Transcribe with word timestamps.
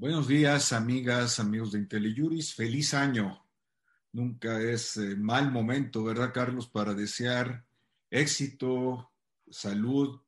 Buenos 0.00 0.28
días, 0.28 0.72
amigas, 0.72 1.38
amigos 1.38 1.72
de 1.72 1.80
IntelliJuris. 1.80 2.54
Feliz 2.54 2.94
año. 2.94 3.44
Nunca 4.12 4.60
es 4.60 4.96
eh, 4.96 5.14
mal 5.16 5.50
momento, 5.52 6.02
¿verdad, 6.02 6.32
Carlos, 6.32 6.68
para 6.68 6.94
desear 6.94 7.66
éxito, 8.10 9.12
salud 9.50 10.20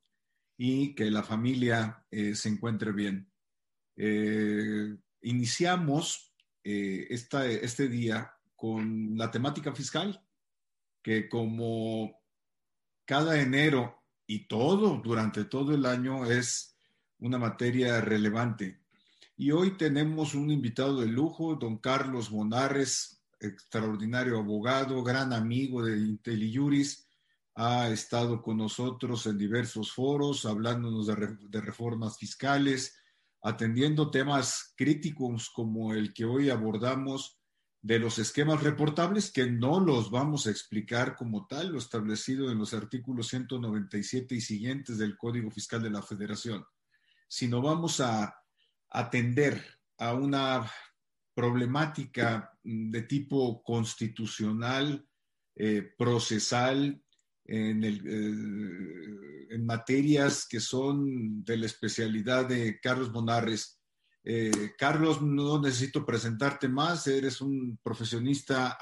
y 0.57 0.93
que 0.93 1.09
la 1.09 1.23
familia 1.23 2.05
eh, 2.11 2.35
se 2.35 2.49
encuentre 2.49 2.91
bien. 2.91 3.31
Eh, 3.95 4.95
iniciamos 5.21 6.33
esta, 6.63 7.47
este 7.47 7.87
día 7.87 8.31
con 8.61 9.17
la 9.17 9.31
temática 9.31 9.73
fiscal, 9.73 10.23
que 11.01 11.27
como 11.27 12.21
cada 13.05 13.41
enero 13.41 14.03
y 14.27 14.47
todo 14.47 15.01
durante 15.03 15.45
todo 15.45 15.73
el 15.73 15.87
año 15.87 16.25
es 16.25 16.77
una 17.17 17.39
materia 17.39 17.99
relevante 18.01 18.81
y 19.41 19.49
hoy 19.49 19.75
tenemos 19.75 20.35
un 20.35 20.51
invitado 20.51 21.01
de 21.01 21.07
lujo, 21.07 21.55
don 21.55 21.79
Carlos 21.79 22.29
Bonares, 22.29 23.23
extraordinario 23.39 24.37
abogado, 24.37 25.01
gran 25.01 25.33
amigo 25.33 25.83
de 25.83 25.97
IntelliJuris. 25.97 27.07
Ha 27.55 27.89
estado 27.89 28.43
con 28.43 28.57
nosotros 28.57 29.25
en 29.25 29.39
diversos 29.39 29.93
foros, 29.93 30.45
hablándonos 30.45 31.07
de 31.07 31.59
reformas 31.59 32.19
fiscales, 32.19 32.95
atendiendo 33.41 34.11
temas 34.11 34.75
críticos 34.77 35.49
como 35.49 35.95
el 35.95 36.13
que 36.13 36.25
hoy 36.25 36.51
abordamos 36.51 37.40
de 37.81 37.97
los 37.97 38.19
esquemas 38.19 38.61
reportables, 38.61 39.31
que 39.31 39.49
no 39.49 39.79
los 39.79 40.11
vamos 40.11 40.45
a 40.45 40.51
explicar 40.51 41.15
como 41.15 41.47
tal, 41.47 41.71
lo 41.71 41.79
establecido 41.79 42.51
en 42.51 42.59
los 42.59 42.73
artículos 42.73 43.27
197 43.29 44.35
y 44.35 44.41
siguientes 44.41 44.97
del 44.99 45.17
Código 45.17 45.49
Fiscal 45.49 45.81
de 45.81 45.89
la 45.89 46.03
Federación, 46.03 46.63
sino 47.27 47.61
vamos 47.61 47.99
a 47.99 48.35
atender 48.89 49.63
a 49.97 50.13
una 50.13 50.69
problemática 51.33 52.51
de 52.63 53.01
tipo 53.03 53.63
constitucional, 53.63 55.07
eh, 55.55 55.93
procesal, 55.97 57.01
en, 57.45 57.83
eh, 57.83 59.47
en, 59.49 59.65
materias 59.65 60.47
que 60.47 60.59
son 60.59 61.43
de 61.43 61.57
la 61.57 61.65
especialidad 61.65 62.47
de 62.47 62.79
Carlos 62.79 63.11
Monarres. 63.11 63.80
Eh, 64.23 64.73
Carlos, 64.77 65.21
no 65.21 65.61
necesito 65.61 66.05
presentarte 66.05 66.67
más, 66.67 67.07
eres 67.07 67.41
un 67.41 67.79
profesionista 67.81 68.77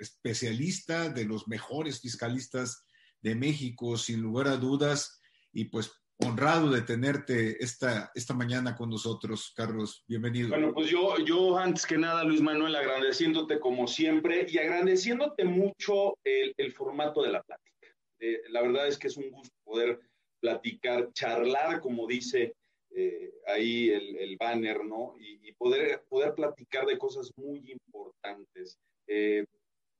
especialista 0.00 1.10
de 1.10 1.26
los 1.26 1.46
mejores 1.46 2.00
fiscalistas 2.00 2.86
de 3.20 3.34
México, 3.34 3.98
sin 3.98 4.22
lugar 4.22 4.48
a 4.48 4.56
dudas, 4.56 5.20
y 5.52 5.66
pues 5.66 5.92
honrado 6.18 6.70
de 6.70 6.82
tenerte 6.82 7.62
esta, 7.62 8.10
esta 8.14 8.32
mañana 8.32 8.74
con 8.74 8.88
nosotros, 8.88 9.52
Carlos. 9.54 10.04
Bienvenido. 10.06 10.48
Bueno, 10.48 10.72
pues 10.72 10.88
yo, 10.88 11.18
yo 11.18 11.58
antes 11.58 11.84
que 11.84 11.98
nada, 11.98 12.24
Luis 12.24 12.40
Manuel, 12.40 12.74
agradeciéndote 12.76 13.60
como 13.60 13.86
siempre 13.86 14.46
y 14.48 14.58
agradeciéndote 14.58 15.44
mucho 15.44 16.16
el, 16.24 16.54
el 16.56 16.72
formato 16.72 17.22
de 17.22 17.32
la 17.32 17.42
plática. 17.42 17.88
Eh, 18.18 18.40
la 18.48 18.62
verdad 18.62 18.88
es 18.88 18.96
que 18.96 19.08
es 19.08 19.16
un 19.16 19.30
gusto 19.30 19.54
poder 19.64 20.00
platicar, 20.40 21.12
charlar, 21.12 21.80
como 21.80 22.06
dice 22.06 22.54
eh, 22.96 23.30
ahí 23.46 23.90
el, 23.90 24.16
el, 24.16 24.36
banner, 24.38 24.82
¿no? 24.82 25.16
Y, 25.20 25.46
y, 25.46 25.52
poder, 25.52 26.02
poder 26.08 26.34
platicar 26.34 26.86
de 26.86 26.96
cosas 26.96 27.30
muy 27.36 27.70
importantes. 27.70 28.78
Eh, 29.06 29.44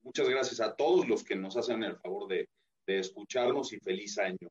muchas 0.02 0.28
gracias 0.30 0.60
a 0.60 0.74
todos 0.74 1.06
los 1.06 1.22
que 1.22 1.36
nos 1.36 1.58
hacen 1.58 1.82
el 1.82 1.96
favor 1.96 2.26
de, 2.26 2.48
de 2.86 2.98
escucharnos 2.98 3.74
y 3.74 3.80
feliz 3.80 4.16
año. 4.16 4.48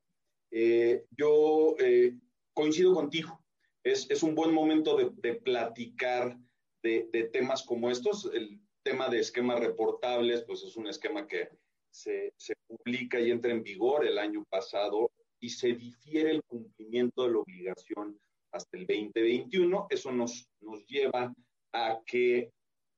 Eh, 0.52 1.04
yo 1.10 1.74
eh, 1.80 2.14
coincido 2.54 2.94
contigo. 2.94 3.44
Es, 3.82 4.08
es, 4.10 4.22
un 4.22 4.36
buen 4.36 4.52
momento 4.52 4.96
de, 4.96 5.10
de 5.16 5.34
platicar 5.34 6.38
de, 6.84 7.08
de, 7.12 7.24
temas 7.24 7.64
como 7.64 7.90
estos. 7.90 8.30
El 8.32 8.60
tema 8.84 9.08
de 9.08 9.18
esquemas 9.18 9.58
reportables, 9.58 10.44
pues 10.44 10.62
es 10.62 10.76
un 10.76 10.86
esquema 10.86 11.26
que 11.26 11.48
se, 11.90 12.32
se, 12.36 12.54
publica 12.68 13.18
y 13.18 13.32
entra 13.32 13.50
en 13.50 13.64
vigor 13.64 14.06
el 14.06 14.18
año 14.18 14.44
pasado 14.48 15.10
y 15.40 15.50
se 15.50 15.72
difiere 15.72 16.30
el 16.30 16.42
cumplimiento 16.44 17.24
de 17.24 17.32
la 17.32 17.38
obligación 17.38 18.20
hasta 18.56 18.76
el 18.76 18.86
2021. 18.86 19.86
Eso 19.90 20.12
nos, 20.12 20.48
nos 20.60 20.84
lleva 20.86 21.32
a 21.72 22.00
que 22.04 22.50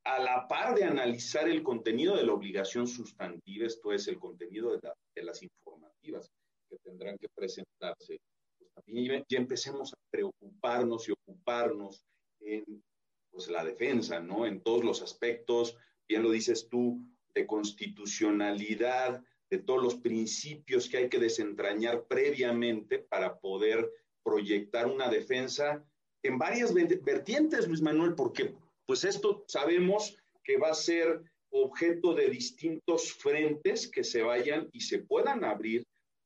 a 0.04 0.18
la 0.18 0.48
par 0.48 0.74
de 0.74 0.84
analizar 0.84 1.48
el 1.48 1.62
contenido 1.62 2.16
de 2.16 2.24
la 2.24 2.32
obligación 2.32 2.86
sustantiva, 2.86 3.66
esto 3.66 3.92
es 3.92 4.08
el 4.08 4.18
contenido 4.18 4.72
de, 4.72 4.78
la, 4.82 4.94
de 5.14 5.22
las 5.22 5.42
informativas, 5.42 6.30
que 6.68 6.76
tendrán 6.78 7.18
que 7.18 7.28
presentarse, 7.34 8.18
pues 8.58 8.70
también 8.72 9.24
ya 9.28 9.38
empecemos 9.38 9.92
a 9.92 9.98
preocuparnos 10.10 11.08
y 11.08 11.12
ocuparnos 11.12 12.04
en 12.40 12.82
pues, 13.30 13.48
la 13.48 13.64
defensa, 13.64 14.20
¿no? 14.20 14.46
En 14.46 14.62
todos 14.62 14.84
los 14.84 15.02
aspectos, 15.02 15.76
bien 16.08 16.22
lo 16.22 16.30
dices 16.30 16.68
tú, 16.70 17.04
de 17.34 17.46
constitucionalidad, 17.46 19.22
de 19.50 19.58
todos 19.58 19.82
los 19.82 19.94
principios 19.96 20.88
que 20.88 20.98
hay 20.98 21.08
que 21.08 21.18
desentrañar 21.18 22.06
previamente 22.06 22.98
para 22.98 23.38
poder 23.38 23.90
proyectar 24.28 24.86
una 24.86 25.08
defensa 25.08 25.82
en 26.22 26.36
varias 26.36 26.74
vertientes, 26.74 27.66
Luis 27.66 27.80
Manuel, 27.80 28.14
porque 28.14 28.54
pues 28.86 29.04
esto 29.04 29.44
sabemos 29.48 30.18
que 30.44 30.58
va 30.58 30.68
a 30.68 30.74
ser 30.74 31.22
objeto 31.50 32.14
de 32.14 32.28
distintos 32.28 33.12
frentes 33.14 33.90
que 33.90 34.04
se 34.04 34.22
vayan 34.22 34.68
y 34.72 34.80
se 34.80 34.98
puedan 34.98 35.44
abrir 35.44 35.82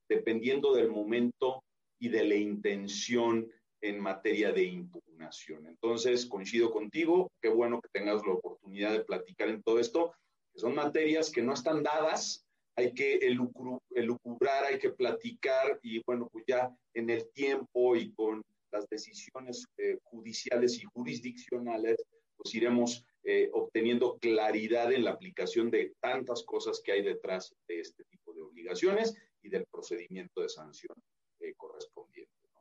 dependiendo 0.09 0.75
del 0.75 0.91
momento 0.91 1.63
y 2.01 2.09
de 2.09 2.25
la 2.25 2.35
intención 2.35 3.49
en 3.81 4.01
materia 4.01 4.51
de 4.51 4.65
impugnación. 4.65 5.67
Entonces, 5.67 6.27
coincido 6.27 6.73
contigo, 6.73 7.31
qué 7.41 7.49
bueno 7.49 7.81
que 7.81 7.89
tengas 7.93 8.27
la 8.27 8.33
oportunidad 8.33 8.93
de 8.93 9.05
platicar 9.05 9.49
en 9.49 9.63
todo 9.63 9.79
esto, 9.79 10.13
que 10.53 10.59
son 10.59 10.75
materias 10.75 11.31
que 11.31 11.43
no 11.43 11.55
están 11.55 11.85
dadas, 11.85 12.42
hay 12.77 12.93
que 12.95 13.17
elucubrar, 13.17 14.65
hay 14.65 14.79
que 14.79 14.91
platicar 14.91 15.79
y 15.83 16.03
bueno, 16.05 16.29
pues 16.33 16.45
ya 16.47 16.71
en 16.95 17.11
el 17.11 17.31
tiempo 17.33 17.97
y 17.97 18.13
con 18.13 18.43
las 18.71 18.89
decisiones 18.89 19.67
eh, 19.77 19.99
judiciales 20.03 20.79
y 20.81 20.85
jurisdiccionales, 20.85 21.97
pues 22.37 22.55
iremos 22.55 23.05
eh, 23.25 23.51
obteniendo 23.53 24.19
claridad 24.19 24.93
en 24.93 25.05
la 25.05 25.13
aplicación 25.13 25.71
de 25.71 25.95
tantas 26.01 26.43
cosas 26.43 26.81
que 26.85 26.93
hay 26.93 27.03
detrás 27.03 27.55
de 27.69 27.79
este 27.79 28.03
tipo 28.05 28.35
de 28.35 28.43
obligaciones 28.43 29.15
y 29.43 29.49
del 29.49 29.65
procedimiento 29.67 30.41
de 30.41 30.49
sanción 30.49 30.97
eh, 31.39 31.55
correspondiente. 31.57 32.33
¿no? 32.53 32.61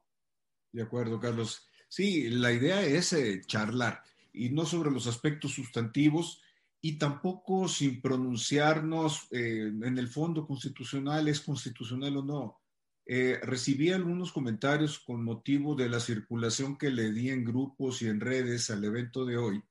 De 0.71 0.83
acuerdo, 0.83 1.19
Carlos. 1.19 1.67
Sí, 1.87 2.29
la 2.29 2.53
idea 2.53 2.85
es 2.85 3.11
eh, 3.13 3.41
charlar 3.45 4.03
y 4.31 4.49
no 4.49 4.65
sobre 4.65 4.91
los 4.91 5.07
aspectos 5.07 5.51
sustantivos 5.51 6.41
y 6.81 6.97
tampoco 6.97 7.67
sin 7.67 8.01
pronunciarnos 8.01 9.27
eh, 9.31 9.71
en 9.81 9.97
el 9.97 10.07
fondo 10.07 10.47
constitucional, 10.47 11.27
es 11.27 11.41
constitucional 11.41 12.17
o 12.17 12.23
no. 12.23 12.61
Eh, 13.05 13.39
recibí 13.43 13.91
algunos 13.91 14.31
comentarios 14.31 14.99
con 14.99 15.23
motivo 15.23 15.75
de 15.75 15.89
la 15.89 15.99
circulación 15.99 16.77
que 16.77 16.89
le 16.89 17.11
di 17.11 17.29
en 17.29 17.45
grupos 17.45 18.01
y 18.01 18.07
en 18.07 18.19
redes 18.19 18.69
al 18.71 18.83
evento 18.83 19.25
de 19.25 19.37
hoy. 19.37 19.61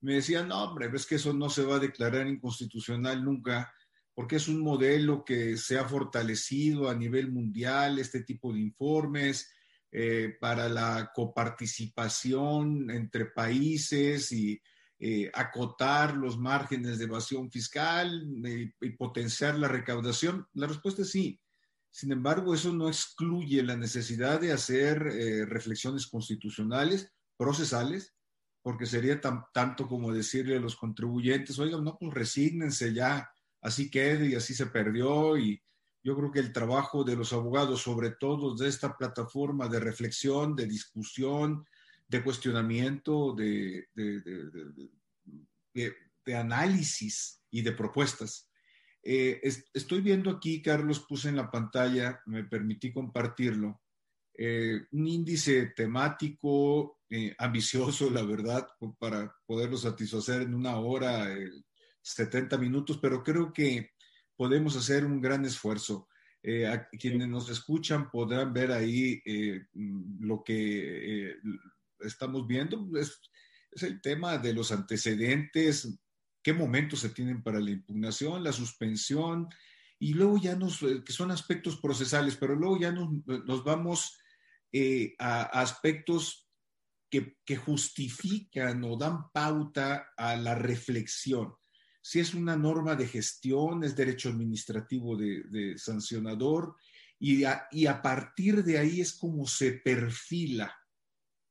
Me 0.00 0.14
decían, 0.14 0.48
no, 0.48 0.64
hombre, 0.64 0.88
ves 0.88 1.06
que 1.06 1.16
eso 1.16 1.32
no 1.32 1.50
se 1.50 1.64
va 1.64 1.76
a 1.76 1.80
declarar 1.80 2.26
inconstitucional 2.26 3.24
nunca 3.24 3.72
porque 4.14 4.36
es 4.36 4.48
un 4.48 4.62
modelo 4.62 5.24
que 5.26 5.58
se 5.58 5.78
ha 5.78 5.86
fortalecido 5.86 6.88
a 6.88 6.94
nivel 6.94 7.30
mundial, 7.30 7.98
este 7.98 8.22
tipo 8.22 8.50
de 8.50 8.60
informes, 8.60 9.52
eh, 9.92 10.34
para 10.40 10.70
la 10.70 11.12
coparticipación 11.14 12.90
entre 12.90 13.26
países 13.26 14.32
y 14.32 14.58
eh, 14.98 15.30
acotar 15.34 16.16
los 16.16 16.38
márgenes 16.38 16.98
de 16.98 17.04
evasión 17.04 17.50
fiscal 17.50 18.26
eh, 18.44 18.72
y 18.80 18.90
potenciar 18.90 19.58
la 19.58 19.68
recaudación? 19.68 20.46
La 20.54 20.66
respuesta 20.66 21.02
es 21.02 21.10
sí. 21.10 21.40
Sin 21.90 22.12
embargo, 22.12 22.54
eso 22.54 22.72
no 22.72 22.88
excluye 22.88 23.62
la 23.62 23.76
necesidad 23.76 24.40
de 24.40 24.52
hacer 24.52 25.06
eh, 25.06 25.46
reflexiones 25.46 26.06
constitucionales, 26.06 27.12
procesales, 27.36 28.14
porque 28.62 28.86
sería 28.86 29.20
tan, 29.20 29.44
tanto 29.52 29.86
como 29.86 30.12
decirle 30.12 30.56
a 30.56 30.60
los 30.60 30.76
contribuyentes, 30.76 31.58
oigan, 31.58 31.84
no, 31.84 31.96
pues 31.98 32.12
resígnense 32.12 32.92
ya 32.92 33.30
así 33.60 33.90
quede 33.90 34.28
y 34.28 34.34
así 34.34 34.54
se 34.54 34.66
perdió. 34.66 35.36
Y 35.36 35.62
yo 36.02 36.16
creo 36.16 36.30
que 36.30 36.40
el 36.40 36.52
trabajo 36.52 37.04
de 37.04 37.16
los 37.16 37.32
abogados, 37.32 37.82
sobre 37.82 38.10
todo 38.10 38.54
de 38.54 38.68
esta 38.68 38.96
plataforma 38.96 39.68
de 39.68 39.80
reflexión, 39.80 40.54
de 40.56 40.66
discusión, 40.66 41.64
de 42.08 42.22
cuestionamiento, 42.22 43.34
de, 43.34 43.88
de, 43.94 44.20
de, 45.72 45.94
de 46.24 46.34
análisis 46.34 47.42
y 47.50 47.62
de 47.62 47.72
propuestas. 47.72 48.50
Eh, 49.02 49.40
es, 49.42 49.64
estoy 49.72 50.00
viendo 50.00 50.30
aquí, 50.30 50.62
Carlos, 50.62 51.04
puse 51.08 51.28
en 51.28 51.36
la 51.36 51.50
pantalla, 51.50 52.20
me 52.26 52.44
permití 52.44 52.92
compartirlo, 52.92 53.82
eh, 54.36 54.80
un 54.90 55.06
índice 55.06 55.72
temático 55.74 57.00
eh, 57.08 57.34
ambicioso, 57.38 58.10
la 58.10 58.22
verdad, 58.22 58.66
para 58.98 59.34
poderlo 59.46 59.76
satisfacer 59.76 60.42
en 60.42 60.54
una 60.54 60.76
hora 60.76 61.28
70 62.02 62.58
minutos, 62.58 62.98
pero 63.00 63.22
creo 63.22 63.52
que 63.52 63.90
podemos 64.36 64.76
hacer 64.76 65.04
un 65.04 65.20
gran 65.20 65.44
esfuerzo. 65.44 66.08
Eh, 66.42 66.64
a 66.64 66.88
quienes 66.88 67.26
nos 67.26 67.50
escuchan 67.50 68.08
podrán 68.08 68.52
ver 68.52 68.70
ahí 68.70 69.20
eh, 69.24 69.66
lo 70.20 70.44
que 70.44 71.30
eh, 71.30 71.36
estamos 72.00 72.46
viendo. 72.46 72.88
Es, 72.98 73.20
el 73.82 74.00
tema 74.00 74.38
de 74.38 74.54
los 74.54 74.72
antecedentes, 74.72 75.98
qué 76.42 76.54
momentos 76.54 77.00
se 77.00 77.10
tienen 77.10 77.42
para 77.42 77.60
la 77.60 77.70
impugnación, 77.70 78.42
la 78.42 78.52
suspensión, 78.52 79.48
y 79.98 80.14
luego 80.14 80.38
ya 80.40 80.56
nos, 80.56 80.78
que 80.78 81.12
son 81.12 81.30
aspectos 81.30 81.76
procesales, 81.76 82.36
pero 82.36 82.54
luego 82.54 82.78
ya 82.78 82.92
nos, 82.92 83.10
nos 83.26 83.64
vamos 83.64 84.18
a, 85.18 85.42
a, 85.42 85.42
aspectos 85.60 86.48
que, 87.10 87.36
que 87.44 87.56
justifican 87.56 88.82
o 88.84 88.96
dan 88.96 89.30
pauta 89.30 90.12
a 90.16 90.36
la 90.36 90.54
reflexión 90.54 91.52
si 92.06 92.20
es 92.20 92.34
una 92.34 92.56
norma 92.56 92.94
de 92.94 93.08
gestión, 93.08 93.82
es 93.82 93.96
derecho 93.96 94.28
administrativo 94.28 95.16
de, 95.16 95.74
sancionador, 95.76 96.76
y 97.18 97.42
a, 97.42 97.66
y 97.72 97.86
a, 97.86 98.00
partir 98.00 98.62
de 98.62 98.78
ahí 98.78 99.00
es 99.00 99.12
como 99.12 99.44
se 99.44 99.72
perfila 99.72 100.72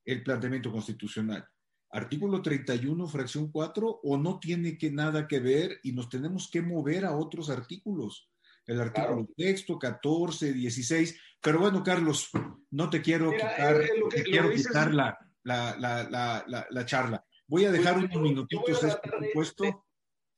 el 0.05 0.23
planteamiento 0.23 0.71
constitucional. 0.71 1.45
Artículo 1.91 2.41
31, 2.41 3.07
fracción 3.07 3.51
4, 3.51 4.01
o 4.03 4.17
no 4.17 4.39
tiene 4.39 4.77
que 4.77 4.91
nada 4.91 5.27
que 5.27 5.39
ver 5.39 5.79
y 5.83 5.93
nos 5.93 6.09
tenemos 6.09 6.49
que 6.51 6.61
mover 6.61 7.05
a 7.05 7.15
otros 7.15 7.49
artículos. 7.49 8.29
El 8.65 8.81
artículo 8.81 9.25
claro. 9.25 9.33
texto, 9.37 9.79
14, 9.79 10.53
16. 10.53 11.19
Pero 11.41 11.59
bueno, 11.59 11.83
Carlos, 11.83 12.29
no 12.71 12.89
te 12.89 13.01
quiero 13.01 13.31
Mira, 13.31 13.49
quitar, 13.49 13.81
eh, 13.81 13.89
que, 14.09 14.17
te 14.17 14.23
quiero 14.23 14.51
quitar 14.51 14.89
es... 14.89 14.95
la, 14.95 15.17
la, 15.43 16.07
la, 16.09 16.65
la, 16.69 16.85
charla. 16.85 17.23
Voy 17.47 17.65
a 17.65 17.71
dejar 17.71 17.93
pues, 17.93 18.05
unos 18.05 18.21
minutitos 18.21 18.83
este 18.83 19.09
compuesto. 19.09 19.85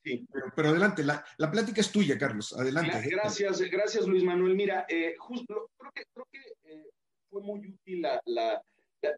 Sí. 0.03 0.27
Pero, 0.31 0.45
pero, 0.55 0.69
adelante, 0.69 1.03
la, 1.03 1.25
la, 1.37 1.49
plática 1.49 1.81
es 1.81 1.91
tuya, 1.91 2.17
Carlos. 2.17 2.53
Adelante. 2.57 3.09
Gracias, 3.09 3.61
gracias 3.61 4.05
Luis 4.05 4.23
Manuel. 4.23 4.55
Mira, 4.55 4.85
eh, 4.87 5.15
justo, 5.17 5.71
creo 5.77 5.91
que, 5.93 6.03
creo 6.13 6.27
que 6.31 6.39
eh, 6.71 6.89
fue 7.29 7.41
muy 7.41 7.59
útil 7.67 8.01
la, 8.01 8.21
la, 8.25 8.61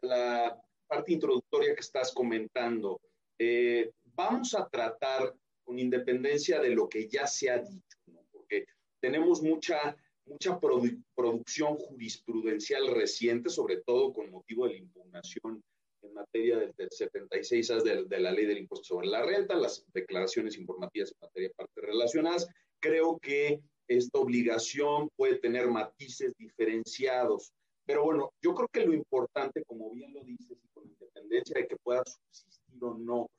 la, 0.02 0.60
parte 0.86 1.12
introductoria 1.12 1.74
que 1.74 1.80
estás 1.80 2.12
comentando. 2.12 3.00
Eh, 3.38 3.92
vamos 4.04 4.54
a 4.54 4.68
tratar 4.68 5.32
con 5.62 5.78
independencia 5.78 6.60
de 6.60 6.70
lo 6.70 6.88
que 6.88 7.08
ya 7.08 7.28
se 7.28 7.48
ha 7.48 7.58
dicho, 7.58 7.98
¿no? 8.06 8.26
porque 8.32 8.66
tenemos 9.00 9.40
mucha, 9.40 9.96
mucha 10.26 10.58
produ 10.58 10.88
producción 11.14 11.76
jurisprudencial 11.76 12.88
reciente, 12.88 13.50
sobre 13.50 13.82
todo 13.82 14.12
con 14.12 14.32
motivo 14.32 14.66
de 14.66 14.72
la 14.72 14.78
impugnación 14.78 15.62
en 16.02 16.14
materia 16.14 16.58
del, 16.58 16.72
del 16.76 16.90
76 16.90 17.68
de, 17.84 18.04
de, 18.06 18.20
la 18.20 18.32
ley 18.32 18.46
del 18.46 18.58
impuesto 18.58 18.94
sobre 18.94 19.06
la 19.06 19.22
renta, 19.22 19.54
las 19.54 19.84
declaraciones 19.92 20.56
informativas 20.58 21.12
en 21.12 21.18
materia 21.20 21.48
de 21.48 21.54
partes 21.54 21.84
relacionadas. 21.84 22.48
Creo 22.80 23.18
que 23.20 23.60
esta 23.86 24.18
obligación 24.18 25.08
puede 25.16 25.36
tener 25.36 25.68
matices 25.68 26.32
diferenciados, 26.36 27.52
pero 27.84 28.04
bueno, 28.04 28.32
yo 28.40 28.54
creo 28.54 28.68
que 28.68 28.86
lo 28.86 28.94
importante, 28.94 29.64
como 29.64 29.90
bien 29.90 30.12
lo 30.14 30.22
dices, 30.22 30.58
y 30.62 30.68
con 30.68 30.86
independencia 30.86 31.60
de 31.60 31.66
que 31.66 31.76
pueda 31.76 32.02
subsistir 32.04 32.84
o 32.84 32.94
no, 32.94 33.30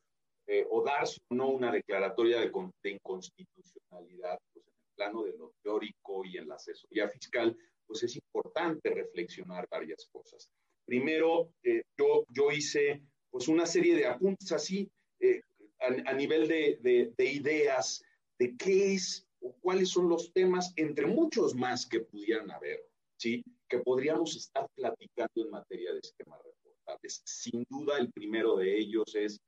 eh, 0.48 0.66
o 0.70 0.84
darse 0.84 1.20
o 1.30 1.36
no 1.36 1.50
una 1.50 1.72
declaratoria 1.72 2.40
de, 2.40 2.52
de 2.84 2.90
inconstitucionalidad, 2.90 4.40
pues 4.54 4.68
en 4.68 4.74
el 4.74 4.96
plano 4.96 5.24
de 5.24 5.38
lo 5.38 5.54
teórico 5.64 6.26
y 6.26 6.38
en 6.38 6.48
la 6.48 6.56
asesoría 6.56 7.08
fiscal, 7.10 7.58
pues 7.88 8.04
es 8.04 8.16
importante 8.16 8.90
reflexionar 8.90 9.68
varias 9.70 10.08
cosas. 10.12 10.50
Primero, 10.86 11.54
eh, 11.64 11.84
yo, 11.98 12.26
yo 12.30 12.52
hice 12.52 13.02
pues 13.30 13.48
una 13.48 13.66
serie 13.66 13.96
de 13.96 14.06
apuntes 14.08 14.52
así 14.52 14.92
eh, 15.20 15.42
a, 15.80 16.14
nivel 16.14 16.48
de, 16.48 16.80
de, 17.18 17.26
ideas 17.26 18.04
de 18.38 18.56
qué 18.56 18.94
es 18.94 19.26
o 19.40 19.54
cuáles 19.62 19.90
son 19.90 20.10
los 20.10 20.32
temas, 20.34 20.72
entre 20.76 21.08
muchos 21.08 21.56
más 21.56 21.88
que 21.88 22.02
pudieran 22.02 22.52
haber, 22.52 22.84
¿sí? 23.22 23.44
que 23.70 23.78
podríamos 23.80 24.36
estar 24.36 24.68
platicando 24.76 25.46
en 25.46 25.52
materia 25.52 25.94
de 25.94 26.00
esquemas 26.00 26.40
reportables. 26.44 27.22
Sin 27.24 27.64
duda, 27.70 28.00
el 28.00 28.12
primero 28.12 28.58
de 28.58 28.78
ellos 28.80 29.14
es 29.14 29.40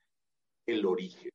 el 0.68 0.86
origen. 0.86 1.31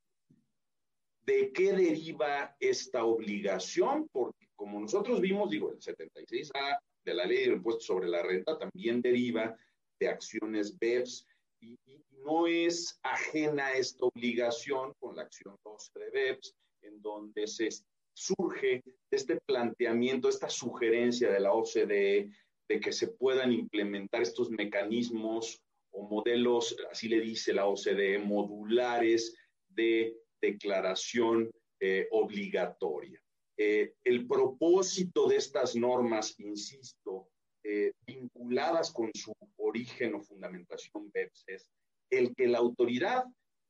¿De 1.26 1.52
qué 1.52 1.72
deriva 1.72 2.56
esta 2.60 3.04
obligación? 3.04 4.08
Porque 4.12 4.46
como 4.54 4.80
nosotros 4.80 5.20
vimos, 5.20 5.50
digo, 5.50 5.72
el 5.72 5.80
76A 5.80 6.78
de 7.04 7.14
la 7.14 7.26
ley 7.26 7.40
del 7.40 7.54
impuesto 7.54 7.80
sobre 7.80 8.08
la 8.08 8.22
renta 8.22 8.56
también 8.56 9.02
deriva 9.02 9.56
de 9.98 10.08
acciones 10.08 10.78
BEPS 10.78 11.26
y, 11.60 11.76
no 12.24 12.46
es 12.46 12.98
ajena 13.04 13.72
esta 13.72 14.04
obligación 14.04 14.92
con 14.98 15.16
la 15.16 15.22
acción 15.22 15.56
12 15.64 15.98
de 15.98 16.10
BEPS, 16.10 16.54
en 16.82 17.00
donde 17.00 17.46
se 17.46 17.70
surge 18.18 18.82
este 19.12 19.40
planteamiento, 19.46 20.28
esta 20.28 20.48
sugerencia 20.48 21.30
de 21.30 21.38
la 21.38 21.52
OCDE 21.52 22.30
de 22.68 22.80
que 22.80 22.92
se 22.92 23.08
puedan 23.08 23.52
implementar 23.52 24.22
estos 24.22 24.50
mecanismos 24.50 25.62
o 25.92 26.02
modelos, 26.02 26.76
así 26.90 27.08
le 27.08 27.20
dice 27.20 27.52
la 27.52 27.66
OCDE, 27.66 28.18
modulares 28.18 29.36
de 29.68 30.16
declaración 30.42 31.48
eh, 31.80 32.08
obligatoria. 32.10 33.22
Eh, 33.56 33.94
el 34.04 34.26
propósito 34.26 35.28
de 35.28 35.36
estas 35.36 35.76
normas, 35.76 36.34
insisto, 36.38 37.28
eh, 37.62 37.92
vinculadas 38.04 38.92
con 38.92 39.10
su 39.14 39.32
origen 39.56 40.14
o 40.14 40.22
fundamentación 40.22 41.10
BEPS 41.12 41.44
es 41.46 41.70
el 42.10 42.34
que 42.34 42.48
la 42.48 42.58
autoridad 42.58 43.24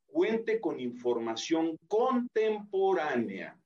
cuente 0.07 0.59
con 0.59 0.81
información 0.81 1.77
contemporánea. 1.87 3.59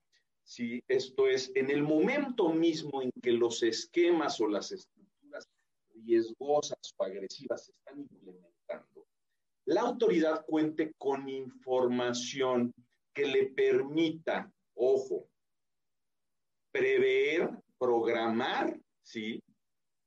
Si 0.44 0.82
esto 0.88 1.28
es, 1.28 1.50
en 1.54 1.70
el 1.70 1.82
momento 1.82 2.52
mismo 2.52 3.02
en 3.02 3.10
que 3.22 3.32
los 3.32 3.62
esquemas 3.62 4.40
o 4.40 4.48
las 4.48 4.72
estructuras 4.72 5.48
riesgosas 5.94 6.78
o 6.96 7.04
agresivas 7.04 7.66
se 7.66 7.72
están 7.72 8.00
implementando, 8.00 9.06
la 9.66 9.82
autoridad 9.82 10.44
cuente 10.46 10.92
con 10.98 11.28
información 11.28 12.72
que 13.14 13.26
le 13.26 13.46
permita, 13.46 14.52
ojo, 14.74 15.28
prever, 16.72 17.50
programar, 17.78 18.78
¿sí? 19.02 19.40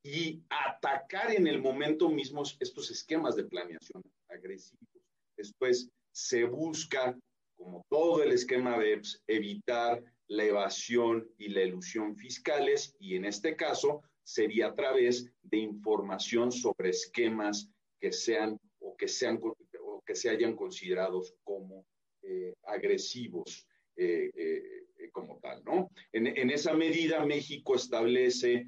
y 0.06 0.44
atacar 0.50 1.32
en 1.32 1.48
el 1.48 1.60
momento 1.60 2.10
mismo 2.10 2.44
estos 2.60 2.92
esquemas 2.92 3.36
de 3.36 3.46
planeación 3.46 4.04
agresivos. 4.30 4.88
Después 5.36 5.90
se 6.12 6.44
busca, 6.44 7.18
como 7.56 7.84
todo 7.90 8.22
el 8.22 8.32
esquema 8.32 8.78
BEPS, 8.78 9.24
evitar 9.26 10.04
la 10.28 10.44
evasión 10.44 11.30
y 11.38 11.50
la 11.50 11.62
elusión 11.62 12.16
fiscales 12.16 12.96
y 13.00 13.16
en 13.16 13.26
este 13.26 13.56
caso 13.56 14.02
sería 14.24 14.68
a 14.68 14.76
través 14.76 15.32
de 15.44 15.58
información 15.58 16.52
sobre 16.52 16.90
esquemas 16.90 17.70
que 18.00 18.12
sean 18.12 18.60
o 18.80 18.96
que 18.98 19.08
sean 19.08 19.40
o 19.42 20.04
que 20.06 20.16
se 20.16 20.30
hayan 20.30 20.56
considerados 20.56 21.36
como 21.44 21.86
eh, 22.24 22.56
agresivos 22.64 23.68
eh, 23.96 24.32
eh, 24.36 25.10
como 25.12 25.40
tal, 25.40 25.64
¿no? 25.64 25.90
En, 26.12 26.28
en, 26.28 26.50
esa 26.50 26.74
medida 26.74 27.26
México 27.26 27.76
establece 27.76 28.68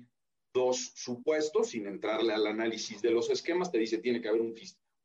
dos 0.54 0.92
supuestos, 0.96 1.72
sin 1.72 1.88
entrarle 1.88 2.34
al 2.34 2.48
análisis 2.48 3.02
de 3.02 3.12
los 3.12 3.30
esquemas, 3.30 3.72
te 3.72 3.80
dice 3.80 3.98
tiene 3.98 4.22
que 4.22 4.30
haber 4.30 4.42
un 4.42 4.56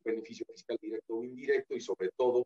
beneficio 0.05 0.45
fiscal 0.49 0.77
directo 0.81 1.15
o 1.15 1.23
indirecto 1.23 1.75
y 1.75 1.81
sobre 1.81 2.09
todo 2.15 2.45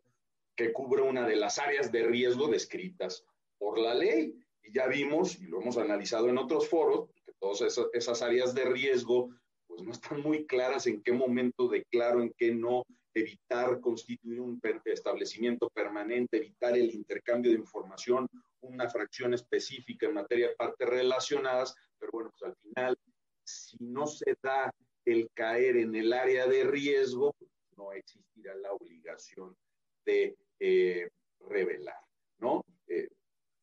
que 0.56 0.72
cubra 0.72 1.04
una 1.04 1.26
de 1.26 1.36
las 1.36 1.58
áreas 1.58 1.92
de 1.92 2.04
riesgo 2.04 2.48
descritas 2.48 3.24
por 3.58 3.78
la 3.78 3.94
ley. 3.94 4.34
Y 4.62 4.72
ya 4.72 4.86
vimos, 4.86 5.40
y 5.40 5.46
lo 5.46 5.60
hemos 5.60 5.76
analizado 5.78 6.28
en 6.28 6.38
otros 6.38 6.68
foros, 6.68 7.10
que 7.24 7.32
todas 7.38 7.60
esas, 7.92 8.22
áreas 8.22 8.54
de 8.54 8.64
riesgo 8.64 9.30
pues 9.66 9.82
no 9.82 9.92
están 9.92 10.22
muy 10.22 10.46
claras 10.46 10.86
en 10.86 11.02
qué 11.02 11.12
momento 11.12 11.68
declaro, 11.68 12.22
en 12.22 12.32
qué 12.36 12.54
no, 12.54 12.84
evitar 13.14 13.80
constituir 13.80 14.40
un 14.40 14.60
establecimiento 14.84 15.68
permanente, 15.70 16.38
evitar 16.38 16.76
el 16.76 16.90
intercambio 16.94 17.50
de 17.50 17.58
información, 17.58 18.28
una 18.60 18.88
fracción 18.88 19.34
específica 19.34 20.06
en 20.06 20.14
materia 20.14 20.48
de 20.48 20.56
partes 20.56 20.88
relacionadas, 20.88 21.74
pero 21.98 22.12
bueno, 22.12 22.30
pues 22.30 22.50
al 22.50 22.56
final, 22.56 22.98
si 23.44 23.76
no 23.80 24.06
se 24.06 24.36
da 24.42 24.72
el 25.04 25.28
caer 25.34 25.76
en 25.76 25.94
el 25.94 26.12
área 26.12 26.46
de 26.46 26.64
riesgo, 26.64 27.34
no 27.76 27.92
existirá 27.92 28.54
la 28.56 28.72
obligación 28.72 29.56
de 30.04 30.36
eh, 30.60 31.08
revelar, 31.40 32.00
¿no? 32.38 32.64
Eh, 32.88 33.08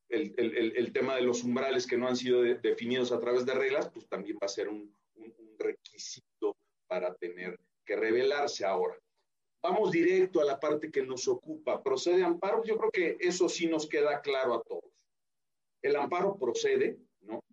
el, 0.10 0.34
el, 0.38 0.78
el, 0.78 0.94
tema 0.94 1.16
de 1.16 1.22
los 1.22 1.44
umbrales 1.44 1.88
que 1.88 1.98
no 1.98 2.08
han 2.08 2.16
sido 2.16 2.42
de, 2.42 2.56
definidos 2.56 3.12
a 3.12 3.20
través 3.20 3.46
de 3.46 3.54
reglas, 3.54 3.90
pues 3.90 4.08
también 4.08 4.38
va 4.42 4.46
a 4.46 4.50
ser 4.50 4.70
un, 4.70 4.96
un, 5.16 5.34
un 5.38 5.56
requisito 5.58 6.56
para 6.88 7.14
tener 7.16 7.60
que 7.86 7.96
revelarse 7.96 8.66
ahora. 8.66 8.98
Vamos 9.62 9.92
directo 9.92 10.42
a 10.42 10.46
la 10.46 10.60
parte 10.60 10.92
que 10.92 11.04
nos 11.04 11.28
ocupa. 11.28 11.82
¿Procede 11.82 12.24
amparo? 12.24 12.64
Yo 12.64 12.78
creo 12.78 12.92
que 12.92 13.18
eso 13.20 13.50
sí 13.50 13.68
nos 13.68 13.88
queda 13.88 14.22
claro 14.22 14.54
a 14.54 14.62
todos. 14.62 14.92
El 15.82 15.96
amparo 15.96 16.38
procede, 16.38 16.98
¿no? 17.22 17.44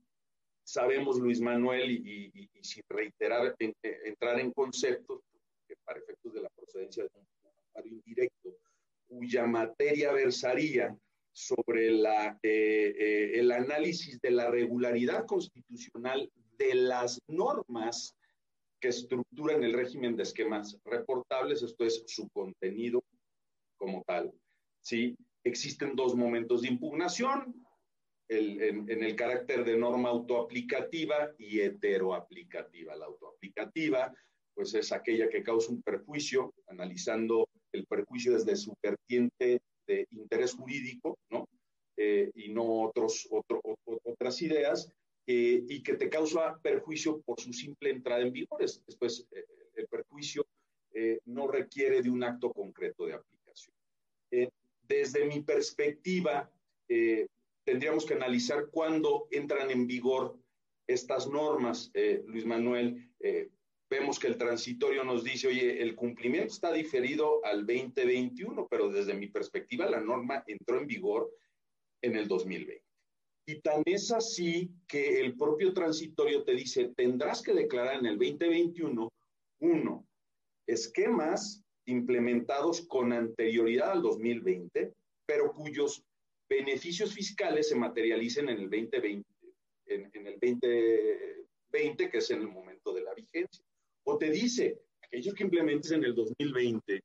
Sabemos, 0.63 1.19
Luis 1.19 1.41
Manuel, 1.41 1.91
y, 1.91 2.31
y, 2.35 2.51
y 2.53 2.65
sin 2.65 2.83
reiterar, 2.89 3.55
en, 3.59 3.75
en, 3.83 3.97
entrar 4.07 4.39
en 4.41 4.53
conceptos, 4.53 5.21
que 5.67 5.75
para 5.85 6.01
efectos 6.01 6.35
de 6.35 6.43
la 6.43 6.51
procedencia 6.51 7.05
de 7.05 7.11
un 7.15 7.27
amparo 7.49 7.87
indirecto, 7.89 8.57
cuya 9.09 9.47
materia 9.47 10.13
versaría 10.13 10.97
sobre 11.33 11.91
la, 11.91 12.39
eh, 12.43 12.95
eh, 12.99 13.31
el 13.35 13.53
análisis 13.53 14.21
de 14.21 14.31
la 14.31 14.51
regularidad 14.51 15.27
constitucional 15.27 16.31
de 16.59 16.75
las 16.75 17.21
normas 17.27 18.15
que 18.81 18.89
estructuran 18.89 19.63
el 19.65 19.73
régimen 19.73 20.17
de 20.17 20.25
esquemas 20.25 20.79
reportables, 20.85 21.63
esto 21.63 21.85
es 21.85 22.03
su 22.07 22.29
contenido 22.31 23.03
como 23.77 24.03
tal. 24.07 24.33
¿sí? 24.81 25.17
Existen 25.45 25.97
dos 25.97 26.15
momentos 26.15 26.63
de 26.63 26.69
impugnación, 26.69 27.63
en, 28.29 29.03
el 29.03 29.17
carácter 29.17 29.65
de 29.65 29.77
norma 29.77 30.09
autoaplicativa 30.09 31.31
y 31.39 31.61
heteroaplicativa. 31.61 32.97
La 32.97 33.07
autoaplicativa, 33.07 34.13
pues 34.55 34.75
es 34.75 34.93
aquella 34.93 35.29
que 35.29 35.43
causa 35.43 35.73
un 35.73 35.83
perjuicio, 35.83 36.53
analizando 36.69 37.49
el 37.73 37.87
perjuicio 37.87 38.35
desde 38.35 38.57
su 38.57 38.75
vertiente 38.83 39.61
de 39.87 40.07
interés 40.11 40.55
jurídico. 40.55 41.19
Eh, 42.05 42.33
y 42.35 42.49
no 42.49 42.65
otros, 42.83 43.29
otras 43.31 44.43
ideas, 44.43 44.91
eh, 45.25 45.63
y 45.69 45.85
que 45.85 45.95
te 45.95 46.11
causa 46.11 46.59
perjuicio 46.61 47.21
por 47.21 47.41
su 47.41 47.53
simple 47.53 47.91
entrada 47.91 48.23
en 48.23 48.33
vigor. 48.33 48.59
Después, 48.61 49.25
eh, 49.31 49.45
el 49.77 49.87
perjuicio 49.87 50.45
no 51.25 51.49
requiere 51.49 52.03
de 52.03 52.11
un 52.11 52.23
acto 52.23 52.53
concreto 52.53 53.07
de 53.07 53.15
aplicación. 53.15 53.75
desde 54.83 55.25
mi 55.25 55.41
perspectiva, 55.41 56.51
tendríamos 57.65 58.05
que 58.05 58.13
analizar 58.13 58.67
cuándo 58.71 59.27
entran 59.31 59.71
en 59.71 59.87
vigor 59.87 60.37
estas 60.87 61.27
normas, 61.27 61.91
Luis 62.27 62.45
Manuel. 62.45 63.11
vemos 63.89 64.19
que 64.19 64.27
el 64.27 64.37
transitorio 64.37 65.03
nos 65.03 65.25
dice, 65.25 65.49
oye, 65.49 65.81
el 65.81 65.95
cumplimiento 65.95 66.53
está 66.53 66.71
diferido 66.73 67.43
al 67.43 67.65
2021, 67.65 68.69
pero 68.69 68.91
desde 68.91 69.15
mi 69.15 69.29
perspectiva 69.29 69.89
la 69.89 70.01
norma 70.01 70.45
entró 70.47 70.79
en 70.79 70.87
vigor 70.87 71.31
en 72.03 72.17
el 72.17 72.29
2020. 72.29 72.83
Y 73.47 73.61
tan 73.61 73.83
es 73.87 74.13
así 74.13 74.71
que 74.87 75.21
el 75.21 75.37
propio 75.37 75.73
transitorio 75.73 76.45
te 76.45 76.55
dice, 76.55 76.93
tendrás 76.97 77.43
que 77.43 77.53
declarar 77.53 77.97
en 77.99 78.07
el 78.07 78.19
2021, 78.19 79.09
uno, 79.61 80.07
esquemas 80.67 81.65
implementados 81.87 82.83
con 82.83 83.13
anterioridad 83.13 83.93
al 83.93 84.03
2020, 84.03 84.93
pero 85.27 85.53
cuyos 85.53 86.05
beneficios 86.49 87.13
fiscales 87.13 87.69
se 87.69 87.75
materialicen 87.75 88.49
en 88.49 88.59
el 88.59 88.71
2020, 88.71 89.29
en, 89.87 90.27
el 90.27 90.39
2020, 90.41 92.11
que 92.11 92.19
es 92.19 92.31
en 92.31 92.43
el 92.43 92.49
momento 92.49 92.93
de 92.93 93.03
la 93.03 93.15
vigencia. 93.15 93.65
O 94.05 94.19
te 94.19 94.31
dice, 94.31 94.79
aquellos 95.03 95.35
que 95.35 95.45
implementes 95.45 95.91
en 95.91 96.05
el 96.05 96.15
2020, 96.15 97.03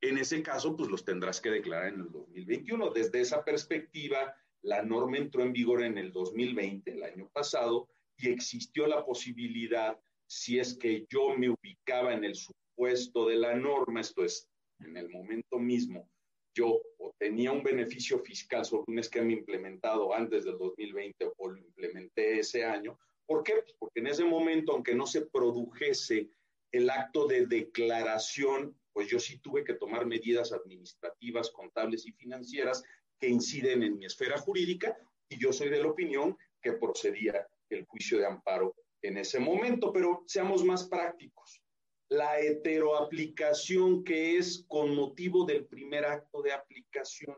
en 0.00 0.18
ese 0.18 0.42
caso, 0.42 0.76
pues 0.76 0.88
los 0.88 1.04
tendrás 1.04 1.40
que 1.40 1.50
declarar 1.50 1.92
en 1.92 2.00
el 2.00 2.10
2021. 2.46 2.90
Desde 2.90 3.20
esa 3.20 3.44
perspectiva, 3.44 4.34
la 4.62 4.82
norma 4.82 5.18
entró 5.18 5.42
en 5.42 5.52
vigor 5.52 5.82
en 5.82 5.98
el 5.98 6.12
2020, 6.12 6.90
el 6.90 7.02
año 7.02 7.28
pasado, 7.32 7.88
y 8.16 8.28
existió 8.28 8.86
la 8.86 9.04
posibilidad, 9.04 9.98
si 10.26 10.58
es 10.58 10.76
que 10.76 11.06
yo 11.08 11.36
me 11.36 11.50
ubicaba 11.50 12.12
en 12.12 12.24
el 12.24 12.34
supuesto 12.34 13.28
de 13.28 13.36
la 13.36 13.54
norma, 13.54 14.00
esto 14.00 14.24
es, 14.24 14.48
en 14.80 14.96
el 14.96 15.08
momento 15.08 15.58
mismo, 15.58 16.08
yo 16.54 16.80
tenía 17.18 17.52
un 17.52 17.62
beneficio 17.62 18.18
fiscal 18.20 18.64
sobre 18.64 18.84
un 18.88 18.98
esquema 18.98 19.32
implementado 19.32 20.12
antes 20.14 20.44
del 20.44 20.58
2020 20.58 21.32
o 21.36 21.48
lo 21.48 21.58
implementé 21.58 22.40
ese 22.40 22.64
año. 22.64 22.98
¿Por 23.26 23.42
qué? 23.42 23.54
Pues 23.62 23.74
porque 23.78 24.00
en 24.00 24.06
ese 24.08 24.24
momento, 24.24 24.72
aunque 24.72 24.94
no 24.94 25.06
se 25.06 25.26
produjese 25.26 26.30
el 26.72 26.90
acto 26.90 27.26
de 27.26 27.46
declaración, 27.46 28.77
pues 28.98 29.06
yo 29.06 29.20
sí 29.20 29.38
tuve 29.38 29.62
que 29.62 29.74
tomar 29.74 30.06
medidas 30.06 30.50
administrativas, 30.50 31.52
contables 31.52 32.04
y 32.04 32.10
financieras 32.10 32.82
que 33.20 33.28
inciden 33.28 33.84
en 33.84 33.96
mi 33.96 34.06
esfera 34.06 34.36
jurídica 34.38 34.98
y 35.28 35.38
yo 35.38 35.52
soy 35.52 35.68
de 35.68 35.80
la 35.80 35.86
opinión 35.86 36.36
que 36.60 36.72
procedía 36.72 37.46
el 37.70 37.84
juicio 37.84 38.18
de 38.18 38.26
amparo 38.26 38.74
en 39.00 39.18
ese 39.18 39.38
momento, 39.38 39.92
pero 39.92 40.24
seamos 40.26 40.64
más 40.64 40.88
prácticos. 40.88 41.62
La 42.08 42.40
heteroaplicación 42.40 44.02
que 44.02 44.36
es 44.36 44.64
con 44.66 44.96
motivo 44.96 45.44
del 45.44 45.66
primer 45.66 46.04
acto 46.04 46.42
de 46.42 46.50
aplicación. 46.50 47.36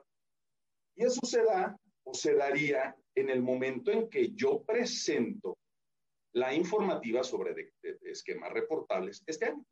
Y 0.97 1.05
eso 1.05 1.21
se 1.27 1.45
da 1.45 1.79
o 2.05 2.15
se 2.15 2.37
daría 2.37 2.97
en 3.15 3.29
el 3.29 3.43
momento 3.43 3.91
en 3.91 4.09
que 4.09 4.31
yo 4.33 4.63
presento 4.63 5.59
la 6.33 6.55
informativa 6.55 7.23
sobre 7.23 7.75
esquemas 8.01 8.51
reportables 8.51 9.23
este 9.27 9.45
año. 9.45 9.67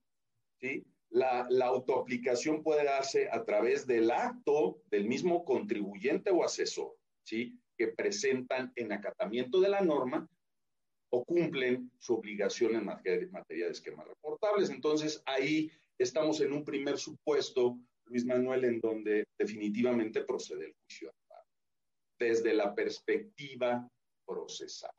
¿sí? 0.60 0.84
La, 1.10 1.48
autoaplicación 1.64 2.62
puede 2.62 2.84
darse 2.84 3.28
a 3.30 3.44
través 3.44 3.86
del 3.86 4.10
acto 4.10 4.82
del 4.90 5.06
mismo 5.06 5.44
contribuyente 5.44 6.30
o 6.30 6.44
asesor, 6.44 6.96
¿sí? 7.24 7.58
que 7.76 7.88
presentan 7.88 8.72
en 8.76 8.92
acatamiento 8.92 9.60
de 9.60 9.68
la 9.70 9.80
norma 9.80 10.28
o 11.10 11.24
cumplen 11.24 11.90
su 11.98 12.14
obligación 12.14 12.74
en 12.74 12.84
materia, 12.84 13.66
de 13.66 13.70
esquemas 13.70 14.06
reportables. 14.06 14.68
Entonces, 14.68 15.22
ahí 15.24 15.70
estamos 15.98 16.40
en 16.40 16.52
un 16.52 16.64
primer 16.64 16.98
supuesto, 16.98 17.78
Luis 18.06 18.26
Manuel, 18.26 18.64
en 18.64 18.80
donde 18.80 19.24
definitivamente 19.38 20.22
procede 20.24 20.66
el 20.66 20.74
juicio 20.74 21.12
desde 22.18 22.52
la 22.52 22.74
perspectiva 22.74 23.88
procesal. 24.26 24.90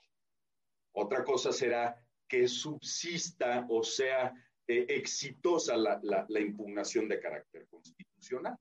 Otra 0.96 1.24
cosa 1.24 1.52
será 1.52 1.96
que 2.28 2.48
subsista 2.48 3.66
o 3.70 3.84
sea 3.84 4.34
eh, 4.72 4.86
exitosa 4.88 5.76
la, 5.76 6.28
impugnación 6.40 7.08
de 7.08 7.20
carácter 7.20 7.66
constitucional. 7.72 8.56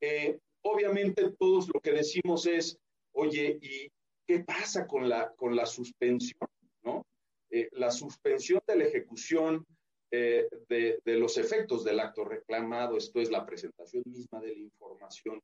Eh, 0.00 0.38
obviamente 0.62 1.32
todos 1.38 1.68
lo 1.68 1.80
que 1.82 1.92
decimos 1.92 2.46
es, 2.46 2.78
oye, 3.12 3.58
¿y 3.60 3.92
qué 4.26 4.42
pasa 4.42 4.86
con 4.86 5.06
la, 5.06 5.34
con 5.36 5.54
la 5.54 5.66
suspensión? 5.66 6.48
¿no? 6.82 7.04
Eh, 7.50 7.68
la 7.72 7.90
suspensión 7.90 8.62
de 8.66 8.76
la 8.76 8.84
ejecución 8.84 9.66
de, 10.10 10.48
de, 11.04 11.16
los 11.18 11.36
efectos 11.36 11.84
del 11.84 12.00
acto 12.00 12.24
reclamado, 12.24 12.96
esto 12.96 13.20
es 13.20 13.30
la 13.30 13.44
presentación 13.44 14.02
misma 14.06 14.40
de 14.40 14.54
la 14.54 14.62
información 14.62 15.42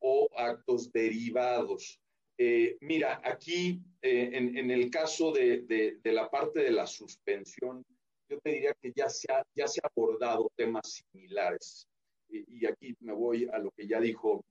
o 0.00 0.28
actos 0.36 0.92
derivados. 0.92 1.98
mira, 2.80 3.22
aquí 3.24 3.80
en, 4.02 4.56
en, 4.56 4.70
el 4.70 4.90
caso 4.90 5.32
de, 5.32 5.62
de, 5.62 6.12
la 6.12 6.30
parte 6.30 6.60
de 6.60 6.72
la 6.72 6.86
suspensión, 6.86 7.86
yo 8.28 8.38
te 8.40 8.50
diría 8.50 8.74
que 8.80 8.92
ya 8.94 9.08
se 9.08 9.32
ha, 9.32 9.42
ya 9.54 9.66
se 9.68 9.80
ha 9.82 9.88
abordado 9.88 10.50
temas 10.56 11.02
similares. 11.12 11.86
Y, 12.28 12.66
aquí 12.66 12.94
me 13.00 13.12
voy 13.12 13.48
a 13.52 13.58
lo 13.58 13.70
que 13.70 13.86
ya 13.86 14.00
dijo 14.00 14.44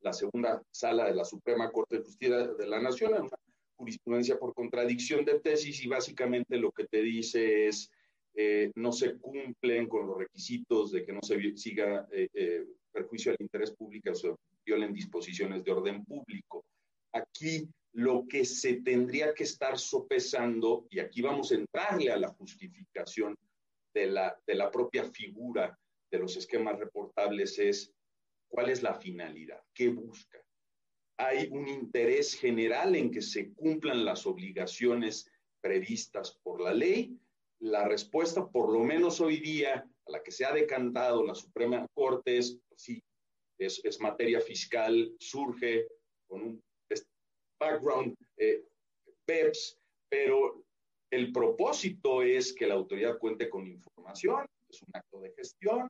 la 0.00 0.12
segunda 0.12 0.62
sala 0.70 1.06
de 1.06 1.14
la 1.14 1.24
Suprema 1.24 1.70
Corte 1.70 1.98
de 1.98 2.04
Justicia 2.04 2.46
de 2.48 2.66
la 2.66 2.80
Nación, 2.80 3.12
una 3.12 3.28
jurisprudencia 3.76 4.38
por 4.38 4.54
contradicción 4.54 5.24
de 5.24 5.40
tesis 5.40 5.84
y 5.84 5.88
básicamente 5.88 6.56
lo 6.56 6.72
que 6.72 6.86
te 6.86 7.02
dice 7.02 7.68
es 7.68 7.90
eh, 8.34 8.72
no 8.76 8.92
se 8.92 9.18
cumplen 9.18 9.88
con 9.88 10.06
los 10.06 10.16
requisitos 10.16 10.92
de 10.92 11.04
que 11.04 11.12
no 11.12 11.20
se 11.22 11.56
siga 11.56 12.08
eh, 12.10 12.28
eh, 12.32 12.64
perjuicio 12.90 13.32
al 13.32 13.36
interés 13.40 13.72
público 13.72 14.10
o 14.10 14.14
se 14.14 14.34
violen 14.64 14.94
disposiciones 14.94 15.62
de 15.62 15.72
orden 15.72 16.04
público. 16.04 16.64
Aquí 17.12 17.68
lo 17.94 18.26
que 18.26 18.44
se 18.44 18.80
tendría 18.80 19.34
que 19.34 19.44
estar 19.44 19.78
sopesando, 19.78 20.86
y 20.90 20.98
aquí 20.98 21.20
vamos 21.20 21.52
a 21.52 21.56
entrarle 21.56 22.10
a 22.10 22.16
la 22.16 22.28
justificación 22.28 23.36
de 23.94 24.06
la, 24.06 24.40
de 24.46 24.54
la 24.54 24.70
propia 24.70 25.04
figura 25.04 25.78
de 26.10 26.18
los 26.18 26.36
esquemas 26.36 26.78
reportables, 26.78 27.58
es 27.58 27.92
cuál 28.48 28.70
es 28.70 28.82
la 28.82 28.94
finalidad, 28.94 29.62
qué 29.74 29.88
busca. 29.88 30.42
Hay 31.18 31.48
un 31.50 31.68
interés 31.68 32.34
general 32.34 32.96
en 32.96 33.10
que 33.10 33.22
se 33.22 33.52
cumplan 33.52 34.04
las 34.04 34.26
obligaciones 34.26 35.30
previstas 35.62 36.38
por 36.42 36.60
la 36.60 36.72
ley. 36.72 37.18
La 37.60 37.86
respuesta, 37.86 38.46
por 38.48 38.72
lo 38.72 38.80
menos 38.80 39.20
hoy 39.20 39.38
día, 39.38 39.88
a 40.06 40.10
la 40.10 40.22
que 40.22 40.32
se 40.32 40.44
ha 40.44 40.52
decantado 40.52 41.24
la 41.24 41.34
Suprema 41.34 41.86
Corte 41.94 42.38
es, 42.38 42.58
sí, 42.76 43.00
es, 43.58 43.80
es 43.84 44.00
materia 44.00 44.40
fiscal, 44.40 45.14
surge 45.20 45.86
con 46.26 46.42
un 46.42 46.62
background 47.62 48.16
eh, 48.36 48.64
PEPS, 49.24 49.78
pero 50.08 50.64
el 51.10 51.32
propósito 51.32 52.22
es 52.22 52.52
que 52.52 52.66
la 52.66 52.74
autoridad 52.74 53.18
cuente 53.18 53.48
con 53.48 53.66
información, 53.66 54.46
es 54.68 54.82
un 54.82 54.88
acto 54.94 55.20
de 55.20 55.32
gestión, 55.32 55.88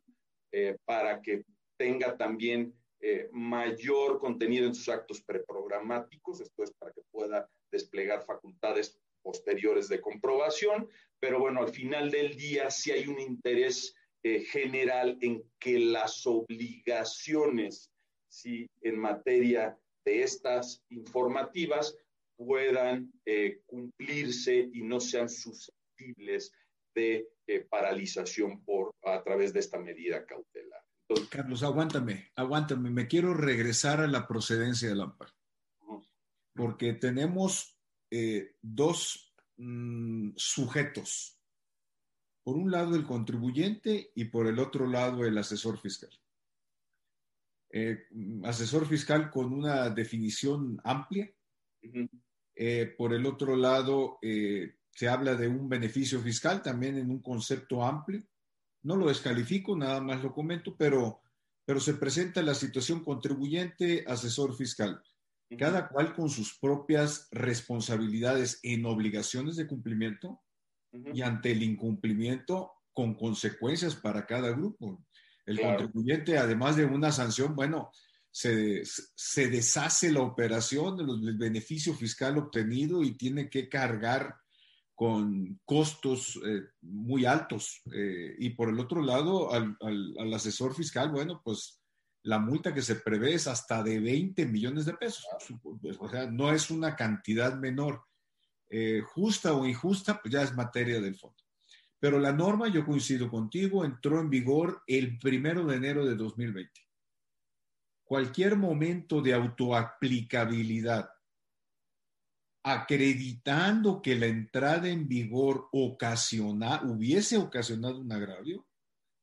eh, 0.53 0.77
para 0.85 1.21
que 1.23 1.45
tenga 1.79 2.17
también 2.17 2.75
eh, 3.01 3.29
mayor 3.33 4.19
contenido 4.19 4.67
en 4.67 4.75
sus 4.75 4.89
actos 4.89 5.23
preprogramáticos, 5.23 6.41
esto 6.41 6.63
es 6.63 6.73
para 6.73 6.93
que 6.93 7.03
pueda 7.11 7.49
desplegar 7.71 8.25
facultades 8.25 8.99
posteriores 9.23 9.89
de 9.89 10.01
comprobación, 10.01 10.89
pero 11.21 11.39
bueno, 11.39 11.61
al 11.63 11.71
final 11.71 12.11
del 12.11 12.37
día 12.37 12.71
sí 12.71 12.91
hay 12.91 13.07
un 13.07 13.21
interés 13.21 13.95
general 14.25 15.19
en 15.21 15.43
que 15.59 15.81
las 15.81 16.25
obligaciones 16.27 17.93
sí, 18.33 18.69
en 18.81 18.99
materia 18.99 19.77
de 20.05 20.23
estas 20.23 20.85
informativas 20.91 21.97
puedan 22.37 23.13
eh, 23.25 23.63
cumplirse 23.67 24.71
y 24.73 24.83
no 24.83 25.01
sean 25.01 25.29
susceptibles 25.29 26.53
de 26.95 27.29
eh, 27.47 27.61
paralización 27.69 28.65
por, 28.65 28.95
a 29.05 29.23
través 29.23 29.53
de 29.53 29.61
esta 29.61 29.79
medida 29.79 30.25
cautelar. 30.27 30.83
Carlos, 31.31 31.63
aguántame, 31.63 32.31
aguántame. 32.37 32.91
Me 32.91 33.07
quiero 33.07 33.35
regresar 33.35 34.01
a 34.01 34.07
la 34.07 34.27
procedencia 34.27 34.89
del 34.89 35.03
amparo. 35.03 35.33
Porque 36.55 36.95
tenemos 36.95 37.79
eh, 38.11 38.57
dos 38.61 39.35
mm, 39.57 40.33
sujetos. 40.37 41.39
Por 42.45 42.57
un 42.57 42.71
lado 42.71 42.97
el 42.97 43.05
contribuyente 43.05 44.11
y 44.15 44.27
por 44.27 44.47
el 44.47 44.59
otro 44.59 44.87
lado 44.87 45.25
el 45.25 45.39
asesor 45.39 45.79
fiscal. 45.79 46.11
Eh, 47.73 48.07
asesor 48.45 48.87
fiscal 48.87 49.31
con 49.31 49.53
una 49.53 49.89
definición 49.91 50.81
amplia. 50.85 51.31
Eh, 52.55 52.95
por 52.97 53.15
el 53.15 53.25
otro 53.27 53.57
lado, 53.57 54.19
se 54.21 55.09
habla 55.09 55.35
de 55.35 55.49
un 55.49 55.69
beneficio 55.69 56.21
fiscal 56.21 56.63
también 56.63 56.99
en 56.99 57.11
un 57.11 57.23
concepto 57.23 57.83
amplio. 57.83 58.23
No 58.83 58.97
lo 58.97 59.09
descalifico, 59.09 59.77
nada 59.77 60.01
más 60.01 60.23
lo 60.23 60.33
comento, 60.33 60.77
pero, 60.77 61.23
pero 61.65 61.81
se 61.81 61.95
presenta 61.95 62.43
la 62.43 62.55
situación 62.55 63.03
contribuyente, 63.03 64.05
asesor 64.07 64.55
fiscal, 64.55 65.03
cada 65.59 65.89
cual 65.89 66.15
con 66.15 66.29
sus 66.29 66.59
propias 66.59 67.29
responsabilidades 67.31 68.61
en 68.63 68.85
obligaciones 68.85 69.57
de 69.57 69.67
cumplimiento 69.67 70.43
y 70.93 71.23
ante 71.23 71.53
el 71.53 71.63
incumplimiento 71.63 72.73
con 72.93 73.15
consecuencias 73.15 73.95
para 73.95 74.27
cada 74.27 74.51
grupo. 74.51 75.03
El 75.45 75.61
contribuyente, 75.61 76.39
además 76.39 76.77
de 76.77 76.85
una 76.85 77.11
sanción, 77.11 77.55
bueno, 77.55 77.91
se, 78.31 78.83
se 78.85 79.49
deshace 79.49 80.11
la 80.11 80.23
operación 80.23 80.97
del 80.97 81.37
beneficio 81.37 81.95
fiscal 81.95 82.39
obtenido 82.39 83.03
y 83.03 83.17
tiene 83.17 83.51
que 83.51 83.69
cargar 83.69 84.37
con 85.03 85.61
costos 85.65 86.41
eh, 86.47 86.63
muy 86.83 87.25
altos. 87.25 87.83
Eh, 87.93 88.37
y 88.39 88.51
por 88.51 88.69
el 88.69 88.79
otro 88.79 89.03
lado, 89.03 89.53
al, 89.53 89.77
asesor 90.33 90.77
fiscal, 90.77 91.11
bueno, 91.11 91.41
pues 91.45 91.83
la 92.23 92.39
multa 92.39 92.73
que 92.73 92.83
se 92.83 92.95
prevé 92.95 93.35
es 93.35 93.49
hasta 93.49 93.83
de 93.83 93.99
20 93.99 94.47
millones 94.47 94.87
de 94.87 94.95
pesos. 94.95 95.27
O 95.99 96.09
sea, 96.09 96.31
no 96.31 96.53
es 96.53 96.71
una 96.71 96.95
cantidad 96.95 97.59
menor. 97.59 98.05
Eh, 98.71 99.03
justa 99.05 99.53
o 99.55 99.67
injusta, 99.67 100.21
pues 100.23 100.33
ya 100.33 100.43
es 100.43 100.55
materia 100.55 101.01
del 101.01 101.17
fondo. 101.17 101.42
Pero 102.03 102.19
la 102.19 102.33
norma, 102.33 102.67
yo 102.67 102.85
coincido 102.85 103.31
contigo, 103.31 103.85
entró 103.85 104.21
en 104.21 104.29
vigor 104.29 104.83
el 104.89 105.21
primero 105.21 105.65
de 105.65 105.77
enero 105.77 106.05
de 106.05 106.17
2020. 106.17 106.73
Cualquier 108.03 108.57
momento 108.57 109.23
de 109.23 109.33
autoaplicabilidad 109.33 111.11
acreditando 112.65 114.03
que 114.03 114.17
la 114.17 114.27
entrada 114.27 114.89
en 114.89 115.07
vigor 115.07 115.69
ocasiona, 115.71 116.83
hubiese 116.83 117.37
ocasionado 117.37 118.01
un 118.01 118.11
agravio, 118.11 118.67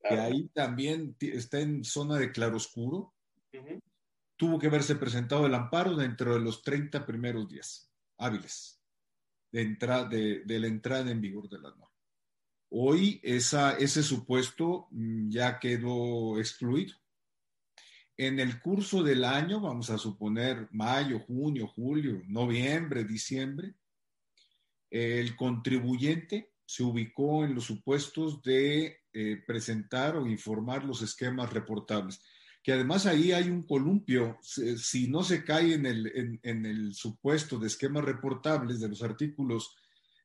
que 0.01 0.17
ahí 0.17 0.47
también 0.53 1.17
está 1.19 1.59
en 1.59 1.83
zona 1.83 2.15
de 2.15 2.31
claroscuro, 2.31 3.13
tuvo 4.37 4.57
que 4.57 4.67
haberse 4.67 4.95
presentado 4.95 5.45
el 5.45 5.53
amparo 5.53 5.97
dentro 5.97 6.33
de 6.33 6.39
los 6.39 6.61
30 6.63 7.05
primeros 7.05 7.49
días 7.49 7.91
hábiles 8.17 8.81
de, 9.51 9.63
entrada, 9.63 10.07
de, 10.07 10.43
la 10.47 10.67
entrada 10.67 11.11
en 11.11 11.19
vigor 11.19 11.49
de 11.49 11.59
la 11.59 11.71
norma. 11.71 11.88
Hoy 12.71 13.19
ese 13.23 14.03
supuesto 14.03 14.87
mm, 14.91 15.29
ya 15.29 15.59
quedó 15.59 16.37
excluido. 16.37 16.95
En 18.15 18.39
el 18.39 18.59
curso 18.59 19.01
del 19.01 19.23
año, 19.23 19.61
vamos 19.61 19.89
a 19.89 19.97
suponer 19.97 20.67
mayo, 20.71 21.19
junio, 21.19 21.67
julio, 21.67 22.21
noviembre, 22.27 23.05
diciembre, 23.05 23.73
el 24.89 25.35
contribuyente 25.35 26.51
se 26.65 26.83
ubicó 26.83 27.45
en 27.45 27.55
los 27.55 27.63
supuestos 27.63 28.41
de 28.43 28.99
eh, 29.13 29.41
presentar 29.47 30.17
o 30.17 30.27
informar 30.27 30.83
los 30.83 31.01
esquemas 31.01 31.51
reportables, 31.51 32.21
que 32.61 32.73
además 32.73 33.05
ahí 33.05 33.31
hay 33.31 33.49
un 33.49 33.63
columpio, 33.63 34.37
si 34.41 35.07
no 35.07 35.23
se 35.23 35.43
cae 35.43 35.73
en 35.73 36.65
el 36.65 36.93
supuesto 36.93 37.57
de 37.57 37.67
esquemas 37.67 38.03
reportables 38.03 38.79
de 38.79 38.89
los 38.89 39.01
artículos 39.01 39.75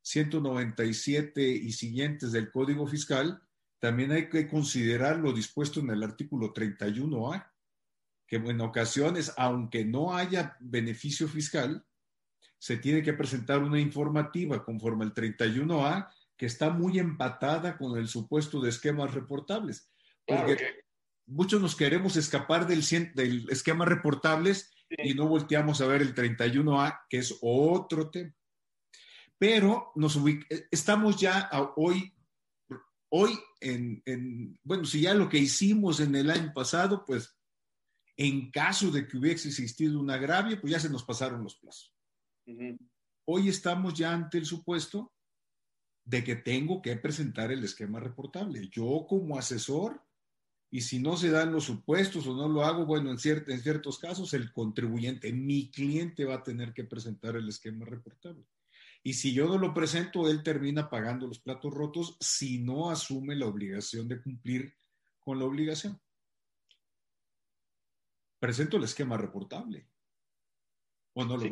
197 0.04 1.42
y 1.42 1.72
siguientes 1.72 2.30
del 2.30 2.50
Código 2.50 2.86
Fiscal, 2.86 3.42
también 3.78 4.12
hay 4.12 4.28
que 4.28 4.46
considerar 4.46 5.18
lo 5.18 5.32
dispuesto 5.32 5.80
en 5.80 5.90
el 5.90 6.02
artículo 6.02 6.52
31A 6.52 7.50
que 8.26 8.36
en 8.36 8.60
ocasiones, 8.60 9.32
aunque 9.36 9.84
no 9.84 10.14
haya 10.14 10.56
beneficio 10.60 11.28
fiscal, 11.28 11.84
se 12.58 12.76
tiene 12.76 13.02
que 13.02 13.12
presentar 13.12 13.62
una 13.62 13.80
informativa 13.80 14.64
conforme 14.64 15.04
al 15.04 15.14
31A 15.14 16.08
que 16.36 16.46
está 16.46 16.70
muy 16.70 16.98
empatada 16.98 17.76
con 17.76 17.98
el 17.98 18.08
supuesto 18.08 18.60
de 18.60 18.70
esquemas 18.70 19.12
reportables. 19.12 19.90
Porque 20.26 20.56
muchos 21.26 21.60
nos 21.60 21.76
queremos 21.76 22.16
escapar 22.16 22.66
del, 22.66 22.82
del 23.14 23.48
esquema 23.50 23.84
reportables 23.84 24.72
y 24.90 25.14
no 25.14 25.28
volteamos 25.28 25.80
a 25.80 25.86
ver 25.86 26.02
el 26.02 26.14
31A, 26.14 27.00
que 27.08 27.18
es 27.18 27.38
otro 27.40 28.10
tema. 28.10 28.34
Pero 29.38 29.92
nos 29.96 30.18
estamos 30.70 31.20
ya 31.20 31.50
hoy, 31.76 32.14
hoy 33.10 33.38
en, 33.60 34.02
en, 34.06 34.58
bueno, 34.62 34.84
si 34.84 35.02
ya 35.02 35.14
lo 35.14 35.28
que 35.28 35.38
hicimos 35.38 36.00
en 36.00 36.14
el 36.14 36.30
año 36.30 36.52
pasado, 36.54 37.04
pues 37.04 37.36
en 38.16 38.50
caso 38.50 38.90
de 38.90 39.06
que 39.06 39.16
hubiese 39.16 39.48
existido 39.48 40.00
un 40.00 40.10
agravio, 40.10 40.60
pues 40.60 40.72
ya 40.72 40.80
se 40.80 40.90
nos 40.90 41.04
pasaron 41.04 41.42
los 41.42 41.56
plazos. 41.56 41.92
Hoy 43.26 43.48
estamos 43.48 43.94
ya 43.94 44.12
ante 44.12 44.38
el 44.38 44.46
supuesto 44.46 45.12
de 46.04 46.22
que 46.22 46.36
tengo 46.36 46.82
que 46.82 46.96
presentar 46.96 47.50
el 47.50 47.64
esquema 47.64 47.98
reportable. 47.98 48.68
Yo 48.70 49.06
como 49.08 49.38
asesor, 49.38 50.02
y 50.70 50.82
si 50.82 50.98
no 50.98 51.16
se 51.16 51.30
dan 51.30 51.52
los 51.52 51.64
supuestos 51.64 52.26
o 52.26 52.36
no 52.36 52.48
lo 52.48 52.64
hago, 52.64 52.84
bueno, 52.84 53.10
en, 53.10 53.16
en 53.16 53.60
ciertos 53.60 53.98
casos 53.98 54.34
el 54.34 54.52
contribuyente, 54.52 55.32
mi 55.32 55.70
cliente 55.70 56.24
va 56.24 56.36
a 56.36 56.42
tener 56.42 56.74
que 56.74 56.84
presentar 56.84 57.36
el 57.36 57.48
esquema 57.48 57.86
reportable. 57.86 58.44
Y 59.04 59.12
si 59.12 59.32
yo 59.32 59.46
no 59.46 59.58
lo 59.58 59.72
presento, 59.72 60.28
él 60.28 60.42
termina 60.42 60.90
pagando 60.90 61.28
los 61.28 61.38
platos 61.38 61.72
rotos 61.72 62.16
si 62.20 62.58
no 62.58 62.90
asume 62.90 63.36
la 63.36 63.46
obligación 63.46 64.08
de 64.08 64.20
cumplir 64.20 64.74
con 65.20 65.38
la 65.38 65.44
obligación 65.44 66.00
presento 68.44 68.76
el 68.76 68.84
esquema 68.84 69.16
reportable. 69.16 69.88
¿O 71.14 71.24
no 71.24 71.38
lo 71.38 71.44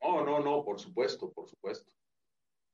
No, 0.00 0.24
no, 0.24 0.38
no, 0.38 0.64
por 0.64 0.78
supuesto, 0.78 1.32
por 1.32 1.48
supuesto. 1.48 1.92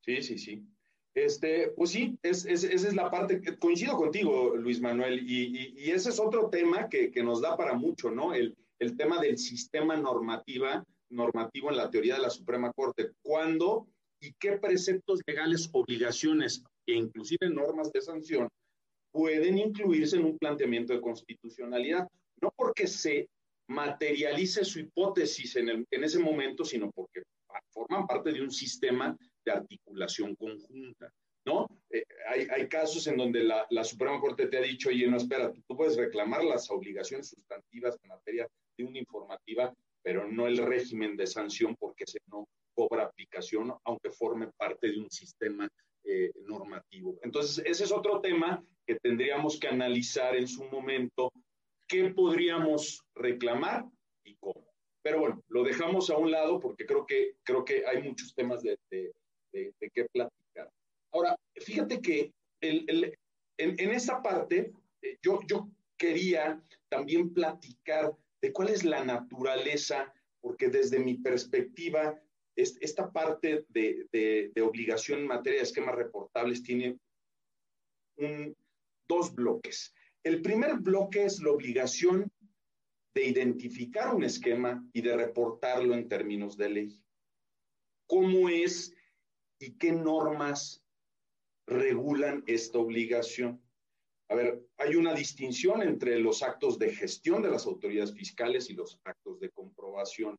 Sí, 0.02 0.20
sí, 0.20 0.36
sí. 0.36 0.68
Este, 1.14 1.68
pues 1.68 1.92
sí, 1.92 2.18
esa 2.22 2.50
es 2.50 2.94
la 2.94 3.10
parte 3.10 3.40
que 3.40 3.58
coincido 3.58 3.96
contigo, 3.96 4.54
Luis 4.54 4.82
Manuel, 4.82 5.18
y, 5.26 5.90
ese 5.90 6.10
es 6.10 6.20
otro 6.20 6.50
tema 6.50 6.90
que, 6.90 7.10
nos 7.22 7.40
da 7.40 7.56
para 7.56 7.72
mucho, 7.72 8.10
¿no? 8.10 8.34
El, 8.34 8.54
el, 8.80 8.98
tema 8.98 9.18
del 9.18 9.38
sistema 9.38 9.96
normativa, 9.96 10.84
normativo 11.08 11.70
en 11.70 11.78
la 11.78 11.88
teoría 11.88 12.16
de 12.16 12.20
la 12.22 12.30
Suprema 12.30 12.70
Corte. 12.70 13.12
¿Cuándo 13.22 13.88
y 14.24 14.32
qué 14.40 14.58
preceptos 14.58 15.20
legales, 15.26 15.68
obligaciones 15.72 16.62
e 16.86 16.94
inclusive 16.94 17.48
normas 17.50 17.92
de 17.92 18.00
sanción 18.00 18.48
pueden 19.12 19.58
incluirse 19.58 20.16
en 20.16 20.24
un 20.24 20.38
planteamiento 20.38 20.92
de 20.92 21.00
constitucionalidad? 21.00 22.08
No 22.40 22.52
porque 22.56 22.86
se 22.86 23.28
materialice 23.68 24.64
su 24.64 24.80
hipótesis 24.80 25.56
en, 25.56 25.86
ese 25.90 26.18
momento, 26.18 26.64
sino 26.64 26.90
porque 26.90 27.22
forman 27.70 28.06
parte 28.06 28.32
de 28.32 28.42
un 28.42 28.50
sistema 28.50 29.16
de 29.44 29.52
articulación 29.52 30.34
conjunta, 30.34 31.10
¿no? 31.46 31.68
Eh, 31.90 32.04
hay, 32.28 32.68
casos 32.68 33.06
en 33.06 33.16
donde 33.16 33.44
la, 33.44 33.84
Suprema 33.84 34.20
Corte 34.20 34.48
te 34.48 34.58
ha 34.58 34.62
dicho, 34.62 34.88
oye, 34.88 35.06
no, 35.06 35.16
espera, 35.16 35.52
tú 35.52 35.76
puedes 35.76 35.96
reclamar 35.96 36.44
las 36.44 36.70
obligaciones 36.70 37.28
sustantivas 37.28 37.96
en 38.02 38.08
materia 38.08 38.48
de 38.76 38.84
una 38.84 38.98
informativa, 38.98 39.72
pero 40.02 40.26
no 40.30 40.46
el 40.46 40.58
régimen 40.58 41.16
de 41.16 41.26
sanción 41.26 41.76
porque 41.76 42.04
se 42.06 42.18
no 42.26 42.46
cobra 42.74 43.04
aplicación, 43.04 43.72
aunque 43.84 44.10
forme 44.10 44.48
parte 44.56 44.90
de 44.90 44.98
un 44.98 45.10
sistema 45.10 45.68
eh, 46.04 46.30
normativo. 46.46 47.18
Entonces, 47.22 47.64
ese 47.66 47.84
es 47.84 47.92
otro 47.92 48.20
tema 48.20 48.62
que 48.86 48.96
tendríamos 48.96 49.58
que 49.58 49.68
analizar 49.68 50.36
en 50.36 50.46
su 50.46 50.64
momento 50.64 51.30
qué 51.88 52.10
podríamos 52.10 53.02
reclamar 53.14 53.84
y 54.24 54.36
cómo. 54.36 54.66
Pero 55.02 55.20
bueno, 55.20 55.42
lo 55.48 55.64
dejamos 55.64 56.10
a 56.10 56.16
un 56.16 56.30
lado 56.30 56.60
porque 56.60 56.86
creo 56.86 57.06
que, 57.06 57.36
creo 57.42 57.64
que 57.64 57.86
hay 57.86 58.02
muchos 58.02 58.34
temas 58.34 58.62
de, 58.62 58.78
de, 58.90 59.12
de, 59.52 59.90
qué 59.92 60.06
platicar. 60.12 60.70
Ahora, 61.12 61.36
fíjate 61.56 62.00
que 62.00 62.32
el, 62.60 62.84
el, 62.88 63.04
en, 63.58 63.78
en, 63.78 63.90
esa 63.90 64.22
parte 64.22 64.72
eh, 65.02 65.18
yo, 65.22 65.40
yo 65.46 65.68
quería 65.98 66.62
también 66.88 67.32
platicar 67.32 68.14
de 68.40 68.52
cuál 68.52 68.70
es 68.70 68.84
la 68.84 69.04
naturaleza, 69.04 70.12
porque 70.40 70.68
desde 70.68 70.98
mi 70.98 71.18
perspectiva, 71.18 72.18
es, 72.56 72.78
esta 72.80 73.10
parte 73.10 73.66
de, 73.68 74.52
obligación 74.62 75.20
en 75.20 75.26
materia 75.26 75.58
de 75.58 75.64
esquemas 75.64 75.94
reportables 75.94 76.62
tiene 76.62 76.98
dos 79.08 79.34
bloques. 79.34 79.92
El 80.22 80.40
primer 80.40 80.78
bloque 80.78 81.24
es 81.24 81.40
la 81.40 81.50
obligación 81.50 82.30
de 83.14 83.24
identificar 83.24 84.14
un 84.14 84.24
esquema 84.24 84.84
y 84.92 85.02
de 85.02 85.16
reportarlo 85.16 85.94
en 85.94 86.08
términos 86.08 86.56
de 86.56 86.68
ley. 86.68 87.02
¿Cómo 88.06 88.48
es 88.48 88.94
y 89.60 89.76
qué 89.76 89.92
normas 89.92 90.82
regulan 91.66 92.42
esta 92.46 92.78
obligación? 92.78 93.62
A 94.30 94.34
ver, 94.34 94.66
hay 94.78 94.96
una 94.96 95.14
distinción 95.14 95.82
entre 95.82 96.18
los 96.18 96.42
actos 96.42 96.78
de 96.78 96.90
gestión 96.90 97.42
de 97.42 97.50
las 97.50 97.66
autoridades 97.66 98.14
fiscales 98.14 98.70
y 98.70 98.74
los 98.74 98.98
actos 99.04 99.38
de 99.38 99.50
comprobación 99.50 100.36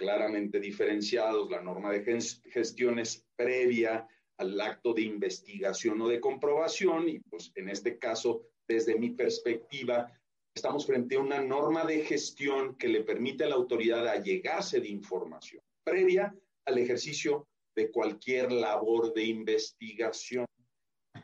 claramente 0.00 0.58
diferenciados. 0.58 1.50
La 1.50 1.60
norma 1.60 1.92
de 1.92 2.02
gestión 2.50 2.98
es 2.98 3.22
previa 3.36 4.08
al 4.38 4.58
acto 4.58 4.94
de 4.94 5.02
investigación 5.02 6.00
o 6.00 6.08
de 6.08 6.20
comprobación 6.20 7.06
y 7.06 7.18
pues 7.20 7.52
en 7.54 7.68
este 7.68 7.98
caso, 7.98 8.46
desde 8.66 8.98
mi 8.98 9.10
perspectiva, 9.10 10.10
estamos 10.56 10.86
frente 10.86 11.16
a 11.16 11.20
una 11.20 11.42
norma 11.42 11.84
de 11.84 12.00
gestión 12.00 12.76
que 12.78 12.88
le 12.88 13.02
permite 13.02 13.44
a 13.44 13.50
la 13.50 13.56
autoridad 13.56 14.08
allegarse 14.08 14.80
de 14.80 14.88
información 14.88 15.60
previa 15.84 16.34
al 16.64 16.78
ejercicio 16.78 17.46
de 17.76 17.90
cualquier 17.90 18.50
labor 18.52 19.12
de 19.12 19.24
investigación. 19.24 20.46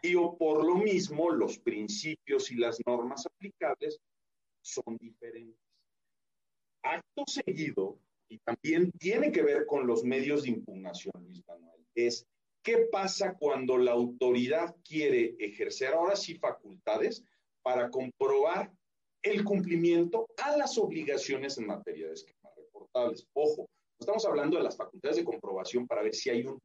Y 0.03 0.17
o 0.17 0.37
por 0.37 0.67
lo 0.67 0.77
mismo, 0.77 1.31
los 1.31 1.59
principios 1.59 2.51
y 2.51 2.57
las 2.57 2.79
normas 2.87 3.25
aplicables 3.25 3.99
son 4.63 4.99
diferentes. 4.99 5.63
Acto 6.83 7.25
seguido, 7.27 7.99
y 8.29 8.39
también 8.39 8.91
tiene 8.93 9.33
que 9.33 9.43
ver 9.43 9.67
con 9.67 9.87
los 9.87 10.05
medios 10.05 10.43
de 10.43 10.51
impugnación, 10.51 11.13
Luis 11.25 11.43
Manuel, 11.47 11.87
es 11.95 12.27
qué 12.63 12.89
pasa 12.91 13.35
cuando 13.39 13.79
la 13.79 13.93
autoridad 13.93 14.75
quiere 14.85 15.37
ejercer 15.39 15.95
ahora 15.95 16.17
sí 16.17 16.35
facultades 16.35 17.25
para 17.63 17.91
comprobar 17.91 18.73
el 19.23 19.45
cumplimiento 19.45 20.27
a 20.37 20.57
las 20.57 20.79
obligaciones 20.79 21.59
en 21.59 21.67
materia 21.67 22.09
de 22.09 22.15
esquemas 22.15 22.55
reportables. 22.57 23.27
Ojo, 23.33 23.69
estamos 23.99 24.25
hablando 24.25 24.57
de 24.57 24.65
las 24.65 24.77
facultades 24.77 25.17
de 25.17 25.25
comprobación 25.25 25.87
para 25.87 26.03
ver 26.03 26.15
si 26.15 26.31
hay 26.31 26.45
un 26.45 26.61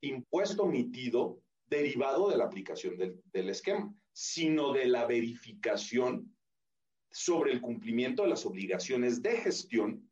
impuesto 0.00 0.64
omitido 0.64 1.40
derivado 1.66 2.28
de 2.28 2.36
la 2.36 2.44
aplicación 2.44 2.96
del, 2.96 3.20
del 3.32 3.50
esquema, 3.50 3.94
sino 4.12 4.72
de 4.72 4.86
la 4.86 5.06
verificación 5.06 6.36
sobre 7.10 7.52
el 7.52 7.60
cumplimiento 7.60 8.22
de 8.22 8.30
las 8.30 8.46
obligaciones 8.46 9.22
de 9.22 9.36
gestión 9.38 10.11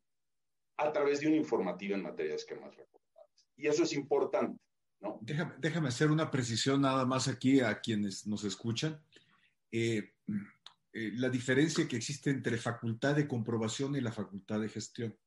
a 0.81 0.91
través 0.91 1.19
de 1.19 1.27
un 1.27 1.35
informativo 1.35 1.95
en 1.95 2.03
materia 2.03 2.31
de 2.31 2.37
esquemas 2.37 2.75
reportables. 2.75 3.47
Y 3.55 3.67
eso 3.67 3.83
es 3.83 3.93
importante, 3.93 4.59
¿no? 4.99 5.19
Déjame, 5.21 5.53
déjame 5.59 5.87
hacer 5.89 6.11
una 6.11 6.31
precisión 6.31 6.81
nada 6.81 7.05
más 7.05 7.27
aquí 7.27 7.59
a 7.59 7.79
quienes 7.79 8.25
nos 8.27 8.43
escuchan. 8.43 9.01
Eh, 9.71 10.13
eh, 10.93 11.11
la 11.15 11.29
diferencia 11.29 11.87
que 11.87 11.95
existe 11.95 12.29
entre 12.29 12.57
facultad 12.57 13.15
de 13.15 13.27
comprobación 13.27 13.95
y 13.95 14.01
la 14.01 14.11
facultad 14.11 14.59
de 14.59 14.69
gestión. 14.69 15.17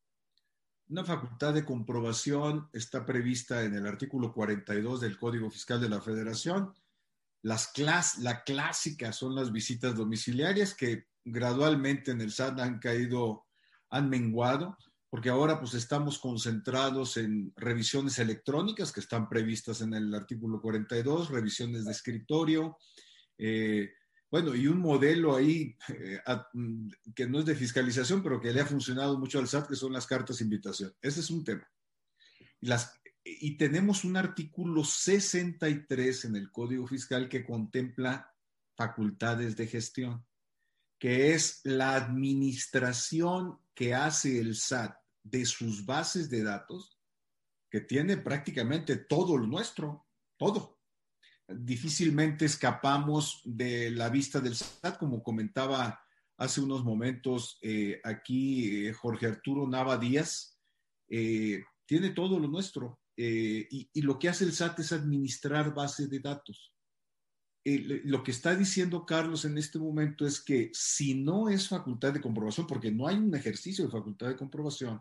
Una 0.89 1.05
facultad 1.05 1.55
de 1.55 1.65
comprobación 1.65 2.69
está 2.75 3.07
prevista 3.07 3.63
en 3.63 3.75
el 3.75 3.87
artículo 3.87 4.35
42 4.35 5.01
del 5.01 5.19
Código 5.19 5.51
Fiscal 5.51 5.81
de 5.81 5.89
la 5.89 6.03
Federación. 6.03 6.75
Las 7.41 7.69
clas 7.69 8.19
la 8.19 8.45
clásica 8.45 9.13
son 9.13 9.35
las 9.35 9.51
visitas 9.51 9.95
domiciliarias 9.95 10.75
que 10.75 11.07
gradualmente 11.25 12.11
en 12.11 12.21
el 12.21 12.33
SAT 12.33 12.61
han 12.61 12.79
caído, 12.79 13.47
han 13.89 14.11
menguado, 14.11 14.77
porque 15.15 15.31
ahora 15.31 15.61
pues 15.61 15.75
estamos 15.75 16.19
concentrados 16.19 17.19
en 17.19 17.53
revisiones 17.55 18.19
electrónicas 18.19 18.91
que 18.91 18.99
están 18.99 19.29
previstas 19.29 19.81
en 19.81 19.95
el 19.95 20.13
artículo 20.13 20.61
42, 20.61 21.31
revisiones 21.31 21.85
de 21.85 21.93
escritorio, 21.93 22.79
eh, 23.39 23.93
bueno, 24.29 24.57
y 24.57 24.67
un 24.67 24.81
modelo 24.81 25.37
ahí 25.37 25.77
eh, 25.87 26.19
mm, 26.55 26.89
que 27.15 27.29
no 27.29 27.39
es 27.39 27.47
de 27.47 27.55
fiscalización, 27.55 28.25
pero 28.25 28.41
que 28.41 28.53
le 28.53 28.63
ha 28.63 28.67
funcionado 28.67 29.17
mucho 29.17 29.39
al 29.39 29.47
SAT, 29.47 29.69
que 29.69 29.77
son 29.77 29.93
las 29.93 30.05
cartas 30.05 30.39
de 30.39 30.47
invitación. 30.47 30.93
Ese 31.01 31.21
es 31.21 31.31
un 31.31 31.45
tema. 31.45 31.71
Y, 33.23 33.57
tenemos 33.57 34.03
un 34.03 34.17
artículo 34.17 34.83
63 34.83 36.25
en 36.25 36.35
el 36.35 36.51
Código 36.51 36.89
Fiscal 36.89 37.29
que 37.29 37.45
contempla 37.45 38.35
facultades 38.75 39.57
de 39.57 39.69
gestión, 39.69 40.27
que 40.99 41.35
es 41.35 41.61
la 41.63 41.95
administración 41.95 43.61
que 43.77 43.95
hace 43.95 44.41
el 44.41 44.57
SAT 44.57 45.04
de 45.25 45.45
sus 45.45 45.85
bases 45.85 46.31
de 46.31 46.45
datos, 46.45 47.01
que 47.69 47.81
tiene 47.81 48.17
prácticamente 48.17 48.97
todo 48.97 49.37
lo 49.37 49.49
nuestro, 49.49 50.07
todo 50.37 50.75
difícilmente 51.49 52.45
escapamos 52.45 53.41
de 53.45 53.91
la 53.91 54.09
vista 54.09 54.41
del 54.41 54.57
SAT, 54.57 54.99
como 54.99 55.23
comentaba 55.23 56.01
hace 56.37 56.61
unos 56.61 56.85
momentos 56.85 57.59
eh, 57.63 58.01
aquí 58.03 58.87
eh, 58.87 58.93
Jorge 58.93 59.27
Arturo 59.27 59.67
Nava 59.69 59.99
Díaz, 59.99 60.59
eh, 61.09 61.63
tiene 61.87 62.11
todo 62.11 62.39
lo 62.39 62.49
nuestro. 62.49 63.01
Y, 63.17 63.89
lo 64.03 64.19
que 64.19 64.29
hace 64.29 64.45
el 64.45 64.53
SAT 64.53 64.81
es 64.81 64.93
administrar 64.93 65.73
base 65.73 66.09
de 66.09 66.19
datos. 66.19 66.75
lo 67.65 68.25
que 68.25 68.33
está 68.33 68.57
diciendo 68.57 69.07
Carlos 69.07 69.45
en 69.45 69.57
este 69.57 69.79
momento 69.79 70.27
es 70.27 70.41
que 70.41 70.71
si 70.73 71.15
no 71.15 71.49
es 71.49 71.69
facultad 71.69 72.13
de 72.13 72.21
comprobación, 72.21 72.67
porque 72.67 72.91
no 72.91 73.07
hay 73.07 73.17
un 73.17 73.33
ejercicio 73.35 73.85
de 73.85 73.93
facultad 73.93 74.29
de 74.29 74.37
comprobación, 74.37 75.01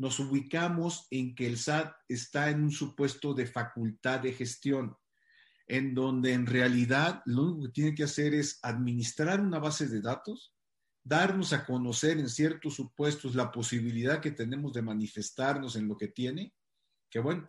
nos 0.00 0.18
ubicamos 0.18 1.06
en 1.10 1.34
que 1.34 1.46
el 1.46 1.58
SAT 1.58 1.92
está 2.08 2.48
en 2.48 2.62
un 2.62 2.70
supuesto 2.70 3.34
de 3.34 3.44
facultad 3.44 4.20
de 4.20 4.32
gestión 4.32 4.96
en 5.68 5.94
donde 5.94 6.32
en 6.32 6.46
realidad 6.46 7.22
lo 7.26 7.42
único 7.42 7.66
que 7.66 7.72
tiene 7.72 7.94
que 7.94 8.04
hacer 8.04 8.32
es 8.32 8.58
administrar 8.62 9.42
una 9.42 9.58
base 9.58 9.88
de 9.88 10.00
datos, 10.00 10.54
darnos 11.04 11.52
a 11.52 11.66
conocer 11.66 12.16
en 12.16 12.30
ciertos 12.30 12.76
supuestos 12.76 13.34
la 13.34 13.52
posibilidad 13.52 14.22
que 14.22 14.30
tenemos 14.30 14.72
de 14.72 14.80
manifestarnos 14.80 15.76
en 15.76 15.86
lo 15.86 15.98
que 15.98 16.08
tiene, 16.08 16.54
que 17.10 17.20
bueno, 17.20 17.46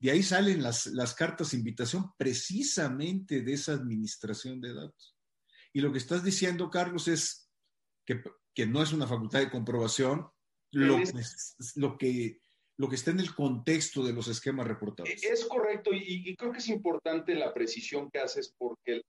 de 0.00 0.10
ahí 0.10 0.24
salen 0.24 0.64
las, 0.64 0.86
las 0.86 1.14
cartas 1.14 1.52
de 1.52 1.58
invitación 1.58 2.10
precisamente 2.18 3.40
de 3.42 3.52
esa 3.52 3.74
administración 3.74 4.60
de 4.60 4.74
datos. 4.74 5.16
Y 5.72 5.80
lo 5.80 5.92
que 5.92 5.98
estás 5.98 6.24
diciendo, 6.24 6.70
Carlos, 6.70 7.06
es 7.06 7.48
que, 8.04 8.20
que 8.52 8.66
no 8.66 8.82
es 8.82 8.92
una 8.92 9.06
facultad 9.06 9.38
de 9.38 9.50
comprobación, 9.50 10.26
lo, 10.70 10.98
lo 11.76 11.98
que 11.98 12.40
lo 12.78 12.88
que 12.88 12.94
está 12.94 13.10
en 13.10 13.20
el 13.20 13.34
contexto 13.34 14.04
de 14.04 14.12
los 14.12 14.28
esquemas 14.28 14.66
reportados. 14.66 15.10
Es 15.10 15.44
correcto 15.46 15.90
y, 15.92 16.34
creo 16.36 16.52
que 16.52 16.58
es 16.58 16.68
importante 16.68 17.34
la 17.34 17.52
precisión 17.52 18.08
que 18.10 18.20
haces 18.20 18.54
porque 18.56 19.02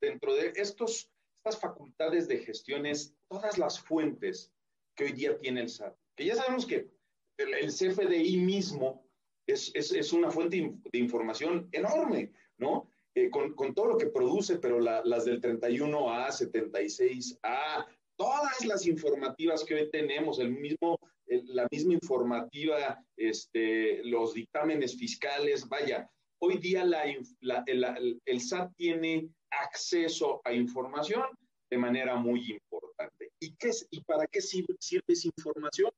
dentro 0.00 0.34
de 0.34 0.52
estos, 0.56 1.08
estas 1.38 1.60
facultades 1.60 2.26
de 2.26 2.38
gestiones, 2.38 3.14
todas 3.28 3.56
las 3.56 3.80
fuentes 3.80 4.52
que 4.96 5.04
hoy 5.04 5.12
día 5.12 5.38
tiene 5.38 5.60
el 5.60 5.68
SAT, 5.68 5.96
que 6.16 6.26
ya 6.26 6.34
sabemos 6.34 6.66
que 6.66 6.90
el, 7.38 7.68
CFDI 7.68 8.36
mismo 8.38 9.08
es, 9.46 9.70
es, 9.74 9.92
es, 9.92 10.12
una 10.12 10.30
fuente 10.30 10.74
de 10.92 10.98
información 10.98 11.68
enorme, 11.70 12.32
¿no? 12.58 12.90
Eh, 13.14 13.30
con, 13.30 13.54
con, 13.54 13.74
todo 13.74 13.86
lo 13.86 13.96
que 13.96 14.06
produce, 14.06 14.58
pero 14.58 14.80
las 14.80 15.24
del 15.24 15.40
31A, 15.40 16.30
76A, 16.30 17.86
todas 18.18 18.64
las 18.66 18.86
informativas 18.86 19.64
que 19.64 19.74
hoy 19.74 19.90
tenemos, 19.90 20.38
el 20.40 20.50
mismo 20.50 20.98
la 21.28 21.66
misma 21.70 21.94
informativa, 21.94 23.02
este, 23.16 24.02
los 24.04 24.34
dictámenes 24.34 24.96
fiscales, 24.96 25.68
vaya, 25.68 26.10
hoy 26.40 26.58
día 26.58 26.82
el, 26.82 28.40
SAT 28.40 28.72
tiene 28.76 29.28
acceso 29.50 30.40
a 30.44 30.52
información 30.52 31.24
de 31.70 31.78
manera 31.78 32.16
muy 32.16 32.50
importante. 32.50 33.30
¿Y, 33.40 33.54
qué 33.56 33.68
es, 33.68 33.86
y 33.90 34.00
para 34.04 34.26
qué 34.26 34.40
sirve, 34.40 34.74
esa 34.78 35.28
información? 35.28 35.90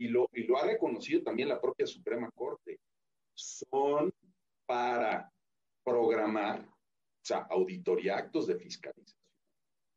Y 0.00 0.08
lo, 0.08 0.28
y 0.32 0.44
lo 0.44 0.56
ha 0.56 0.64
reconocido 0.64 1.22
también 1.22 1.48
la 1.48 1.60
propia 1.60 1.86
Suprema 1.86 2.30
Corte. 2.34 2.78
Son 3.34 4.12
para 4.66 5.30
programar, 5.84 6.60
o 6.60 7.24
sea, 7.24 7.46
auditoría, 7.50 8.16
actos 8.16 8.46
de 8.46 8.56
fiscalización, 8.56 9.20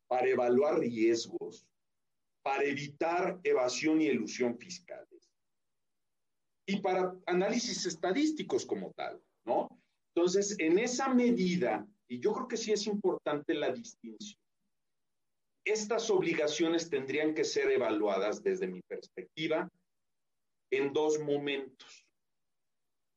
para 0.08 0.28
evaluar 0.28 0.78
riesgos, 0.78 1.66
para 2.42 2.64
evitar 2.64 3.40
evasión 3.44 4.00
y 4.00 4.08
elusión 4.08 4.58
fiscales 4.58 5.30
y 6.66 6.80
para 6.80 7.14
análisis 7.26 7.86
estadísticos 7.86 8.64
como 8.66 8.92
tal, 8.92 9.20
¿no? 9.44 9.68
Entonces, 10.14 10.56
en 10.58 10.78
esa 10.78 11.12
medida, 11.12 11.86
y 12.08 12.20
yo 12.20 12.32
creo 12.32 12.48
que 12.48 12.56
sí 12.56 12.72
es 12.72 12.86
importante 12.86 13.54
la 13.54 13.72
distinción, 13.72 14.40
estas 15.64 16.10
obligaciones 16.10 16.90
tendrían 16.90 17.34
que 17.34 17.44
ser 17.44 17.70
evaluadas 17.70 18.42
desde 18.42 18.66
mi 18.66 18.80
perspectiva 18.82 19.68
en 20.72 20.92
dos 20.92 21.20
momentos. 21.20 22.06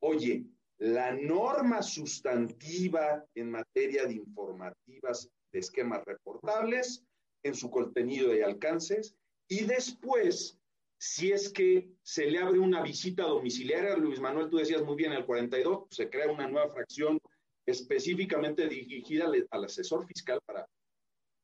Oye, 0.02 0.46
la 0.78 1.14
norma 1.14 1.82
sustantiva 1.82 3.26
en 3.34 3.52
materia 3.52 4.06
de 4.06 4.16
informativas 4.16 5.30
de 5.52 5.60
esquemas 5.60 6.04
reportables 6.06 7.04
en 7.46 7.54
su 7.54 7.70
contenido 7.70 8.36
y 8.36 8.42
alcances, 8.42 9.16
y 9.48 9.66
después, 9.66 10.60
si 10.98 11.32
es 11.32 11.50
que 11.50 11.92
se 12.02 12.26
le 12.26 12.40
abre 12.40 12.58
una 12.58 12.82
visita 12.82 13.24
domiciliaria, 13.24 13.96
Luis 13.96 14.20
Manuel, 14.20 14.50
tú 14.50 14.58
decías 14.58 14.84
muy 14.84 14.96
bien, 14.96 15.12
el 15.12 15.26
42, 15.26 15.82
pues, 15.82 15.96
se 15.96 16.10
crea 16.10 16.32
una 16.32 16.48
nueva 16.48 16.74
fracción 16.74 17.20
específicamente 17.68 18.68
dirigida 18.68 19.30
al 19.52 19.64
asesor 19.64 20.08
fiscal 20.08 20.40
para 20.46 20.68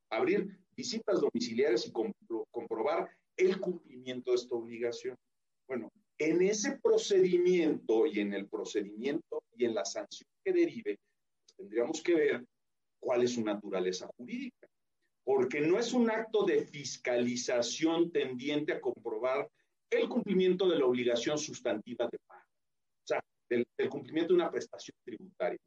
abrir 0.09 0.57
visitas 0.75 1.21
domiciliarias 1.21 1.85
y 1.85 1.91
comprobar 1.91 3.09
el 3.37 3.59
cumplimiento 3.59 4.31
de 4.31 4.37
esta 4.37 4.55
obligación. 4.55 5.15
Bueno, 5.67 5.91
en 6.17 6.41
ese 6.41 6.79
procedimiento 6.79 8.07
y 8.07 8.19
en 8.19 8.33
el 8.33 8.47
procedimiento 8.47 9.43
y 9.55 9.65
en 9.65 9.75
la 9.75 9.85
sanción 9.85 10.29
que 10.43 10.51
derive, 10.51 10.97
pues, 10.97 11.55
tendríamos 11.57 12.01
que 12.01 12.15
ver 12.15 12.45
cuál 12.99 13.23
es 13.23 13.33
su 13.33 13.43
naturaleza 13.43 14.07
jurídica. 14.17 14.60
Porque 15.23 15.61
no 15.61 15.77
es 15.77 15.93
un 15.93 16.09
acto 16.09 16.43
de 16.43 16.65
fiscalización 16.65 18.11
tendiente 18.11 18.73
a 18.73 18.81
comprobar 18.81 19.49
el 19.91 20.07
cumplimiento 20.07 20.67
de 20.69 20.79
la 20.79 20.85
obligación 20.85 21.37
sustantiva 21.37 22.07
de 22.11 22.17
pago, 22.25 22.41
o 22.41 23.07
sea, 23.07 23.19
del, 23.49 23.65
cumplimiento 23.89 24.33
de 24.33 24.39
una 24.39 24.49
prestación 24.49 24.95
tributaria. 25.03 25.59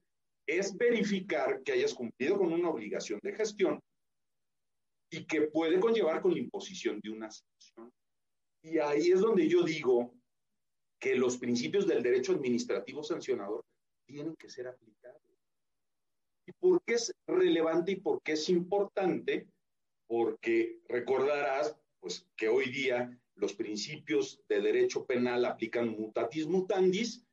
Es 0.46 0.76
verificar 0.76 1.62
que 1.62 1.72
hayas 1.72 1.94
cumplido 1.94 2.38
con 2.38 2.52
una 2.52 2.70
obligación 2.70 3.20
de 3.22 3.34
gestión 3.34 3.80
y 5.10 5.24
que 5.26 5.42
puede 5.42 5.78
conllevar 5.78 6.20
con 6.20 6.32
la 6.32 6.40
imposición 6.40 7.00
de 7.02 7.10
una 7.10 7.30
sanción. 7.30 7.92
Y 8.62 8.78
ahí 8.78 9.10
es 9.10 9.20
donde 9.20 9.46
yo 9.46 9.62
digo 9.62 10.14
que 10.98 11.14
los 11.14 11.36
principios 11.36 11.86
del 11.86 12.02
derecho 12.02 12.32
administrativo 12.32 13.02
sancionador 13.02 13.62
tienen 14.06 14.34
que 14.36 14.48
ser 14.48 14.66
aplicados. 14.66 15.33
¿Y 16.46 16.52
por 16.52 16.83
qué 16.85 16.94
es 16.94 17.14
relevante 17.26 17.92
y 17.92 17.96
por 17.96 18.22
qué 18.22 18.33
es 18.33 18.48
importante? 18.48 19.48
Porque 20.07 20.80
recordarás 20.88 21.76
pues, 22.00 22.26
que 22.37 22.48
hoy 22.48 22.70
día 22.70 23.18
los 23.37 23.54
principios 23.54 24.40
de 24.48 24.61
derecho 24.61 25.04
penal 25.07 25.44
aplican 25.44 25.88
mutatis 25.88 26.46
mutandis 26.46 27.24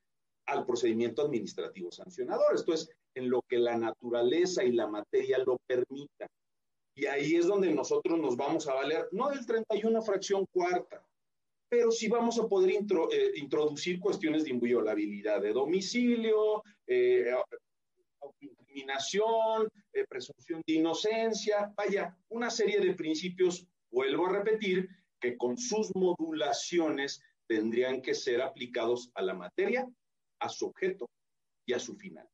al 0.48 0.66
procedimiento 0.66 1.22
administrativo 1.22 1.92
sancionador. 1.92 2.56
Esto 2.56 2.74
es 2.74 2.90
en 3.16 3.30
lo 3.30 3.42
que 3.44 3.58
la 3.60 3.78
naturaleza 3.78 4.64
y 4.64 4.72
la 4.72 4.88
materia 4.88 5.38
lo 5.40 5.58
permitan. 5.68 6.30
Y 6.96 7.06
ahí 7.06 7.36
es 7.36 7.48
donde 7.48 7.74
nosotros 7.74 8.20
nos 8.20 8.36
vamos 8.36 8.68
a 8.68 8.74
valer, 8.74 9.08
no 9.12 9.30
del 9.30 9.46
31 9.46 10.02
fracción 10.02 10.46
cuarta, 10.52 11.06
pero 11.70 11.90
sí 11.90 12.10
vamos 12.10 12.38
a 12.38 12.48
poder 12.48 12.72
eh, 12.72 13.32
introducir 13.36 14.00
cuestiones 14.00 14.44
de 14.44 14.50
inviolabilidad 14.50 15.42
de 15.42 15.54
domicilio, 15.54 16.64
eh, 16.86 17.34
autoincriminación, 18.72 19.70
eh, 19.94 20.06
presunción 20.08 20.62
de 20.66 20.74
inocencia, 20.74 21.74
vaya, 21.76 22.18
una 22.30 22.50
serie 22.50 22.80
de 22.80 22.94
principios, 22.94 23.68
vuelvo 23.92 24.28
a 24.28 24.34
repetir, 24.34 24.90
que 25.20 25.38
con 25.38 25.58
sus 25.58 25.94
modulaciones 25.96 27.22
tendrían 27.48 28.02
que 28.02 28.16
ser 28.16 28.42
aplicados 28.42 29.12
a 29.14 29.22
la 29.22 29.34
materia, 29.34 29.88
a 30.40 30.50
su 30.50 30.68
objeto 30.68 31.10
y 31.66 31.74
a 31.74 31.80
su 31.80 31.96
final. 31.96 32.28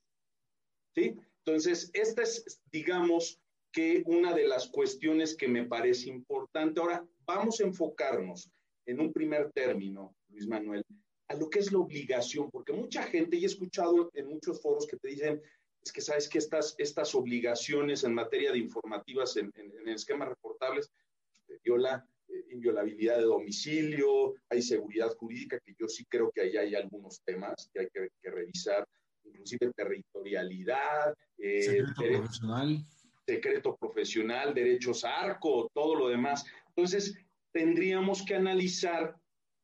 ¿Sí? 0.95 1.15
Entonces, 1.45 1.89
esta 1.93 2.23
es, 2.23 2.61
digamos, 2.71 3.39
que 3.71 4.03
una 4.05 4.33
de 4.33 4.47
las 4.47 4.67
cuestiones 4.67 5.35
que 5.35 5.47
me 5.47 5.65
parece 5.65 6.09
importante. 6.09 6.79
Ahora, 6.79 7.05
vamos 7.25 7.59
a 7.59 7.63
enfocarnos 7.63 8.49
en 8.85 8.99
un 9.01 9.11
primer 9.11 9.51
término, 9.51 10.15
Luis 10.29 10.47
Manuel, 10.47 10.83
a 11.27 11.35
lo 11.35 11.49
que 11.49 11.59
es 11.59 11.71
la 11.71 11.79
obligación, 11.79 12.49
porque 12.49 12.71
mucha 12.71 13.03
gente, 13.03 13.35
y 13.35 13.43
he 13.43 13.47
escuchado 13.47 14.09
en 14.13 14.27
muchos 14.27 14.61
foros 14.61 14.87
que 14.87 14.97
te 14.97 15.09
dicen, 15.09 15.41
es 15.87 15.93
que 15.93 16.01
sabes 16.01 16.27
que 16.27 16.37
estas, 16.37 16.75
estas 16.77 17.15
obligaciones 17.15 18.03
en 18.03 18.13
materia 18.13 18.51
de 18.51 18.59
informativas 18.59 19.37
en, 19.37 19.51
esquemas 19.87 20.27
reportables 20.27 20.91
este, 21.33 21.59
viola 21.63 22.05
eh, 22.27 22.45
inviolabilidad 22.51 23.17
de 23.17 23.23
domicilio, 23.23 24.33
hay 24.49 24.61
seguridad 24.61 25.15
jurídica, 25.15 25.59
que 25.61 25.73
yo 25.79 25.87
sí 25.87 26.05
creo 26.05 26.29
que 26.31 26.41
ahí 26.41 26.57
hay 26.57 26.75
algunos 26.75 27.21
temas 27.23 27.69
que 27.73 27.79
hay 27.79 27.87
que, 27.89 28.29
revisar, 28.29 28.85
inclusive 29.23 29.71
territorialidad, 29.73 31.15
eh, 31.37 31.61
secreto 31.61 32.19
profesional. 32.19 32.85
Secreto 33.25 33.77
profesional, 33.77 34.53
derechos 34.53 35.05
arco, 35.05 35.69
todo 35.73 35.95
lo 35.95 36.09
demás. 36.09 36.45
Entonces, 36.69 37.17
tendríamos 37.53 38.23
que 38.25 38.35
analizar 38.35 39.15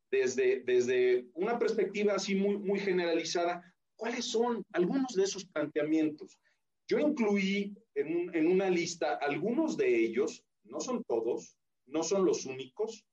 desde, 0.09 0.61
desde 0.65 1.25
una 1.33 1.59
perspectiva 1.59 2.13
así 2.13 2.35
muy, 2.35 2.57
muy 2.57 2.79
generalizada 2.79 3.72
cuáles 3.95 4.25
son 4.25 4.65
algunos 4.71 5.13
de 5.13 5.23
esos 5.23 5.45
planteamientos. 5.45 6.37
Yo 6.87 6.99
incluí 6.99 7.75
en, 7.95 8.47
una 8.47 8.69
lista 8.69 9.15
algunos 9.15 9.77
de 9.77 9.95
ellos, 9.95 10.43
no 10.63 10.79
son 10.79 11.03
todos, 11.03 11.57
no 11.85 12.03
son 12.03 12.25
los 12.25 12.45
únicos, 12.45 13.05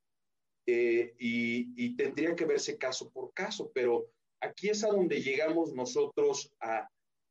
eh, 0.66 1.14
y, 1.18 1.96
tendría 1.96 2.34
que 2.34 2.44
verse 2.44 2.76
caso 2.78 3.10
por 3.10 3.32
caso, 3.32 3.70
pero 3.74 4.06
aquí 4.40 4.68
es 4.68 4.84
a 4.84 4.88
donde 4.88 5.22
llegamos 5.22 5.72
nosotros 5.74 6.52
a, 6.60 6.88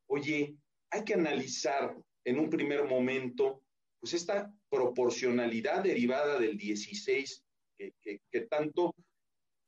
oye, 0.07 0.55
hay 0.91 1.03
que 1.03 1.13
analizar 1.13 1.95
en 2.25 2.39
un 2.39 2.49
primer 2.49 2.85
momento 2.85 3.61
pues 3.99 4.13
esta 4.13 4.53
proporcionalidad 4.69 5.83
derivada 5.83 6.39
del 6.39 6.57
16, 6.57 7.43
que, 7.77 8.41
tanto, 8.49 8.93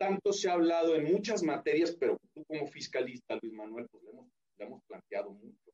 tanto 0.02 0.34
se 0.34 0.50
ha 0.50 0.54
hablado 0.54 0.96
en 0.96 1.04
muchas 1.04 1.44
materias, 1.44 1.96
pero 1.96 2.20
tú 2.34 2.44
como 2.46 2.66
fiscalista, 2.66 3.38
Luis 3.40 3.54
Manuel, 3.54 3.88
pues 3.92 4.04
le 4.04 4.66
hemos, 4.66 4.82
planteado 4.86 5.30
mucho. 5.30 5.72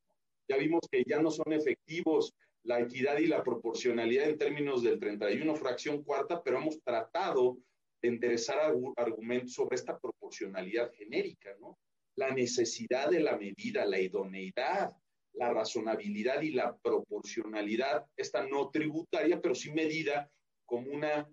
Ya 0.49 0.57
vimos 0.57 0.81
que 0.91 1.05
ya 1.07 1.21
no 1.21 1.31
son 1.31 1.53
efectivos 1.53 2.33
la 2.63 2.81
equidad 2.81 3.19
y 3.19 3.27
la 3.27 3.41
proporcionalidad 3.41 4.27
en 4.27 4.37
términos 4.37 4.83
del 4.83 4.99
31 4.99 5.55
fracción 5.55 6.03
cuarta, 6.03 6.43
pero 6.43 6.57
hemos 6.57 6.77
tratado 6.83 7.57
de 8.01 8.09
enderezar 8.09 8.73
argumentos 8.97 9.53
sobre 9.53 9.77
esta 9.77 9.97
proporcionalidad 9.97 10.91
genérica, 10.91 11.55
¿no? 11.61 11.77
La 12.17 12.31
necesidad 12.31 13.09
de 13.09 13.21
la 13.21 13.37
medida, 13.37 13.85
la 13.85 14.01
idoneidad, 14.01 14.91
la 15.35 15.53
razonabilidad 15.53 16.41
y 16.41 16.51
la 16.51 16.75
proporcionalidad, 16.75 18.05
esta 18.17 18.45
no 18.45 18.71
tributaria, 18.71 19.39
pero 19.39 19.55
sí 19.55 19.71
medida 19.71 20.29
como 20.65 20.91
una 20.91 21.29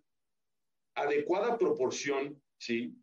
adecuada 0.94 1.58
proporción, 1.58 2.40
¿sí? 2.64 2.96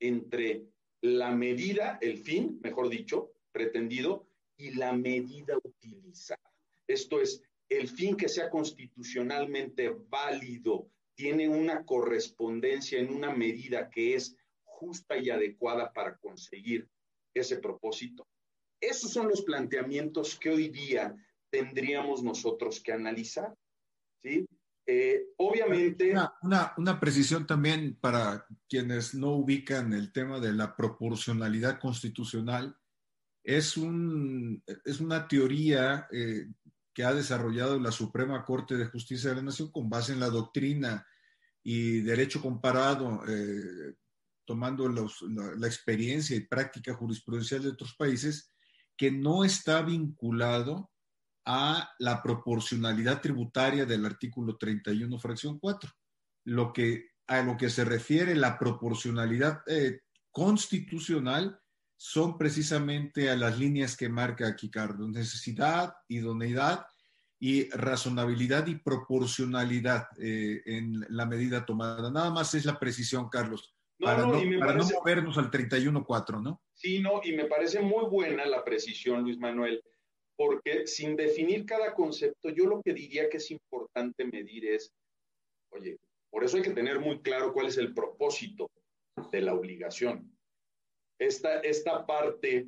Entre 0.00 0.64
la 1.02 1.30
medida, 1.32 1.98
el 2.00 2.18
fin, 2.18 2.60
mejor 2.62 2.88
dicho, 2.88 3.32
pretendido, 3.50 4.28
y 4.56 4.70
la 4.72 4.92
medida 4.92 5.58
utilizada. 5.62 6.52
Esto 6.86 7.20
es, 7.20 7.42
el 7.68 7.88
fin 7.88 8.16
que 8.16 8.28
sea 8.28 8.48
constitucionalmente 8.48 9.90
válido 10.08 10.88
tiene 11.14 11.48
una 11.48 11.84
correspondencia 11.84 12.98
en 13.00 13.12
una 13.12 13.34
medida 13.34 13.90
que 13.90 14.14
es 14.14 14.36
justa 14.64 15.16
y 15.18 15.30
adecuada 15.30 15.92
para 15.92 16.16
conseguir 16.18 16.88
ese 17.34 17.58
propósito. 17.58 18.26
Esos 18.80 19.12
son 19.12 19.28
los 19.28 19.42
planteamientos 19.42 20.38
que 20.38 20.50
hoy 20.50 20.68
día 20.68 21.16
tendríamos 21.50 22.22
nosotros 22.22 22.80
que 22.80 22.92
analizar. 22.92 23.52
¿sí? 24.22 24.46
Eh, 24.86 25.32
obviamente... 25.38 26.14
Una, 26.42 26.72
una, 26.76 27.00
precisión 27.00 27.46
también 27.46 27.98
para 28.00 28.46
quienes 28.68 29.14
no 29.14 29.32
ubican 29.32 29.92
el 29.92 30.12
tema 30.12 30.38
de 30.38 30.52
la 30.52 30.76
proporcionalidad 30.76 31.80
constitucional. 31.80 32.76
Es, 33.42 33.76
un, 33.76 34.62
es 34.84 35.00
una 35.00 35.26
teoría 35.26 36.06
eh, 36.12 36.46
que 36.94 37.04
ha 37.04 37.12
desarrollado 37.12 37.80
la 37.80 37.90
Suprema 37.90 38.44
Corte 38.44 38.76
de 38.76 38.86
Justicia 38.86 39.30
de 39.30 39.36
la 39.36 39.42
Nación 39.42 39.70
con 39.72 39.90
base 39.90 40.12
en 40.12 40.20
la 40.20 40.30
doctrina 40.30 41.06
y 41.62 42.00
derecho 42.00 42.40
comparado, 42.40 43.22
eh, 43.28 43.94
tomando 44.44 44.88
la, 44.88 45.04
la, 45.56 45.66
experiencia 45.66 46.36
y 46.36 46.46
práctica 46.46 46.94
jurisprudencial 46.94 47.62
de 47.62 47.70
otros 47.70 47.96
países, 47.96 48.52
que 48.96 49.10
no 49.10 49.44
está 49.44 49.82
vinculado 49.82 50.90
a 51.46 51.90
la 52.00 52.22
proporcionalidad 52.22 53.20
tributaria 53.20 53.86
del 53.86 54.04
artículo 54.04 54.56
31, 54.56 55.18
fracción 55.18 55.58
4. 55.58 55.90
Lo 56.44 56.72
que, 56.72 57.10
a 57.28 57.42
lo 57.42 57.56
que 57.56 57.70
se 57.70 57.84
refiere 57.84 58.34
la 58.34 58.58
proporcionalidad 58.58 59.62
eh, 59.68 60.00
constitucional 60.32 61.58
son 61.96 62.36
precisamente 62.36 63.30
a 63.30 63.36
las 63.36 63.58
líneas 63.58 63.96
que 63.96 64.08
marca 64.08 64.46
aquí 64.48 64.70
Carlos, 64.70 65.08
necesidad, 65.08 65.94
idoneidad 66.08 66.84
y 67.38 67.70
razonabilidad 67.70 68.66
y 68.66 68.76
proporcionalidad 68.76 70.08
eh, 70.18 70.62
en 70.66 71.06
la 71.10 71.26
medida 71.26 71.64
tomada. 71.64 72.10
Nada 72.10 72.30
más 72.30 72.54
es 72.54 72.64
la 72.64 72.78
precisión, 72.78 73.28
Carlos, 73.28 73.74
para, 73.98 74.26
no, 74.26 74.32
para 74.58 74.74
no 74.74 74.84
movernos 74.84 75.38
al 75.38 75.50
31.4, 75.50 76.42
¿no? 76.42 76.62
Sí, 76.74 77.00
no, 77.00 77.20
y 77.22 77.32
me 77.32 77.44
parece 77.44 77.80
muy 77.80 78.04
buena 78.10 78.44
la 78.46 78.64
precisión, 78.64 79.22
Luis 79.22 79.38
Manuel, 79.38 79.82
porque 80.36 80.86
sin 80.86 81.16
definir 81.16 81.64
cada 81.64 81.94
concepto, 81.94 82.50
yo 82.50 82.66
lo 82.66 82.82
que 82.82 82.92
diría 82.92 83.28
que 83.28 83.38
es 83.38 83.50
importante 83.50 84.24
medir 84.24 84.66
es, 84.66 84.92
oye, 85.70 85.98
por 86.30 86.44
eso 86.44 86.58
hay 86.58 86.62
que 86.62 86.70
tener 86.70 87.00
muy 87.00 87.20
claro 87.20 87.52
cuál 87.52 87.66
es 87.66 87.78
el 87.78 87.94
propósito 87.94 88.70
de 89.32 89.40
la 89.40 89.54
obligación. 89.54 90.30
Esta, 91.18 91.60
esta 91.60 92.04
parte, 92.04 92.66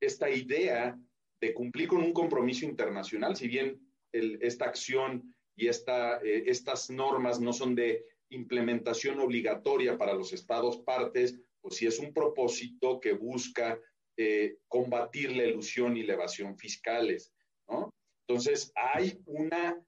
esta 0.00 0.30
idea 0.30 0.96
de 1.40 1.54
cumplir 1.54 1.88
con 1.88 2.02
un 2.02 2.12
compromiso 2.12 2.64
internacional, 2.64 3.34
si 3.34 3.48
bien 3.48 3.80
esta 4.12 4.66
acción 4.66 5.34
y 5.56 5.68
esta, 5.68 6.20
eh, 6.22 6.44
estas 6.46 6.90
normas 6.90 7.40
no 7.40 7.52
son 7.52 7.74
de 7.74 8.04
implementación 8.30 9.18
obligatoria 9.18 9.98
para 9.98 10.14
los 10.14 10.32
estados 10.32 10.78
partes, 10.78 11.40
pues 11.60 11.76
si 11.76 11.86
es 11.86 11.98
un 11.98 12.12
propósito 12.12 13.00
que 13.00 13.12
busca 13.12 13.80
eh, 14.22 14.58
combatir 14.68 15.34
la 15.34 15.44
ilusión 15.44 15.96
y 15.96 16.02
la 16.02 16.12
evasión 16.12 16.54
fiscales, 16.54 17.32
¿no? 17.66 17.90
Entonces, 18.28 18.70
hay 18.74 19.18
una 19.24 19.82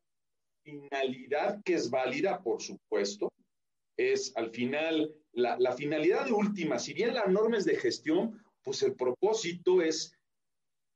finalidad 0.64 1.60
que 1.62 1.74
es 1.74 1.90
válida, 1.90 2.42
por 2.42 2.62
supuesto, 2.62 3.30
es 3.98 4.34
al 4.34 4.48
final, 4.48 5.14
la, 5.32 5.72
finalidad 5.72 6.30
última, 6.30 6.78
si 6.78 6.94
bien 6.94 7.12
la 7.12 7.26
norma 7.26 7.58
es 7.58 7.66
de 7.66 7.76
gestión, 7.76 8.42
pues 8.62 8.82
el 8.82 8.94
propósito 8.94 9.82
es 9.82 10.16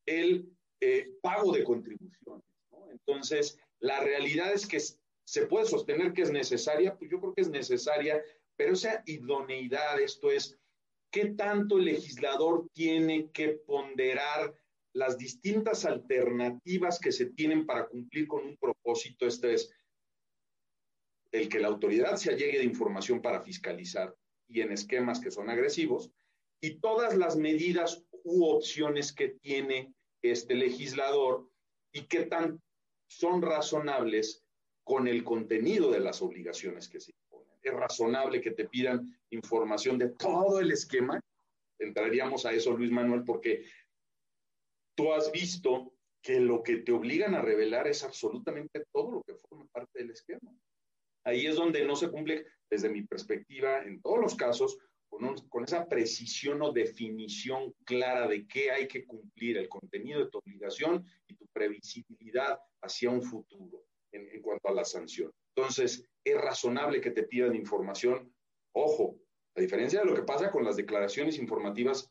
el 0.07 0.51
eh, 0.81 1.11
pago 1.21 1.53
de 1.53 1.63
contribuciones. 1.63 2.43
Entonces, 2.91 3.59
la 3.81 4.01
realidad 4.01 4.51
es 4.55 4.67
que 4.67 4.81
se 4.81 5.47
puede 5.47 5.67
sostener 5.67 6.15
que 6.15 6.23
es 6.23 6.31
necesaria, 6.31 6.97
pues 6.97 7.11
yo 7.11 7.21
creo 7.21 7.35
que 7.35 7.43
es 7.43 7.51
necesaria, 7.51 8.23
pero 8.57 8.73
esa 8.73 9.03
idoneidad, 9.05 10.01
esto 10.01 10.31
es, 10.31 10.59
¿qué 11.11 11.27
tanto 11.27 11.79
el 11.79 11.87
legislador 11.87 12.69
tiene 12.73 13.31
que 13.31 13.49
ponderar 13.67 14.55
las 14.93 15.19
distintas 15.19 15.85
alternativas 15.85 16.99
que 16.99 17.13
se 17.13 17.27
tienen 17.27 17.67
para 17.67 17.87
cumplir 17.87 18.27
con 18.27 18.45
un 18.45 18.57
propósito? 18.57 19.27
Este 19.27 19.55
es 19.55 19.71
el 21.33 21.49
que 21.49 21.61
la 21.61 21.69
autoridad 21.69 22.17
se 22.17 22.31
allegue 22.31 22.59
de 22.59 22.65
información 22.65 23.21
para 23.21 23.43
fiscalizar 23.43 24.15
y 24.49 24.61
en 24.61 24.73
esquemas 24.73 25.21
que 25.21 25.31
son 25.31 25.51
agresivos, 25.51 26.11
y 26.61 26.79
todas 26.79 27.17
las 27.17 27.37
medidas 27.37 28.05
u 28.25 28.47
opciones 28.47 29.13
que 29.13 29.29
tiene 29.29 29.93
este 30.23 30.55
legislador 30.55 31.51
y 31.93 32.07
qué 32.07 32.27
tan 32.27 32.61
son 33.09 33.43
razonables 33.43 34.45
con 34.85 35.09
el 35.09 35.25
contenido 35.25 35.91
de 35.91 36.01
las 36.01 36.23
obligaciones 36.23 36.89
que 36.89 37.01
se 37.01 37.11
imponen. 37.11 37.26
Es 37.67 37.75
razonable 37.75 38.41
que 38.41 38.53
te 38.53 38.69
pidan 38.69 39.13
información 39.31 39.99
de 39.99 40.11
todo 40.11 40.61
el 40.61 40.71
esquema. 40.71 41.21
Entraríamos 41.81 42.47
a 42.47 42.53
eso, 42.53 42.77
Luis 42.77 42.93
Manuel, 42.93 43.25
porque 43.25 43.65
tú 44.95 45.13
has 45.13 45.33
visto 45.33 45.93
que 46.23 46.39
lo 46.39 46.63
que 46.63 46.77
te 46.77 46.93
obligan 46.93 47.35
a 47.35 47.43
revelar 47.43 47.89
es 47.89 48.05
absolutamente 48.05 48.85
todo 48.93 49.11
lo 49.11 49.23
que 49.25 49.35
forma 49.35 49.67
parte 49.73 49.99
del 49.99 50.13
esquema. 50.13 50.57
Ahí 51.25 51.47
es 51.47 51.57
donde 51.57 51.85
no 51.85 51.97
se 51.97 52.09
cumple, 52.09 52.47
desde 52.71 52.89
mi 52.89 53.03
perspectiva, 53.03 53.83
en 53.83 54.01
todos 54.01 54.21
los 54.21 54.37
casos, 54.37 54.79
con, 55.09 55.65
esa 55.65 55.89
precisión 55.89 56.63
o 56.63 56.71
definición 56.71 57.75
clara 57.85 58.29
de 58.29 58.47
qué 58.47 58.71
hay 58.71 58.87
que 58.87 59.05
cumplir, 59.05 59.57
el 59.57 59.69
contenido 59.69 60.21
de 60.21 60.31
tu 60.31 60.39
obligación 60.39 61.05
y 61.27 61.35
tu 61.35 61.49
previsibilidad 61.49 62.61
hacia 62.81 63.11
un 63.11 63.23
futuro 63.23 63.87
en, 64.13 64.29
en 64.31 64.41
cuanto 64.41 64.69
a 64.69 64.75
la 64.75 64.85
sanción. 64.85 65.33
Entonces, 65.57 66.05
es 66.25 66.41
razonable 66.41 67.01
que 67.01 67.11
te 67.11 67.23
pidan 67.23 67.55
información. 67.55 68.33
Ojo, 68.75 69.19
a 69.57 69.61
diferencia 69.61 70.01
de 70.01 70.07
lo 70.07 70.15
que 70.15 70.23
pasa 70.23 70.51
con 70.51 70.65
las 70.65 70.77
declaraciones 70.77 71.39
informativas 71.39 72.11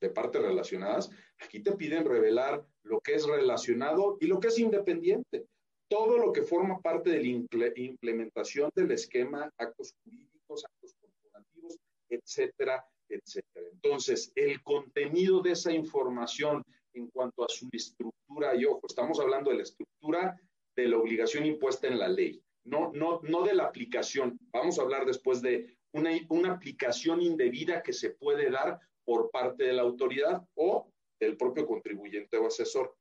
de 0.00 0.10
partes 0.10 0.42
relacionadas, 0.42 1.10
aquí 1.38 1.62
te 1.62 1.72
piden 1.72 2.04
revelar 2.04 2.66
lo 2.82 3.00
que 3.00 3.14
es 3.14 3.26
relacionado 3.26 4.18
y 4.20 4.26
lo 4.26 4.40
que 4.40 4.48
es 4.48 4.58
independiente 4.58 5.46
todo 5.88 6.18
lo 6.18 6.32
que 6.32 6.42
forma 6.42 6.80
parte 6.80 7.10
de 7.10 7.46
la 7.52 7.72
implementación 7.76 8.70
del 8.74 8.90
esquema, 8.92 9.48
actos 9.58 9.94
jurídicos, 10.02 10.64
actos 10.64 10.94
corporativos, 11.00 11.78
etcétera, 12.08 12.84
etcétera. 13.08 13.68
Entonces, 13.72 14.32
el 14.34 14.62
contenido 14.62 15.40
de 15.40 15.52
esa 15.52 15.72
información 15.72 16.64
en 16.94 17.08
cuanto 17.10 17.44
a 17.44 17.48
su 17.48 17.68
estructura, 17.72 18.54
y 18.56 18.64
ojo, 18.64 18.80
estamos 18.86 19.20
hablando 19.20 19.50
de 19.50 19.58
la 19.58 19.62
estructura 19.62 20.36
de 20.76 20.88
la 20.88 20.98
obligación 20.98 21.46
impuesta 21.46 21.86
en 21.86 21.98
la 21.98 22.08
ley, 22.08 22.42
no, 22.64 22.92
no, 22.92 23.20
no 23.22 23.42
de 23.42 23.54
la 23.54 23.64
aplicación. 23.64 24.38
Vamos 24.52 24.78
a 24.78 24.82
hablar 24.82 25.04
después 25.06 25.42
de 25.42 25.76
una, 25.92 26.10
una 26.28 26.52
aplicación 26.52 27.20
indebida 27.20 27.82
que 27.82 27.92
se 27.92 28.10
puede 28.10 28.50
dar 28.50 28.80
por 29.04 29.30
parte 29.30 29.64
de 29.64 29.72
la 29.74 29.82
autoridad 29.82 30.42
o 30.54 30.90
del 31.20 31.36
propio 31.36 31.66
contribuyente 31.66 32.36
o 32.36 32.46
asesor 32.46 32.96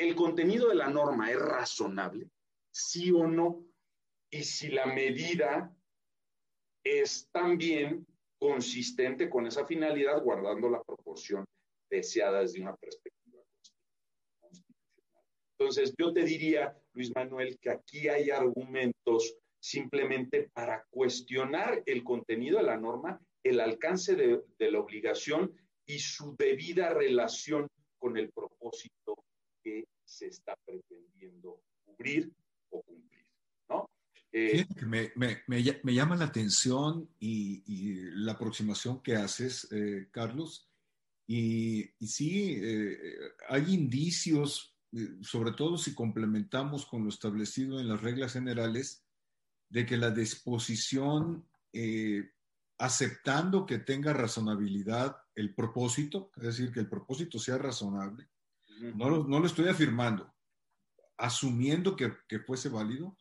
el 0.00 0.14
contenido 0.14 0.68
de 0.68 0.76
la 0.76 0.88
norma 0.88 1.30
es 1.30 1.38
razonable, 1.38 2.30
sí 2.70 3.10
o 3.10 3.26
no, 3.26 3.66
y 4.30 4.42
si 4.42 4.68
la 4.68 4.86
medida 4.86 5.76
es 6.82 7.28
también 7.30 8.06
consistente 8.38 9.28
con 9.28 9.46
esa 9.46 9.66
finalidad, 9.66 10.22
guardando 10.22 10.70
la 10.70 10.82
proporción 10.82 11.44
deseada 11.90 12.40
desde 12.40 12.62
una 12.62 12.74
perspectiva 12.76 13.42
constitucional. 14.40 15.26
Entonces, 15.58 15.94
yo 15.98 16.12
te 16.14 16.22
diría, 16.22 16.79
Luis 16.92 17.12
Manuel, 17.14 17.58
que 17.60 17.70
aquí 17.70 18.08
hay 18.08 18.30
argumentos 18.30 19.34
simplemente 19.60 20.50
para 20.52 20.84
cuestionar 20.90 21.82
el 21.86 22.02
contenido 22.02 22.58
de 22.58 22.64
la 22.64 22.78
norma, 22.78 23.20
el 23.42 23.60
alcance 23.60 24.16
de, 24.16 24.70
la 24.70 24.78
obligación 24.78 25.52
y 25.86 25.98
su 25.98 26.34
debida 26.36 26.94
relación 26.94 27.68
con 27.98 28.16
el 28.16 28.30
propósito 28.30 29.24
que 29.62 29.84
se 30.04 30.28
está 30.28 30.54
pretendiendo 30.64 31.62
cubrir 31.84 32.32
o 32.70 32.82
cumplir. 32.82 33.10
Eh, 34.32 34.64
me, 34.86 35.92
llama 35.92 36.16
la 36.16 36.26
atención 36.26 37.08
y, 37.18 37.94
la 38.14 38.32
aproximación 38.32 39.02
que 39.02 39.16
haces, 39.16 39.68
eh, 39.72 40.08
Carlos. 40.10 40.70
Y, 41.26 41.90
sí, 42.00 42.58
eh, 42.62 42.98
hay 43.48 43.74
indicios, 43.74 44.69
sobre 45.22 45.52
todo 45.52 45.78
si 45.78 45.94
complementamos 45.94 46.86
con 46.86 47.04
lo 47.04 47.08
establecido 47.08 47.80
en 47.80 47.88
las 47.88 48.00
reglas 48.00 48.32
generales, 48.32 49.04
de 49.68 49.86
que 49.86 49.96
la 49.96 50.10
disposición, 50.10 51.46
eh, 51.72 52.30
aceptando 52.78 53.66
que 53.66 53.78
tenga 53.78 54.12
razonabilidad 54.12 55.16
el 55.34 55.54
propósito, 55.54 56.32
es 56.36 56.42
decir, 56.42 56.72
que 56.72 56.80
el 56.80 56.88
propósito 56.88 57.38
sea 57.38 57.58
razonable, 57.58 58.28
no 58.94 59.10
lo, 59.10 59.24
no 59.24 59.38
lo 59.38 59.46
estoy 59.46 59.68
afirmando, 59.68 60.34
asumiendo 61.18 61.94
que, 61.94 62.12
que 62.26 62.40
fuese 62.40 62.68
válido, 62.68 63.16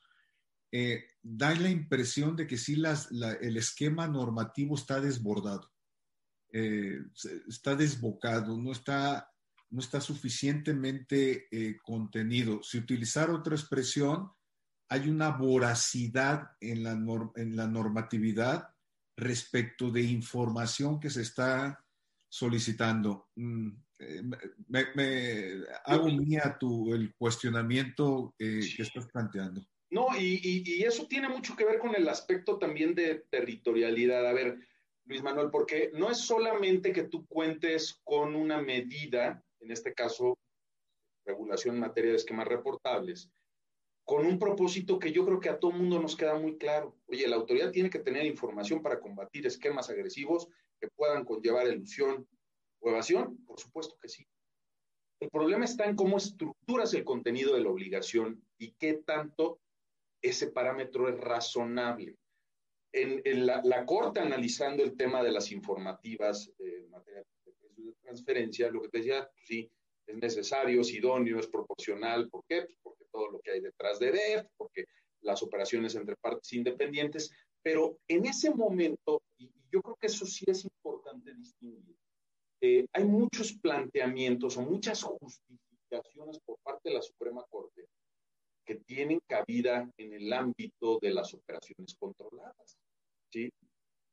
eh, 0.72 1.08
da 1.22 1.54
la 1.56 1.70
impresión 1.70 2.36
de 2.36 2.48
que 2.48 2.58
sí 2.58 2.76
las, 2.76 3.12
la, 3.12 3.34
el 3.34 3.58
esquema 3.58 4.08
normativo 4.08 4.76
está 4.76 5.02
desbordado, 5.02 5.72
eh, 6.52 7.00
está 7.48 7.76
desbocado, 7.76 8.58
no 8.58 8.72
está, 8.72 9.29
no 9.72 9.80
está 9.80 10.02
suficientemente 10.02 11.48
eh, 11.52 11.78
contenido. 11.84 12.62
Si 12.64 12.78
utilizar 12.78 13.30
otra 13.30 13.56
expresión, 13.56 14.32
hay 14.90 15.10
una 15.10 15.30
voracidad 15.30 16.52
en 16.60 16.84
la, 16.84 16.92
en 17.36 17.56
la 17.56 17.68
normatividad 17.68 18.70
respecto 19.16 19.92
de 19.92 20.02
información 20.02 21.00
que 21.00 21.10
se 21.10 21.22
está 21.22 21.84
solicitando. 22.28 23.30
Mm, 23.36 23.70
eh, 24.00 24.22
me, 24.68 24.86
me, 24.96 25.64
hago 25.86 26.08
mía 26.08 26.58
tu, 26.60 26.94
el 26.94 27.14
cuestionamiento 27.16 28.34
eh, 28.40 28.62
que 28.76 28.84
estás 28.84 29.08
planteando. 29.08 29.62
No, 29.92 30.08
y, 30.18 30.40
y, 30.42 30.64
y, 30.66 30.84
eso 30.84 31.08
tiene 31.08 31.30
mucho 31.30 31.56
que 31.56 31.66
ver 31.66 31.80
con 31.80 31.96
el 31.96 32.08
aspecto 32.08 32.58
también 32.58 32.96
de 32.96 33.26
territorialidad. 33.30 34.26
A 34.26 34.34
ver, 34.34 34.60
Luis 35.06 35.24
Manuel, 35.24 35.50
porque 35.52 35.92
no 35.96 36.12
es 36.12 36.20
solamente 36.20 36.94
que 36.94 37.04
tú 37.04 37.26
cuentes 37.28 38.00
con 38.04 38.36
una 38.36 38.62
medida, 38.62 39.44
en 39.60 39.72
este 39.72 39.94
caso, 39.94 40.38
regulación 41.26 41.76
en 41.76 41.82
materia 41.82 42.12
de 42.12 42.18
esquemas 42.18 42.48
reportables, 42.48 43.30
con 44.06 44.26
un 44.26 44.40
propósito 44.40 44.98
que 44.98 45.12
yo 45.12 45.26
creo 45.26 45.40
que 45.40 45.50
a 45.50 45.60
todo 45.60 45.72
mundo 45.72 46.00
nos 46.00 46.16
queda 46.16 46.34
muy 46.38 46.58
claro. 46.58 46.96
Oye, 47.08 47.28
la 47.28 47.36
autoridad 47.36 47.72
tiene 47.72 47.92
que 47.92 48.00
tener 48.00 48.26
información 48.26 48.82
para 48.82 49.00
combatir 49.00 49.46
esquemas 49.46 49.90
agresivos 49.90 50.48
que 50.80 50.88
puedan 50.88 51.26
conllevar 51.26 51.68
ilusión, 51.68 52.28
o 52.80 52.90
evasión? 52.90 53.38
Por 53.46 53.60
supuesto 53.60 53.98
que 54.02 54.10
sí. 54.10 54.26
El 55.20 55.30
problema 55.30 55.66
está 55.66 55.86
en 55.86 55.96
cómo 55.96 56.18
estructuras 56.18 56.94
el 56.94 57.04
contenido 57.04 57.54
de 57.54 57.62
la 57.62 57.70
obligación 57.70 58.42
y 58.58 58.72
qué 58.80 58.94
tanto 58.94 59.60
ese 60.22 60.48
parámetro 60.52 61.10
es 61.10 61.20
razonable. 61.20 62.16
En, 62.92 63.46
la, 63.46 63.86
Corte, 63.86 64.20
analizando 64.20 64.82
el 64.82 64.98
tema 64.98 65.22
de 65.22 65.32
las 65.32 65.52
informativas 65.52 66.52
eh, 66.58 66.84
en 66.84 66.90
materia 66.90 67.20
de 67.20 67.26
transferencia, 68.02 68.72
lo 68.72 68.82
que 68.82 68.90
te 68.90 68.98
decía, 69.00 69.30
pues 69.34 69.46
sí, 69.46 69.72
es 70.08 70.18
necesario, 70.18 70.82
es 70.82 70.94
idóneo, 70.94 71.40
es 71.40 71.48
proporcional. 71.48 72.30
¿Por 72.30 72.44
qué? 72.48 72.62
Pues 72.62 72.78
porque 72.82 73.06
todo 73.12 73.32
lo 73.32 73.40
que 73.40 73.52
hay 73.52 73.62
detrás 73.62 74.00
de 74.00 74.12
DEF, 74.12 74.48
porque 74.58 74.86
las 75.22 75.44
operaciones 75.44 75.96
entre 75.96 76.16
partes 76.16 76.52
independientes, 76.54 77.32
pero 77.62 77.98
en 78.08 78.26
ese 78.26 78.54
momento, 78.54 79.22
y 79.38 79.52
yo 79.72 79.82
creo 79.82 79.98
que 80.00 80.08
eso 80.08 80.26
sí 80.26 80.46
es 80.48 80.64
importante 80.64 81.34
distinguir, 81.34 81.96
eh, 82.62 82.86
hay 82.94 83.04
muchos 83.06 83.54
planteamientos 83.54 84.58
o 84.58 84.62
muchas 84.62 85.04
justificaciones 85.04 86.40
por 86.40 86.60
parte 86.60 86.90
de 86.90 86.96
la 86.96 87.02
Suprema 87.02 87.44
Corte 87.50 87.86
que 88.66 88.76
tienen 88.76 89.20
cabida 89.28 89.90
en 89.98 90.14
el 90.14 90.32
ámbito 90.32 91.00
de 91.02 91.12
las 91.12 91.34
operaciones 91.34 91.96
controladas, 91.98 92.78
¿sí? 93.32 93.52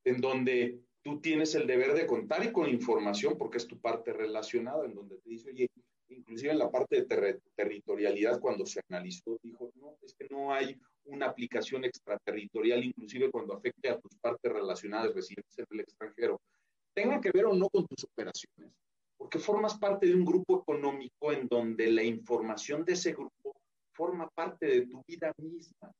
En 0.04 0.20
donde 0.20 0.80
tú 1.06 1.20
tienes 1.20 1.54
el 1.54 1.68
deber 1.68 1.94
de 1.94 2.04
contar 2.04 2.44
y 2.44 2.50
con 2.50 2.68
información 2.68 3.38
porque 3.38 3.58
es 3.58 3.68
tu 3.68 3.78
parte 3.78 4.12
relacionada, 4.12 4.84
en 4.84 4.92
donde 4.92 5.18
te 5.18 5.30
dice, 5.30 5.50
oye, 5.50 5.70
inclusive 6.08 6.50
en 6.50 6.58
la 6.58 6.68
parte 6.68 6.96
de 6.96 7.02
ter 7.04 7.40
territorialidad, 7.54 8.40
cuando 8.40 8.66
se 8.66 8.80
analizó, 8.90 9.38
dijo, 9.40 9.70
no, 9.76 9.96
es 10.02 10.14
que 10.14 10.26
no 10.28 10.52
hay 10.52 10.76
una 11.04 11.26
aplicación 11.26 11.84
extraterritorial, 11.84 12.82
inclusive 12.82 13.30
cuando 13.30 13.54
afecte 13.54 13.88
a 13.88 14.00
tus 14.00 14.16
partes 14.16 14.52
relacionadas 14.52 15.14
residentes 15.14 15.56
en 15.56 15.66
el 15.70 15.80
extranjero 15.80 16.40
tenga 16.92 17.20
que 17.20 17.30
ver 17.30 17.46
o 17.46 17.54
no 17.54 17.68
con 17.68 17.86
tus 17.86 18.02
operaciones, 18.02 18.72
porque 19.16 19.38
formas 19.38 19.78
parte 19.78 20.06
de 20.06 20.14
un 20.14 20.24
grupo 20.24 20.60
económico 20.62 21.30
en 21.30 21.46
donde 21.46 21.88
la 21.88 22.02
información 22.02 22.84
de 22.84 22.94
ese 22.94 23.12
grupo 23.12 23.54
forma 23.92 24.28
parte 24.30 24.66
de 24.66 24.86
tu 24.88 25.04
vida 25.06 25.32
misma, 25.36 25.92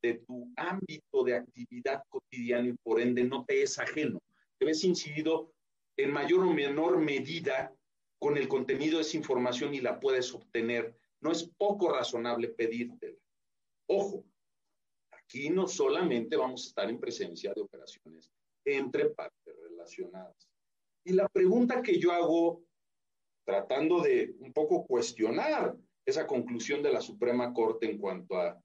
de 0.00 0.14
tu 0.26 0.50
ámbito 0.56 1.22
de 1.22 1.36
actividad 1.36 2.02
cotidiana 2.08 2.68
y 2.68 2.74
por 2.82 2.98
ende 2.98 3.24
no 3.24 3.44
te 3.44 3.62
es 3.62 3.78
ajeno. 3.78 4.20
Ves 4.64 4.84
incidido 4.84 5.52
en 5.96 6.12
mayor 6.12 6.40
o 6.44 6.52
menor 6.52 6.98
medida 6.98 7.74
con 8.18 8.36
el 8.36 8.48
contenido 8.48 8.96
de 8.96 9.02
esa 9.02 9.16
información 9.16 9.74
y 9.74 9.80
la 9.80 10.00
puedes 10.00 10.34
obtener 10.34 10.96
no 11.24 11.32
es 11.32 11.50
poco 11.56 11.90
razonable 11.90 12.48
pedírtela. 12.48 13.18
Ojo, 13.88 14.24
aquí 15.10 15.48
no 15.48 15.66
solamente 15.66 16.36
vamos 16.36 16.64
a 16.64 16.68
estar 16.68 16.90
en 16.90 17.00
presencia 17.00 17.52
de 17.54 17.62
operaciones 17.62 18.30
entre 18.66 19.06
partes 19.10 19.56
relacionadas. 19.62 20.48
Y 21.06 21.14
la 21.14 21.26
pregunta 21.28 21.82
que 21.82 21.98
yo 21.98 22.12
hago, 22.12 22.62
tratando 23.46 24.00
de 24.00 24.34
un 24.38 24.52
poco 24.52 24.84
cuestionar 24.86 25.76
esa 26.06 26.26
conclusión 26.26 26.82
de 26.82 26.92
la 26.92 27.00
Suprema 27.00 27.54
Corte 27.54 27.90
en 27.90 27.98
cuanto 27.98 28.36
a, 28.36 28.60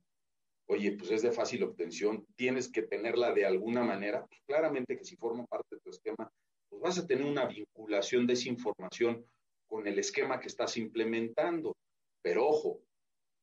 oye, 0.67 0.93
pues 0.97 1.11
es 1.11 1.21
de 1.21 1.31
fácil 1.31 1.63
obtención, 1.63 2.25
tienes 2.35 2.69
que 2.69 2.81
tenerla 2.81 3.33
de 3.33 3.45
alguna 3.45 3.83
manera, 3.83 4.25
pues 4.25 4.41
claramente 4.45 4.97
que 4.97 5.05
si 5.05 5.15
forma 5.15 5.45
parte 5.45 5.75
de 5.75 5.81
tu 5.81 5.89
esquema, 5.89 6.29
pues 6.69 6.78
vas 6.89 6.97
a 6.97 7.05
tener 7.05 7.23
una 7.23 7.45
vinculación 7.45 8.25
de 8.25 8.33
esa 8.33 8.49
información 8.49 9.23
con 9.67 9.85
el 9.85 9.99
esquema 9.99 10.39
que 10.39 10.47
estás 10.47 10.75
implementando. 10.75 11.77
Pero 12.23 12.47
ojo, 12.47 12.81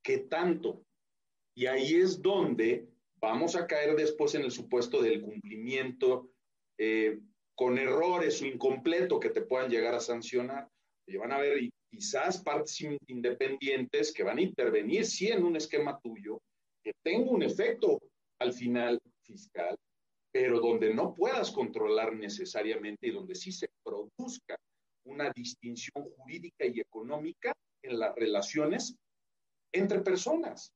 ¿qué 0.03 0.19
tanto? 0.19 0.83
Y 1.55 1.67
ahí 1.67 1.95
es 1.95 2.21
donde 2.21 2.89
vamos 3.21 3.55
a 3.55 3.69
caer 3.69 3.95
después 3.95 4.35
en 4.35 4.43
el 4.43 4.51
supuesto 4.51 5.01
del 5.01 5.23
cumplimiento 5.23 6.29
eh, 6.77 7.21
con 7.55 7.79
errores 7.79 8.43
o 8.43 8.47
incompleto 8.47 9.21
que 9.21 9.31
te 9.31 9.43
puedan 9.43 9.71
llegar 9.71 9.95
a 9.95 10.01
sancionar. 10.01 10.69
Y 11.07 11.17
van 11.17 11.31
a 11.31 11.37
haber 11.37 11.71
quizás 11.89 12.43
partes 12.43 12.85
independientes 13.07 14.13
que 14.13 14.25
van 14.25 14.39
a 14.39 14.43
intervenir, 14.43 15.07
sí, 15.07 15.29
en 15.29 15.45
un 15.45 15.55
esquema 15.55 16.01
tuyo, 16.01 16.43
que 16.83 16.93
tenga 17.05 17.31
un 17.31 17.45
efecto 17.45 18.01
al 18.41 18.53
final 18.53 18.99
pero 20.47 20.61
donde 20.61 20.95
no 20.95 21.13
puedas 21.13 21.51
controlar 21.51 22.15
necesariamente 22.15 23.09
y 23.09 23.11
donde 23.11 23.35
sí 23.35 23.51
se 23.51 23.69
produzca 23.83 24.57
una 25.05 25.33
distinción 25.35 26.09
jurídica 26.17 26.65
y 26.67 26.79
económica 26.79 27.53
en 27.83 27.99
las 27.99 28.15
relaciones 28.15 28.97
entre 29.73 30.03
personas. 30.03 30.73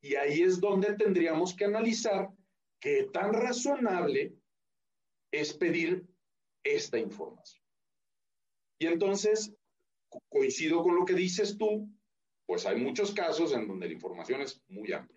Y 0.00 0.14
ahí 0.14 0.40
es 0.40 0.58
donde 0.58 0.94
tendríamos 0.94 1.54
que 1.54 1.66
analizar 1.66 2.30
qué 2.80 3.10
tan 3.12 3.34
razonable 3.34 4.34
es 5.30 5.52
pedir 5.52 6.06
esta 6.64 6.98
información. 6.98 7.62
Y 8.78 8.86
entonces, 8.86 9.52
coincido 10.30 10.82
con 10.82 10.96
lo 10.96 11.04
que 11.04 11.12
dices 11.12 11.58
tú, 11.58 11.90
pues 12.46 12.64
hay 12.64 12.76
muchos 12.76 13.12
casos 13.12 13.52
en 13.52 13.68
donde 13.68 13.86
la 13.86 13.92
información 13.92 14.40
es 14.40 14.62
muy 14.68 14.90
amplia. 14.94 15.13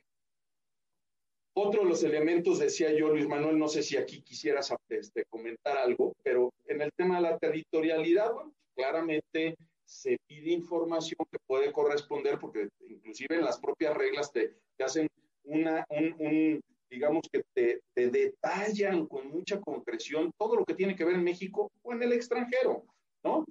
Otro 1.60 1.82
de 1.82 1.90
los 1.90 2.04
elementos, 2.04 2.60
decía 2.60 2.94
yo, 2.94 3.10
Luis 3.10 3.28
Manuel, 3.28 3.58
no 3.58 3.68
sé 3.68 3.82
si 3.82 3.98
aquí 3.98 4.22
quisieras 4.22 4.72
este, 4.90 5.26
comentar 5.26 5.76
algo, 5.76 6.16
pero 6.22 6.54
en 6.68 6.84
el 6.84 6.92
tema 6.96 7.16
de 7.16 7.24
la 7.24 7.40
territorialidad, 7.40 8.32
bueno, 8.32 8.54
claramente 8.76 9.58
se 9.84 10.20
pide 10.28 10.52
información 10.52 11.18
que 11.32 11.40
puede 11.48 11.72
corresponder, 11.72 12.38
porque 12.38 12.70
inclusive 12.88 13.38
en 13.38 13.44
las 13.44 13.60
propias 13.60 13.98
reglas 13.98 14.32
te, 14.32 14.54
hacen 14.78 15.08
una, 15.46 15.84
un, 15.90 16.62
digamos 16.92 17.24
que 17.32 17.42
te, 17.56 17.82
te, 17.96 18.12
detallan 18.12 19.08
con 19.08 19.28
mucha 19.28 19.60
concreción 19.60 20.32
todo 20.38 20.58
lo 20.58 20.64
que 20.64 20.76
tiene 20.76 20.96
que 20.96 21.06
ver 21.06 21.16
en 21.16 21.24
México 21.24 21.72
o 21.82 21.92
en 21.92 22.04
el 22.04 22.14
extranjero, 22.14 22.86
¿no? 23.24 23.44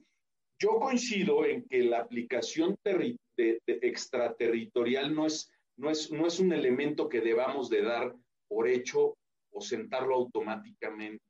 Yo 0.61 0.79
coincido 0.79 1.45
en 1.45 1.65
que 1.65 1.83
la 1.83 2.03
aplicación 2.03 2.79
de, 2.85 3.19
de 3.37 3.61
extraterritorial 3.67 5.13
no 5.13 5.27
es 5.27 5.51
no 5.77 5.91
es, 5.91 6.11
no 6.11 6.27
es 6.27 6.41
un 6.41 6.53
elemento 6.53 7.09
que 7.09 7.21
debamos 7.21 7.69
de 7.69 7.83
dar 7.83 8.15
por 8.49 8.69
hecho 8.69 9.17
o 9.51 9.61
sentarlo 9.61 10.15
automáticamente. 10.15 11.23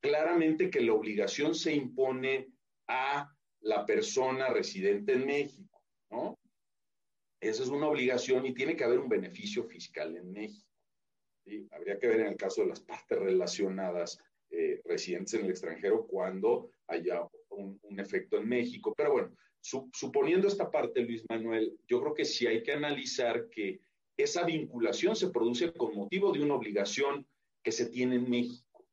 Claramente 0.00 0.70
que 0.70 0.80
la 0.80 0.92
obligación 0.92 1.54
se 1.54 1.74
impone 1.74 2.48
a 2.88 3.32
la 3.60 3.84
persona 3.84 4.48
residente 4.48 5.12
en 5.12 5.26
México, 5.26 5.82
¿no? 6.10 6.38
Esa 7.40 7.62
es 7.62 7.68
una 7.68 7.88
obligación 7.88 8.46
y 8.46 8.54
tiene 8.54 8.76
que 8.76 8.84
haber 8.84 8.98
un 8.98 9.08
beneficio 9.08 9.64
fiscal 9.64 10.16
en 10.16 10.32
México. 10.32 10.66
Habría 11.70 11.98
que 11.98 12.08
ver 12.08 12.20
en 12.20 12.26
el 12.26 12.36
caso 12.36 12.62
de 12.62 12.68
las 12.68 12.80
partes 12.80 13.18
relacionadas 13.18 14.18
eh, 14.50 14.80
residentes 14.84 15.34
en 15.34 15.44
el 15.44 15.50
extranjero 15.50 16.06
cuando 16.06 16.70
haya 16.88 17.26
un, 17.50 17.78
un, 17.82 18.00
efecto 18.00 18.38
en 18.38 18.48
México. 18.48 18.92
Pero 18.96 19.12
bueno, 19.12 19.34
suponiendo 19.92 20.48
esta 20.48 20.70
parte, 20.70 21.02
Luis 21.02 21.24
Manuel, 21.28 21.78
yo 21.86 22.00
creo 22.00 22.14
que 22.14 22.24
sí 22.24 22.46
hay 22.46 22.62
que 22.62 22.72
analizar 22.72 23.48
que 23.50 23.80
esa 24.16 24.44
vinculación 24.44 25.14
se 25.14 25.30
produce 25.30 25.72
con 25.72 25.94
motivo 25.94 26.32
de 26.32 26.42
una 26.42 26.54
obligación 26.54 27.26
que 27.62 27.72
se 27.72 27.86
tiene 27.86 28.16
en 28.16 28.28
México. 28.28 28.86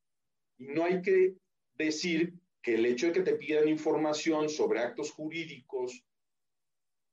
Y 0.58 0.68
no 0.68 0.84
hay 0.84 1.02
que 1.02 1.34
decir 1.74 2.34
que 2.62 2.74
el 2.74 2.86
hecho 2.86 3.06
de 3.06 3.12
que 3.12 3.22
te 3.22 3.36
pidan 3.36 3.68
información 3.68 4.48
sobre 4.48 4.80
actos 4.80 5.10
jurídicos, 5.12 6.04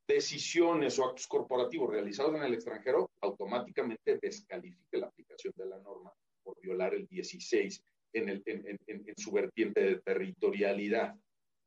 decisiones 0.08 1.00
o 1.00 1.06
actos 1.06 1.28
corporativos 1.28 1.90
realizados 1.90 2.36
en 2.36 2.44
el 2.44 2.54
extranjero, 2.54 3.12
automáticamente 3.22 4.20
descalifique 4.22 4.98
la 4.98 5.08
aplicación 5.08 5.54
de 5.56 5.66
la 5.66 5.80
norma 5.80 6.14
por 6.44 6.60
violar 6.60 6.94
el 6.94 7.08
16 7.08 7.84
en, 8.14 8.30
en 8.46 9.18
su 9.18 9.32
vertiente 9.32 9.82
de 9.82 10.02
territorialidad. 10.02 11.16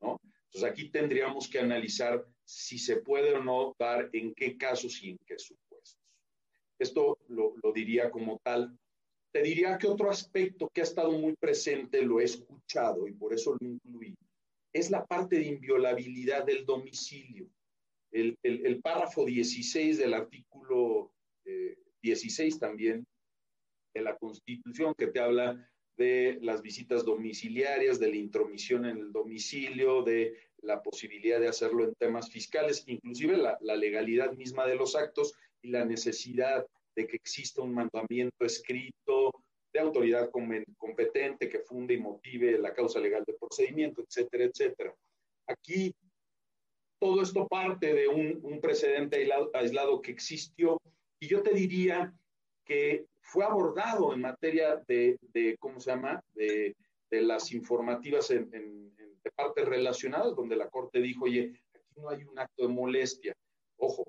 ¿no? 0.00 0.20
Entonces 0.46 0.70
aquí 0.70 0.88
tendríamos 0.90 1.48
que 1.48 1.58
analizar 1.58 2.24
si 2.44 2.78
se 2.78 2.96
puede 2.96 3.34
o 3.34 3.42
no 3.42 3.74
dar 3.78 4.08
en 4.12 4.34
qué 4.34 4.56
casos 4.56 5.02
y 5.02 5.10
en 5.10 5.18
qué 5.26 5.38
supuestos. 5.38 6.00
Esto 6.78 7.18
lo, 7.28 7.54
lo 7.62 7.72
diría 7.72 8.10
como 8.10 8.38
tal. 8.44 8.78
Te 9.32 9.42
diría 9.42 9.76
que 9.76 9.86
otro 9.86 10.10
aspecto 10.10 10.68
que 10.72 10.80
ha 10.80 10.84
estado 10.84 11.12
muy 11.12 11.34
presente, 11.36 12.02
lo 12.02 12.20
he 12.20 12.24
escuchado 12.24 13.06
y 13.06 13.12
por 13.12 13.34
eso 13.34 13.56
lo 13.60 13.66
incluí, 13.66 14.14
es 14.72 14.90
la 14.90 15.04
parte 15.04 15.36
de 15.36 15.46
inviolabilidad 15.46 16.44
del 16.44 16.64
domicilio. 16.64 17.48
El, 18.12 18.38
el, 18.42 18.64
el 18.64 18.80
párrafo 18.80 19.24
16 19.24 19.98
del 19.98 20.14
artículo 20.14 21.12
eh, 21.44 21.76
16 22.02 22.58
también 22.58 23.06
de 23.94 24.02
la 24.02 24.16
Constitución 24.16 24.94
que 24.96 25.08
te 25.08 25.20
habla 25.20 25.68
de 25.96 26.38
las 26.42 26.62
visitas 26.62 27.04
domiciliarias, 27.04 27.98
de 27.98 28.08
la 28.08 28.16
intromisión 28.16 28.84
en 28.84 28.98
el 28.98 29.12
domicilio, 29.12 30.02
de 30.02 30.36
la 30.62 30.82
posibilidad 30.82 31.40
de 31.40 31.48
hacerlo 31.48 31.84
en 31.84 31.94
temas 31.94 32.30
fiscales, 32.30 32.84
inclusive 32.86 33.36
la, 33.36 33.56
la, 33.60 33.76
legalidad 33.76 34.32
misma 34.32 34.66
de 34.66 34.74
los 34.74 34.94
actos 34.96 35.34
y 35.62 35.68
la 35.68 35.84
necesidad 35.84 36.66
de 36.94 37.06
que 37.06 37.16
exista 37.16 37.62
un 37.62 37.74
mandamiento 37.74 38.44
escrito 38.44 39.32
de 39.72 39.80
autoridad 39.80 40.30
competente 40.30 41.48
que 41.48 41.60
funde 41.60 41.94
y 41.94 41.98
motive 41.98 42.58
la 42.58 42.72
causa 42.72 42.98
legal 42.98 43.24
de 43.26 43.34
procedimiento, 43.34 44.02
etcétera, 44.02 44.44
etcétera. 44.44 44.94
Aquí 45.46 45.94
todo 46.98 47.22
esto 47.22 47.46
parte 47.46 47.92
de 47.92 48.08
un, 48.08 48.40
un 48.42 48.60
precedente 48.60 49.16
aislado, 49.16 49.50
aislado 49.54 50.00
que 50.00 50.12
existió 50.12 50.80
y 51.20 51.28
yo 51.28 51.42
te 51.42 51.52
diría 51.52 52.14
que 52.64 53.06
fue 53.26 53.44
abordado 53.44 54.12
en 54.14 54.20
materia 54.20 54.76
de, 54.88 55.18
de 55.20 55.56
¿cómo 55.58 55.80
se 55.80 55.90
llama?, 55.90 56.22
de, 56.34 56.74
de 57.10 57.22
las 57.22 57.52
informativas 57.52 58.30
en, 58.30 58.48
en, 58.54 58.94
en, 58.98 59.22
de 59.22 59.30
partes 59.34 59.66
relacionadas, 59.66 60.34
donde 60.34 60.56
la 60.56 60.68
Corte 60.68 61.00
dijo, 61.00 61.24
oye, 61.24 61.52
aquí 61.74 61.94
no 61.96 62.08
hay 62.08 62.24
un 62.24 62.38
acto 62.38 62.66
de 62.66 62.72
molestia. 62.72 63.34
Ojo, 63.78 64.04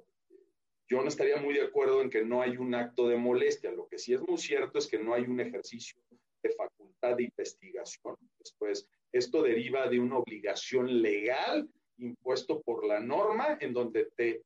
yo 0.89 1.01
no 1.01 1.07
estaría 1.07 1.37
muy 1.37 1.53
de 1.55 1.63
acuerdo 1.63 2.01
en 2.01 2.09
que 2.09 2.23
no 2.23 2.41
hay 2.41 2.57
un 2.57 2.73
acto 2.73 3.07
de 3.07 3.17
molestia. 3.17 3.71
Lo 3.71 3.87
que 3.87 3.97
sí 3.97 4.13
es 4.13 4.21
muy 4.21 4.37
cierto 4.37 4.77
es 4.79 4.87
que 4.87 4.99
no 4.99 5.13
hay 5.13 5.23
un 5.23 5.39
ejercicio 5.39 5.97
de 6.43 6.51
facultad 6.51 7.17
de 7.17 7.23
investigación. 7.23 8.15
Después, 8.39 8.87
esto 9.11 9.41
deriva 9.41 9.89
de 9.89 9.99
una 9.99 10.17
obligación 10.17 11.01
legal 11.01 11.67
impuesto 11.97 12.61
por 12.61 12.85
la 12.85 12.99
norma 12.99 13.57
en 13.59 13.73
donde 13.73 14.09
te 14.15 14.43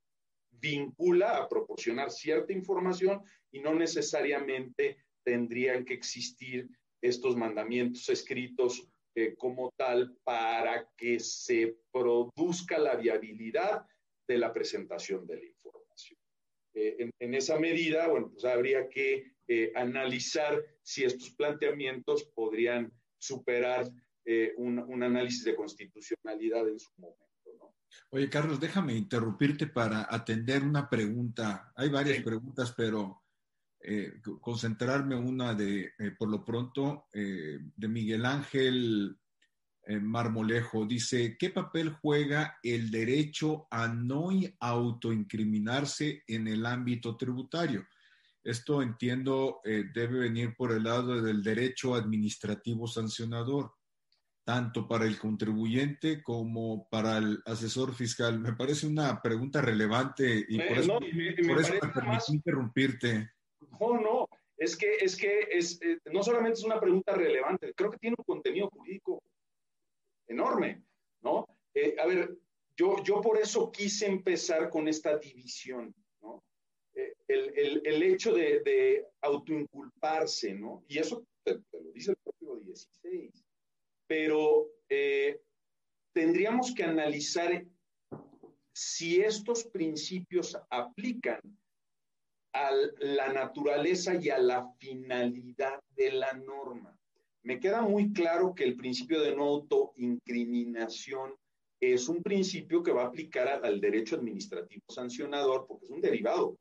vincula 0.62 1.38
a 1.38 1.50
proporcionar 1.50 2.12
cierta 2.12 2.54
información 2.54 3.22
y 3.52 3.60
no 3.60 3.74
necesariamente 3.74 4.98
tendrían 5.24 5.84
que 5.84 5.94
existir 5.94 6.70
estos 7.02 7.36
mandamientos 7.36 8.08
escritos 8.10 8.88
eh, 9.16 9.36
como 9.36 9.72
tal 9.76 10.16
para 10.24 10.88
que 10.96 11.20
se 11.20 11.76
produzca 11.92 12.78
la 12.78 12.96
viabilidad 12.96 13.86
de 14.28 14.38
la 14.38 14.54
presentación 14.54 15.28
de 15.28 15.36
la 15.36 15.46
información. 15.46 16.20
Eh, 16.74 17.10
en, 17.20 17.34
esa 17.34 17.60
medida, 17.60 18.08
bueno, 18.08 18.32
pues 18.32 18.46
habría 18.46 18.88
que 18.88 19.34
eh, 19.48 19.72
analizar 19.76 20.64
si 20.82 21.04
estos 21.04 21.32
planteamientos 21.32 22.24
podrían 22.34 22.92
superar 23.18 23.92
un 24.58 25.04
análisis 25.04 25.44
de 25.44 25.56
constitucionalidad 25.56 26.70
en 26.70 26.80
su 26.80 26.92
momento. 26.98 27.31
Oye, 28.12 28.30
Carlos, 28.30 28.60
déjame 28.60 28.96
interrumpirte 28.96 29.68
para 29.68 30.08
atender 30.10 30.64
una 30.64 30.90
pregunta. 30.90 31.72
Hay 31.76 31.90
varias 31.90 32.18
sí. 32.18 32.24
preguntas, 32.24 32.74
pero 32.76 33.22
eh, 33.84 34.22
concentrarme 34.40 35.16
una 35.16 35.56
de, 35.56 35.94
eh, 35.98 36.12
por 36.18 36.30
lo 36.30 36.46
pronto, 36.46 37.08
eh, 37.14 37.58
de 37.76 37.88
Miguel 37.88 38.26
Ángel 38.26 39.18
Marmolejo. 40.00 40.86
Dice, 40.86 41.36
¿qué 41.40 41.50
papel 41.50 41.90
juega 41.90 42.60
el 42.62 42.92
derecho 42.92 43.68
a 43.72 43.88
no 43.88 44.30
autoincriminarse 44.60 46.24
en 46.28 46.48
el 46.48 46.66
ámbito 46.68 47.18
tributario? 47.18 47.88
Esto 48.44 48.84
entiendo 48.84 49.60
debe 49.64 50.20
venir 50.20 50.56
por 50.56 50.72
el 50.72 50.84
lado 50.84 51.20
del 51.22 51.42
derecho 51.42 51.96
administrativo 51.96 52.88
sancionador. 52.88 53.74
Tanto 54.44 54.88
para 54.88 55.06
el 55.06 55.20
contribuyente 55.20 56.24
como 56.24 56.88
para 56.90 57.18
el 57.18 57.42
asesor 57.46 57.94
fiscal? 57.94 58.40
Me 58.40 58.54
parece 58.54 58.88
una 58.88 59.22
pregunta 59.22 59.62
relevante 59.62 60.46
y 60.48 60.58
por 60.58 60.78
eso, 60.78 61.00
me, 61.00 61.34
permití 61.94 62.34
interrumpirte. 62.34 63.32
No, 63.80 64.00
no, 64.00 64.28
es 64.58 64.76
que, 64.78 64.96
es 64.98 65.16
que 65.16 65.48
es, 65.52 65.82
eh, 65.82 66.00
no 66.12 66.24
solamente 66.24 66.60
es 66.60 66.66
una 66.66 66.80
pregunta 66.80 67.14
relevante, 67.14 67.74
creo 67.74 67.92
que 67.92 67.98
tiene 67.98 68.16
un 68.18 68.24
contenido 68.24 68.70
jurídico 68.70 69.22
enorme, 70.28 70.84
¿no? 71.22 71.48
Eh, 71.74 71.96
a 72.00 72.06
ver, 72.06 72.38
yo, 72.76 73.04
yo 73.04 73.22
por 73.22 73.40
eso 73.40 73.72
quise 73.72 74.06
empezar 74.06 74.70
con 74.70 74.88
esta 74.88 75.18
división, 75.18 75.94
¿no? 76.22 76.44
Eh, 76.94 77.14
el, 77.28 77.82
el, 77.86 78.04
hecho 78.04 78.34
de, 78.34 78.62
de, 78.62 79.06
autoinculparse, 79.22 80.54
¿no? 80.54 80.84
Y 80.88 80.98
eso 80.98 81.24
te, 81.44 81.54
lo 81.54 81.92
dice 81.94 82.12
el 82.12 82.18
propio 82.18 82.56
16, 82.58 83.46
pero 84.12 84.68
tendríamos 86.14 86.76
que 86.76 86.84
analizar 86.84 87.66
si 88.74 89.22
estos 89.22 89.64
principios 89.64 90.58
aplican 90.70 91.40
a 92.52 92.72
la 93.00 93.32
naturaleza 93.32 94.16
y 94.16 94.28
a 94.28 94.38
la 94.38 94.70
finalidad 94.80 95.80
de 95.96 96.12
la 96.12 96.34
norma. 96.34 96.94
Me 97.44 97.58
queda 97.58 97.84
muy 97.84 98.12
claro 98.12 98.54
que 98.54 98.66
el 98.66 98.76
principio 98.76 99.22
de 99.22 99.34
no 99.34 99.46
autoincriminación 99.46 101.34
es 101.80 102.10
un 102.10 102.22
principio 102.22 102.84
que 102.84 102.92
va 102.92 103.04
a 103.04 103.08
aplicar 103.08 103.62
al 103.64 103.80
derecho 103.80 104.18
administrativo 104.18 104.84
sancionador 104.90 105.66
porque 105.66 105.86
es 105.86 105.92
un 105.92 106.02
derivado 106.02 106.58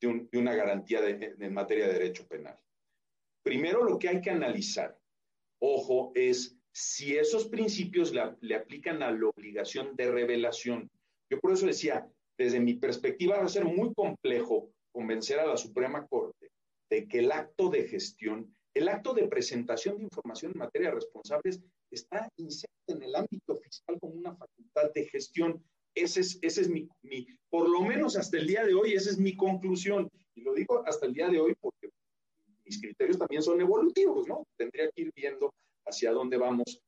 de, 0.00 0.28
una 0.32 0.56
garantía 0.56 1.06
en 1.06 1.54
materia 1.54 1.86
de 1.86 1.92
derecho 1.92 2.26
penal. 2.26 2.58
Primero 3.44 3.84
lo 3.84 3.96
que 3.96 4.08
hay 4.08 4.20
que 4.20 4.30
analizar, 4.30 4.97
ojo, 5.60 6.12
es 6.14 6.58
si 6.72 7.16
esos 7.16 7.48
principios 7.48 8.12
le 8.12 8.54
aplican 8.54 9.02
a 9.02 9.10
la 9.10 9.26
obligación 9.26 9.96
de 9.96 10.10
revelación. 10.10 10.90
Yo 11.30 11.40
por 11.40 11.52
eso 11.52 11.66
decía, 11.66 12.08
desde 12.38 12.60
mi 12.60 12.74
perspectiva 12.74 13.38
va 13.38 13.44
a 13.44 13.48
ser 13.48 13.64
muy 13.64 13.92
complejo 13.94 14.70
convencer 14.92 15.40
a 15.40 15.46
la 15.46 15.56
Suprema 15.56 16.06
Corte 16.06 16.50
de 16.90 17.06
que 17.06 17.18
el 17.18 17.32
acto 17.32 17.68
de 17.68 17.86
gestión, 17.88 18.54
el 18.74 18.88
acto 18.88 19.12
de 19.12 19.28
presentación 19.28 19.98
de 19.98 20.04
información 20.04 20.52
en 20.52 20.58
materia 20.58 20.88
de 20.88 20.94
responsables 20.94 21.60
está 21.90 22.28
inserto 22.36 22.74
en 22.88 23.02
el 23.02 23.14
ámbito 23.14 23.56
fiscal 23.56 23.98
como 24.00 24.14
una 24.14 24.34
facultad 24.34 24.92
de 24.94 25.06
gestión. 25.06 25.62
Ese 25.94 26.20
es, 26.20 26.38
ese 26.42 26.60
es 26.62 26.68
mi, 26.68 26.88
mi, 27.02 27.26
por 27.50 27.68
lo 27.68 27.82
menos 27.82 28.16
hasta 28.16 28.38
el 28.38 28.46
día 28.46 28.64
de 28.64 28.74
hoy, 28.74 28.94
esa 28.94 29.10
es 29.10 29.18
mi 29.18 29.36
conclusión. 29.36 30.08
Y 30.34 30.42
lo 30.42 30.54
digo 30.54 30.84
hasta 30.86 31.06
el 31.06 31.12
día 31.12 31.28
de 31.28 31.40
hoy 31.40 31.54
porque 31.60 31.77
mis 32.68 32.80
criterios 32.80 33.18
también 33.18 33.42
son 33.42 33.60
evolutivos, 33.60 34.28
¿no? 34.28 34.46
Tendría 34.56 34.90
que 34.90 35.02
ir 35.02 35.12
viendo 35.16 35.52
hacia 35.86 36.12
dónde 36.12 36.36
vamos 36.36 36.82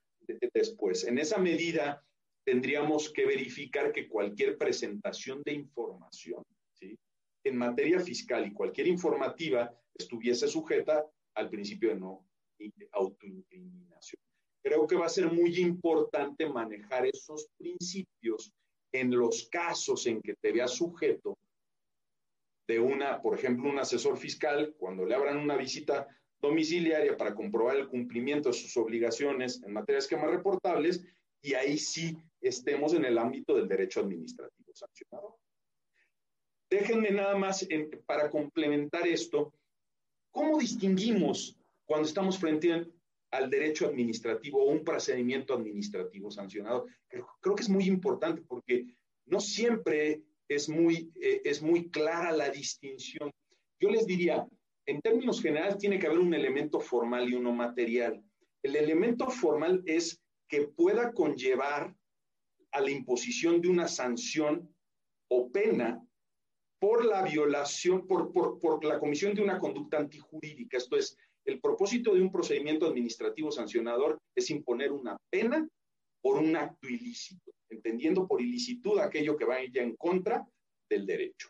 después. 0.54 1.04
En 1.04 1.18
esa 1.18 1.38
medida, 1.38 2.04
tendríamos 2.44 3.12
que 3.12 3.26
verificar 3.26 3.92
que 3.92 4.08
cualquier 4.08 4.58
presentación 4.58 5.42
de 5.44 5.54
información 5.54 6.42
en 7.42 7.56
materia 7.56 7.98
fiscal 8.00 8.46
y 8.46 8.52
cualquier 8.52 8.86
informativa 8.86 9.74
estuviese 9.94 10.46
sujeta 10.46 11.06
al 11.34 11.48
principio 11.48 11.88
de 11.88 11.96
no 11.96 12.26
autoincriminación. 12.92 14.20
Creo 14.62 14.86
que 14.86 14.96
va 14.96 15.06
a 15.06 15.08
ser 15.08 15.32
muy 15.32 15.58
importante 15.58 16.46
manejar 16.46 17.06
esos 17.06 17.48
principios 17.56 18.52
en 18.92 19.10
los 19.16 19.48
casos 19.48 20.06
en 20.06 20.20
que 20.20 20.34
te 20.34 20.52
veas 20.52 20.72
sujeto 20.74 21.38
de 22.70 22.78
una, 22.78 23.20
por 23.20 23.36
ejemplo, 23.36 23.68
un 23.68 23.80
asesor 23.80 24.16
fiscal, 24.16 24.74
cuando 24.78 25.04
le 25.04 25.16
abran 25.16 25.36
una 25.36 25.56
visita 25.56 26.06
domiciliaria 26.40 27.16
para 27.16 27.34
comprobar 27.34 27.76
el 27.76 27.88
cumplimiento 27.88 28.48
de 28.48 28.54
sus 28.54 28.76
obligaciones 28.76 29.60
en 29.64 29.72
materia 29.72 29.96
de 29.96 30.04
esquemas 30.04 30.30
reportables, 30.30 31.04
y 31.42 31.54
ahí 31.54 31.76
sí 31.78 32.16
estemos 32.40 32.94
en 32.94 33.04
el 33.04 33.18
ámbito 33.18 33.56
del 33.56 33.66
derecho 33.66 34.00
administrativo 34.00 34.72
sancionado. 34.72 35.38
Déjenme 36.70 37.10
nada 37.10 37.36
más 37.36 37.66
para 38.06 38.30
complementar 38.30 39.04
esto, 39.08 39.52
¿cómo 40.30 40.56
distinguimos 40.58 41.58
cuando 41.84 42.06
estamos 42.06 42.38
frente 42.38 42.86
al 43.32 43.50
derecho 43.50 43.86
administrativo 43.86 44.62
o 44.62 44.70
un 44.70 44.84
procedimiento 44.84 45.54
administrativo 45.54 46.30
sancionado? 46.30 46.86
Creo, 47.08 47.56
que 47.56 47.62
es 47.62 47.68
muy 47.68 47.84
importante 47.88 48.42
porque 48.42 48.86
no 49.26 49.40
siempre 49.40 50.22
es 50.50 50.68
muy, 50.68 51.12
eh, 51.22 51.40
es 51.44 51.62
muy 51.62 51.88
clara 51.90 52.32
la 52.32 52.50
distinción. 52.50 53.30
Yo 53.80 53.88
les 53.88 54.04
diría, 54.04 54.44
en 54.84 55.00
términos 55.00 55.40
generales 55.40 55.78
tiene 55.78 55.98
que 55.98 56.08
haber 56.08 56.18
un 56.18 56.34
elemento 56.34 56.80
formal 56.80 57.28
y 57.28 57.34
uno 57.34 57.52
material. 57.52 58.20
El 58.62 58.74
elemento 58.74 59.30
formal 59.30 59.82
es 59.86 60.20
que 60.48 60.66
pueda 60.66 61.12
conllevar 61.12 61.94
a 62.72 62.80
la 62.80 62.90
imposición 62.90 63.60
de 63.60 63.68
una 63.68 63.86
sanción 63.86 64.74
o 65.30 65.50
pena 65.52 66.04
por 66.80 67.04
la 67.04 67.22
violación, 67.22 68.06
por, 68.08 68.32
por, 68.32 68.84
la 68.84 68.98
comisión 68.98 69.34
de 69.34 69.42
una 69.42 69.58
conducta 69.60 69.98
antijurídica. 69.98 70.78
Esto 70.78 70.96
es, 70.96 71.16
el 71.44 71.60
propósito 71.60 72.12
de 72.12 72.22
un 72.22 72.32
procedimiento 72.32 72.86
administrativo 72.86 73.52
sancionador 73.52 74.18
es 74.34 74.50
imponer 74.50 74.90
una 74.90 75.16
pena 75.30 75.66
por 76.20 76.38
un 76.38 76.56
acto 76.56 76.88
ilícito, 76.88 77.52
entendiendo 77.70 78.26
por 78.26 78.40
ilicitud 78.40 78.98
aquello 78.98 79.36
que 79.36 79.44
vaya 79.44 79.82
en 79.82 79.96
contra 79.96 80.46
del 80.88 81.06
derecho. 81.06 81.48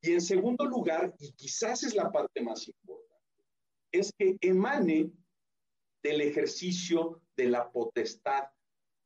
Y 0.00 0.12
en 0.12 0.20
segundo 0.20 0.64
lugar, 0.64 1.14
y 1.18 1.32
quizás 1.32 1.82
es 1.84 1.94
la 1.94 2.10
parte 2.10 2.40
más 2.42 2.66
importante, 2.68 3.12
es 3.92 4.12
que 4.16 4.36
emane 4.40 5.10
del 6.02 6.20
ejercicio 6.20 7.22
de 7.36 7.46
la 7.46 7.70
potestad 7.70 8.44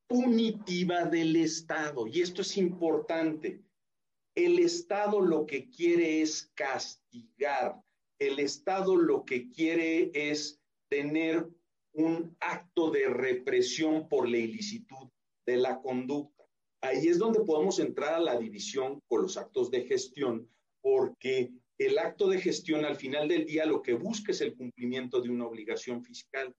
punitiva 0.09 1.05
del 1.05 1.37
Estado. 1.37 2.07
Y 2.07 2.23
esto 2.23 2.43
es 2.43 2.57
importante 2.57 3.67
el 4.37 4.59
Estado 4.59 5.23
lo 5.23 5.47
que 5.47 5.71
quiere 5.71 6.21
es 6.21 6.53
castigar. 6.55 7.83
El 8.19 8.39
Estado 8.39 8.95
lo 8.95 9.25
que 9.25 9.51
quiere 9.51 10.11
es 10.13 10.61
tener 10.91 11.49
un 11.95 12.37
acto 12.41 12.91
de 12.91 13.09
represión 13.09 14.09
por 14.09 14.29
la 14.29 14.37
ilicitud 14.37 15.09
de 15.47 15.57
la 15.57 15.81
conducta. 15.81 16.36
Ahí 16.83 17.09
es 17.09 17.19
donde 17.19 17.41
podemos 17.41 17.79
entrar 17.79 18.15
a 18.15 18.21
la 18.21 18.39
división 18.39 19.01
con 19.09 19.23
los 19.23 19.37
actos 19.37 19.71
de 19.71 19.85
gestión, 19.85 20.49
porque 20.81 21.51
el 21.79 21.99
acto 21.99 22.29
de 22.29 22.41
gestión 22.41 22.85
al 22.85 22.97
final 22.97 23.29
del 23.29 23.45
día 23.45 23.67
lo 23.67 23.83
que 23.83 23.95
busca 23.95 24.33
es 24.33 24.41
el 24.41 24.55
cumplimiento 24.55 25.21
de 25.21 25.31
una 25.31 25.47
obligación 25.47 26.03
fiscal. 26.03 26.55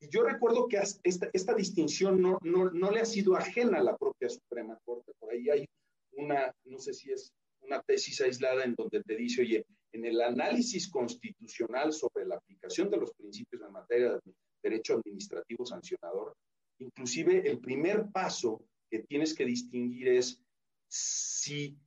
Y 0.00 0.08
yo 0.08 0.22
recuerdo 0.22 0.66
que 0.68 0.80
esta, 1.02 1.54
distinción 1.54 2.20
no, 2.20 2.38
no, 2.42 2.70
no, 2.70 2.90
le 2.90 3.00
ha 3.00 3.04
sido 3.04 3.36
ajena 3.36 3.78
a 3.78 3.82
la 3.82 3.96
propia 3.96 4.28
Suprema 4.28 4.78
Corte. 4.84 5.12
Por 5.18 5.32
ahí 5.32 5.50
hay 5.50 5.66
una, 6.12 6.54
no 6.64 6.78
sé 6.78 6.94
si 6.94 7.10
es 7.10 7.32
una 7.60 7.82
tesis 7.82 8.20
aislada 8.20 8.64
en 8.64 8.74
donde 8.74 9.02
te 9.02 9.16
dice, 9.16 9.42
oye, 9.42 9.66
en 9.92 10.04
el 10.04 10.20
análisis 10.20 10.88
constitucional 10.88 11.92
sobre 11.92 12.26
la 12.26 12.36
aplicación 12.36 12.90
de 12.90 12.96
los 12.96 13.12
principios 13.12 13.62
en 13.62 13.72
materia 13.72 14.12
de 14.12 14.20
derecho 14.62 14.94
administrativo 14.94 15.66
sancionador, 15.66 16.34
inclusive 16.78 17.48
el 17.48 17.58
primer 17.60 18.06
paso 18.10 18.62
que 18.90 19.00
tienes 19.00 19.34
que 19.34 19.44
distinguir 19.44 20.08
es 20.08 20.42
si 20.88 21.78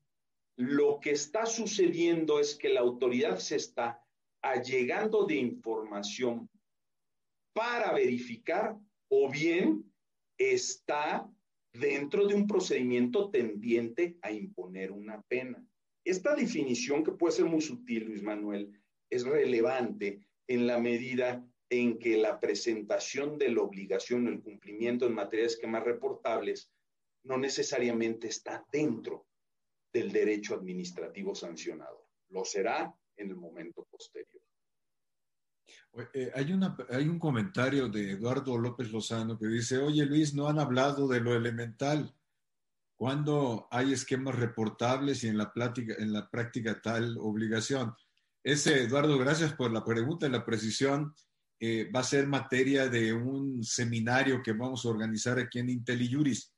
lo 0.56 1.00
que 1.00 1.12
está 1.12 1.46
sucediendo 1.46 2.40
es 2.40 2.56
que 2.56 2.70
la 2.70 2.80
autoridad 2.80 3.40
se 3.40 3.58
está 3.58 4.02
allegando 4.42 5.26
de 5.26 5.36
información 5.36 6.50
para 7.54 7.94
verificar 7.94 8.78
o 9.10 9.30
bien 9.30 9.92
está 10.38 11.30
dentro 11.74 12.28
de 12.28 12.36
un 12.36 12.48
procedimiento 12.48 13.30
tendiente 13.30 14.18
a 14.22 14.32
imponer 14.32 14.92
una 14.92 15.22
pena. 15.24 15.66
Esta 16.06 16.36
definición, 16.36 17.04
que 17.04 17.14
puede 17.14 17.34
ser 17.34 17.46
muy 17.46 17.62
sutil, 17.62 18.06
Luis 18.06 18.22
Manuel, 18.22 18.72
es 19.10 19.26
relevante 19.26 20.20
en 20.48 20.68
la 20.68 20.78
medida 20.78 21.46
en 21.70 21.98
que 21.98 22.18
la 22.18 22.40
presentación 22.40 23.38
de 23.38 23.50
la 23.50 23.62
obligación 23.62 24.28
o 24.28 24.30
el 24.30 24.42
cumplimiento 24.42 25.06
en 25.06 25.14
materia 25.14 25.46
de 25.46 25.52
esquemas 25.52 25.84
reportables 25.84 26.73
no 27.24 27.38
necesariamente 27.38 28.28
está 28.28 28.66
dentro 28.72 29.28
del 29.92 30.12
derecho 30.12 30.56
administrativo 30.56 31.36
sancionado. 31.36 32.10
Lo 32.30 32.44
será 32.44 32.94
en 33.16 33.30
el 33.30 33.36
momento 33.36 33.86
posterior. 33.90 34.42
Eh, 36.14 36.32
hay, 36.34 37.08
un 37.08 37.20
comentario 37.20 37.88
de 37.88 38.12
Eduardo 38.14 38.58
López 38.58 38.92
Lozano 38.92 39.38
que 39.38 39.48
dice, 39.48 39.78
oye 39.78 40.06
Luis, 40.06 40.34
no 40.34 40.48
han 40.48 40.60
hablado 40.60 41.08
de 41.08 41.20
lo 41.20 41.36
elemental. 41.36 42.16
¿Cuándo 42.96 43.68
hay 43.70 43.94
esquemas 43.94 44.36
reportables 44.36 45.24
y 45.24 45.28
en 45.28 45.38
la, 45.38 45.54
plática, 45.54 45.94
en 45.98 46.12
la 46.12 46.30
práctica 46.30 46.82
tal 46.82 47.18
obligación? 47.20 47.94
Ese, 48.44 48.84
Eduardo, 48.84 49.18
gracias 49.18 49.54
por 49.54 49.72
la 49.72 49.86
pregunta 49.86 50.28
y 50.28 50.32
la 50.32 50.46
precisión. 50.46 51.14
Eh, 51.60 51.90
va 51.96 52.02
a 52.02 52.04
ser 52.04 52.28
materia 52.28 52.90
de 52.90 53.14
un 53.14 53.64
seminario 53.64 54.42
que 54.42 54.52
vamos 54.52 54.86
a 54.86 54.90
organizar 54.90 55.40
aquí 55.40 55.60
en 55.60 55.70
IntelliJuris. 55.70 56.53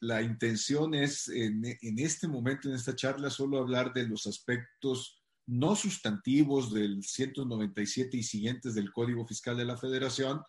La 0.00 0.22
intención 0.22 0.94
es 0.94 1.28
en, 1.28 1.64
este 1.98 2.28
momento, 2.28 2.68
en 2.68 2.74
esta 2.74 2.94
charla, 2.94 3.30
solo 3.30 3.58
hablar 3.58 3.92
de 3.92 4.06
los 4.06 4.26
aspectos 4.26 5.20
no 5.46 5.76
sustantivos 5.76 6.72
del 6.72 7.02
197 7.02 8.16
y 8.16 8.22
siguientes 8.22 8.74
del 8.74 8.92
Código 8.92 9.26
Fiscal 9.26 9.56
de 9.56 9.66
la 9.66 9.76
Federación, 9.76 10.42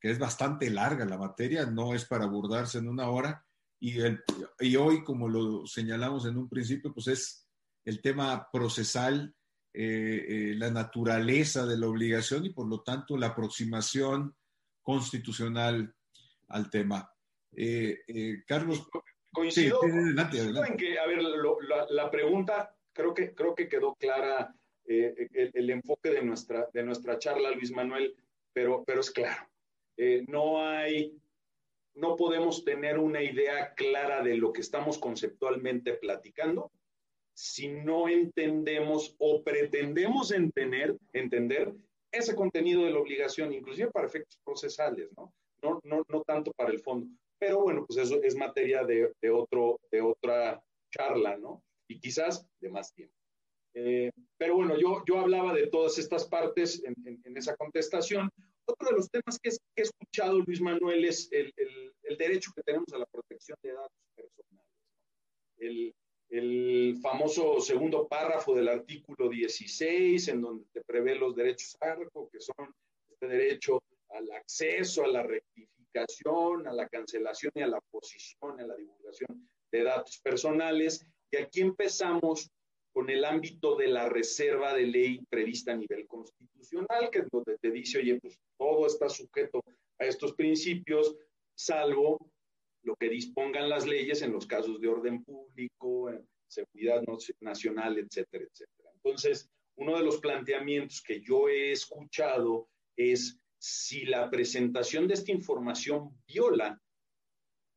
que 0.00 0.10
es 0.10 0.18
bastante 0.18 0.70
larga 0.70 1.04
la 1.04 1.18
materia, 1.18 1.66
no 1.66 1.94
es 1.94 2.04
para 2.04 2.24
abordarse 2.24 2.78
en 2.78 2.88
una 2.88 3.10
hora. 3.10 3.44
Y 3.80 4.76
hoy, 4.76 5.04
como 5.04 5.28
lo 5.28 5.66
señalamos 5.66 6.24
en 6.26 6.36
un 6.36 6.48
principio, 6.48 6.92
pues 6.94 7.08
es 7.08 7.48
el 7.84 8.00
tema 8.00 8.48
procesal, 8.50 9.34
eh, 9.74 10.26
eh, 10.28 10.54
la 10.56 10.70
naturaleza 10.70 11.66
de 11.66 11.76
la 11.76 11.86
obligación 11.86 12.46
y 12.46 12.50
por 12.50 12.66
lo 12.66 12.80
tanto 12.82 13.16
la 13.16 13.28
aproximación 13.28 14.34
constitucional 14.82 15.94
al 16.48 16.70
tema. 16.70 17.08
Eh, 17.56 18.42
Carlos. 18.46 18.88
Coincido, 19.30 19.80
en 19.84 20.76
que, 20.76 20.98
a 20.98 21.06
ver, 21.06 21.22
la, 21.90 22.10
pregunta 22.10 22.74
creo 22.92 23.12
que, 23.12 23.34
creo 23.34 23.54
que 23.54 23.68
quedó 23.68 23.94
clara 23.94 24.54
el, 24.86 25.28
el, 25.52 25.70
enfoque 25.70 26.10
de 26.10 26.22
nuestra, 26.22 26.68
de 26.72 26.82
nuestra 26.82 27.18
charla, 27.18 27.50
Luis 27.50 27.70
Manuel, 27.70 28.16
pero, 28.52 28.82
pero 28.84 29.00
es 29.00 29.10
claro. 29.10 29.46
no 30.28 30.66
hay 30.66 31.14
no 31.98 32.16
podemos 32.16 32.64
tener 32.64 32.98
una 32.98 33.22
idea 33.22 33.74
clara 33.74 34.22
de 34.22 34.36
lo 34.36 34.52
que 34.52 34.60
estamos 34.60 34.98
conceptualmente 34.98 35.94
platicando 35.94 36.70
si 37.34 37.68
no 37.68 38.08
entendemos 38.08 39.14
o 39.18 39.42
pretendemos 39.42 40.32
entender, 40.32 40.96
entender 41.12 41.72
ese 42.10 42.34
contenido 42.34 42.84
de 42.84 42.90
la 42.90 42.98
obligación, 42.98 43.52
inclusive 43.52 43.92
para 43.92 44.08
efectos 44.08 44.40
procesales, 44.44 45.08
¿no? 45.16 45.32
No, 45.62 45.80
no, 45.84 46.04
no 46.08 46.22
tanto 46.22 46.52
para 46.52 46.70
el 46.70 46.80
fondo. 46.80 47.06
Pero 47.38 47.62
bueno, 47.62 47.84
pues 47.86 47.98
eso 47.98 48.20
es 48.22 48.34
materia 48.36 48.84
de, 48.84 49.12
de 49.20 49.30
otro, 49.30 49.78
de 49.90 50.00
otra 50.00 50.62
charla, 50.90 51.36
¿no? 51.36 51.62
Y 51.88 52.00
quizás 52.00 52.46
de 52.60 52.68
más 52.68 52.92
tiempo. 52.92 53.14
Eh, 53.74 54.10
pero 54.36 54.56
bueno, 54.56 54.76
yo, 54.78 55.02
yo 55.06 55.20
hablaba 55.20 55.54
de 55.54 55.68
todas 55.68 55.98
estas 55.98 56.26
partes 56.26 56.82
en, 56.84 56.94
en, 57.24 57.36
esa 57.36 57.56
contestación. 57.56 58.28
Otro 58.64 58.88
de 58.88 58.96
los 58.96 59.08
temas 59.10 59.38
que, 59.40 59.50
he 59.50 59.82
escuchado, 59.82 60.40
Luis 60.40 60.60
Manuel, 60.60 61.04
es 61.04 61.28
el, 61.32 61.52
el, 61.56 61.92
el, 62.02 62.18
derecho 62.18 62.50
que 62.54 62.62
tenemos 62.62 62.92
a 62.92 62.98
la 62.98 63.06
protección 63.06 63.56
de 63.62 63.72
datos 63.72 63.98
personales. 64.14 64.72
El, 65.58 65.94
el 66.30 66.98
famoso 67.00 67.60
segundo 67.60 68.06
párrafo 68.08 68.54
del 68.54 68.68
artículo 68.68 69.28
16, 69.28 70.28
en 70.28 70.40
donde 70.40 70.64
te 70.72 70.82
prevé 70.82 71.14
los 71.14 71.34
derechos 71.34 71.76
ARCO, 71.80 72.28
que 72.30 72.40
son 72.40 72.74
este 73.08 73.28
derecho 73.28 73.82
al 74.10 74.30
acceso, 74.32 75.04
a 75.04 75.08
la 75.08 75.22
rectificación, 75.22 75.77
a 75.94 76.72
la 76.72 76.88
cancelación 76.88 77.52
y 77.54 77.62
a 77.62 77.66
la 77.66 77.80
posición, 77.90 78.60
a 78.60 78.66
la 78.66 78.76
divulgación 78.76 79.48
de 79.72 79.82
datos 79.82 80.18
personales. 80.22 81.04
Y 81.30 81.36
aquí 81.36 81.60
empezamos 81.60 82.50
con 82.92 83.10
el 83.10 83.24
ámbito 83.24 83.76
de 83.76 83.88
la 83.88 84.08
reserva 84.08 84.74
de 84.74 84.86
ley 84.86 85.20
prevista 85.28 85.72
a 85.72 85.76
nivel 85.76 86.06
constitucional, 86.06 87.10
que 87.10 87.20
es 87.20 87.28
donde 87.30 87.58
te 87.58 87.70
dice, 87.70 87.98
oye, 87.98 88.18
pues 88.20 88.38
todo 88.56 88.86
está 88.86 89.08
sujeto 89.08 89.62
a 89.98 90.04
estos 90.04 90.34
principios, 90.34 91.16
salvo 91.54 92.30
lo 92.82 92.96
que 92.96 93.08
dispongan 93.08 93.68
las 93.68 93.86
leyes 93.86 94.22
en 94.22 94.32
los 94.32 94.46
casos 94.46 94.80
de 94.80 94.88
orden 94.88 95.22
público, 95.24 96.10
seguridad 96.48 97.02
nacional, 97.40 97.98
etcétera, 97.98 98.44
etcétera. 98.44 98.90
Entonces, 98.94 99.48
uno 99.76 99.96
de 99.96 100.04
los 100.04 100.18
planteamientos 100.18 101.02
que 101.02 101.20
yo 101.20 101.48
he 101.48 101.72
escuchado 101.72 102.68
es 102.96 103.38
si 103.58 104.04
la 104.04 104.30
presentación 104.30 105.08
de 105.08 105.14
esta 105.14 105.32
información 105.32 106.16
viola 106.26 106.80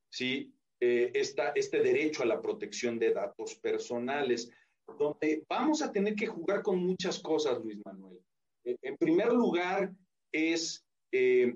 ¿sí? 0.09 0.53
Eh, 0.79 1.11
este 1.13 1.79
derecho 1.79 2.23
a 2.23 2.25
la 2.25 2.41
protección 2.41 2.97
de 2.97 3.13
datos 3.13 3.55
personales, 3.55 4.49
donde 4.97 5.43
vamos 5.47 5.82
a 5.82 5.91
tener 5.91 6.15
que 6.15 6.27
jugar 6.27 6.63
con 6.63 6.79
muchas 6.79 7.19
cosas, 7.19 7.59
Luis 7.59 7.79
Manuel. 7.86 8.19
Eh, 8.63 8.77
en 8.82 8.97
primer 8.97 9.32
lugar, 9.32 9.91
es 10.32 10.84
eh, 11.11 11.55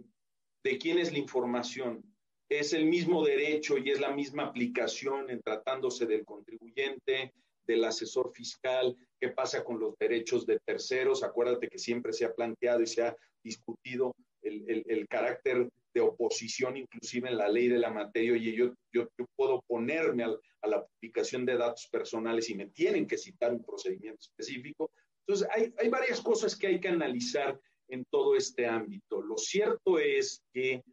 de 0.64 0.78
quién 0.78 1.00
es 1.00 1.12
la 1.12 1.18
información 1.18 2.04
es 2.50 2.74
el 2.74 2.86
mismo 2.86 3.24
derecho 3.24 3.78
y 3.78 3.90
es 3.90 4.00
la 4.00 4.12
misma 4.12 4.44
aplicación 4.44 5.30
en 5.30 5.42
tratándose 5.42 6.06
del 6.06 6.26
contribuyente, 6.26 7.34
del 7.66 7.84
asesor 7.84 8.32
fiscal, 8.32 8.96
qué 9.26 9.34
pasa 9.34 9.64
con 9.64 9.80
los 9.80 9.98
derechos 9.98 10.46
de 10.46 10.60
terceros. 10.60 11.24
Acuérdate 11.24 11.68
que 11.68 11.80
siempre 11.80 12.14
se 12.14 12.26
ha 12.26 12.34
planteado 12.34 12.82
y 12.82 12.88
se 12.88 13.02
ha 13.02 13.16
discutido 13.44 14.16
el, 14.44 15.08
carácter 15.10 15.68
de 15.94 16.02
oposición, 16.02 16.78
inclusive 16.78 17.30
en 17.30 17.38
la 17.38 17.48
ley 17.48 17.68
de 17.68 17.80
la 17.80 17.90
materia. 17.90 18.38
Y 18.38 18.56
yo, 18.56 18.74
yo, 18.94 19.08
puedo 19.36 19.62
ponerme 19.68 20.24
a 20.24 20.68
la 20.68 20.86
publicación 20.86 21.46
de 21.46 21.58
datos 21.58 21.88
personales 21.92 22.50
y 22.50 22.56
me 22.56 22.68
tienen 22.68 23.08
que 23.08 23.18
citar 23.18 23.52
un 23.52 23.64
procedimiento 23.64 24.20
específico. 24.22 24.92
Entonces, 25.26 25.48
hay, 25.52 25.74
hay 25.80 25.90
varias 25.90 26.22
cosas 26.22 26.56
que 26.56 26.68
hay 26.68 26.80
que 26.80 26.90
analizar 26.90 27.60
en 27.88 28.06
todo 28.12 28.36
este 28.36 28.68
ámbito. 28.68 29.22
Lo 29.22 29.38
cierto 29.38 29.98
es 29.98 30.44
que 30.54 30.84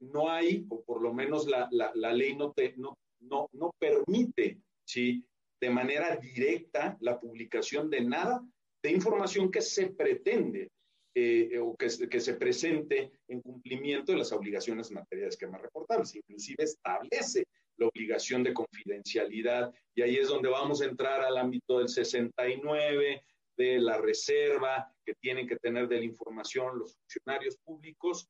no 0.00 0.30
hay, 0.30 0.64
o 0.70 0.82
por 0.82 1.02
lo 1.02 1.12
menos 1.12 1.46
la, 1.46 1.68
la, 1.72 2.12
ley 2.12 2.36
no, 2.36 2.52
te, 2.52 2.74
no, 2.76 2.96
no, 3.20 3.48
no 3.52 3.70
permite, 3.78 4.58
¿sí? 4.84 5.24
De 5.62 5.70
manera 5.70 6.16
directa 6.16 6.96
la 7.00 7.20
publicación 7.20 7.88
de 7.88 8.00
nada 8.00 8.44
de 8.82 8.90
información 8.90 9.48
que 9.48 9.62
se 9.62 9.90
pretende 9.90 10.72
eh, 11.14 11.56
o 11.60 11.76
que, 11.76 11.88
se 11.88 12.34
presente 12.34 13.12
en 13.28 13.40
cumplimiento 13.40 14.10
de 14.10 14.18
las 14.18 14.32
obligaciones 14.32 14.88
en 14.88 14.94
materia 14.94 15.24
de 15.24 15.28
esquemas 15.28 15.62
reportables. 15.62 16.16
Inclusive 16.16 16.64
establece 16.64 17.44
la 17.76 17.86
obligación 17.86 18.42
de 18.42 18.54
confidencialidad 18.54 19.72
y 19.94 20.02
ahí 20.02 20.16
es 20.16 20.28
donde 20.28 20.48
vamos 20.48 20.82
a 20.82 20.86
entrar 20.86 21.20
al 21.20 21.38
ámbito 21.38 21.78
del 21.78 21.88
69, 21.88 23.22
de 23.56 23.78
la 23.78 23.98
reserva 23.98 24.92
que 25.04 25.14
tienen 25.20 25.46
que 25.46 25.56
tener 25.56 25.86
de 25.86 25.98
la 25.98 26.04
información 26.04 26.78
los 26.78 26.96
funcionarios 26.96 27.56
públicos 27.58 28.26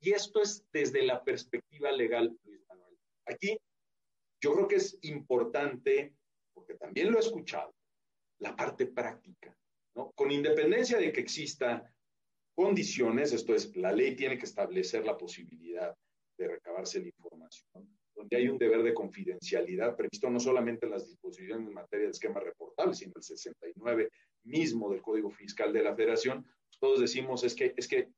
y 0.00 0.10
esto 0.10 0.42
es 0.42 0.66
desde 0.72 1.04
la 1.04 1.22
perspectiva 1.22 1.92
legal, 1.92 2.36
Luis 2.42 2.60
Manuel. 2.68 2.98
Aquí 3.26 3.56
yo 4.42 4.54
creo 4.54 4.66
que 4.66 4.76
es 4.76 4.98
importante, 5.02 6.12
porque 6.52 6.74
también 6.74 7.10
lo 7.10 7.18
he 7.18 7.20
escuchado, 7.20 7.74
la 8.38 8.54
parte 8.54 8.86
práctica, 8.86 9.56
¿no? 9.94 10.12
Con 10.12 10.30
independencia 10.30 10.98
de 10.98 11.12
que 11.12 11.20
exista 11.20 11.90
condiciones, 12.54 13.32
esto 13.32 13.54
es, 13.54 13.74
la 13.76 13.92
ley 13.92 14.14
tiene 14.14 14.38
que 14.38 14.44
establecer 14.44 15.04
la 15.04 15.16
posibilidad 15.16 15.96
de 16.38 16.48
recabarse 16.48 17.00
la 17.00 17.08
información, 17.08 17.98
donde 18.14 18.36
hay 18.36 18.48
un 18.48 18.58
deber 18.58 18.82
de 18.82 18.94
confidencialidad 18.94 19.96
previsto 19.96 20.28
no 20.28 20.40
solamente 20.40 20.86
en 20.86 20.92
las 20.92 21.06
disposiciones 21.06 21.66
en 21.66 21.74
materia 21.74 22.06
de 22.06 22.12
esquema 22.12 22.40
reportable, 22.40 22.94
sino 22.94 23.12
el 23.16 23.22
69 23.22 24.10
mismo 24.44 24.90
del 24.90 25.02
Código 25.02 25.30
Fiscal 25.30 25.72
de 25.72 25.82
la 25.82 25.94
Federación, 25.94 26.46
todos 26.78 27.00
decimos 27.00 27.44
es 27.44 27.54
que, 27.54 27.74
es 27.76 27.86
que 27.86 28.10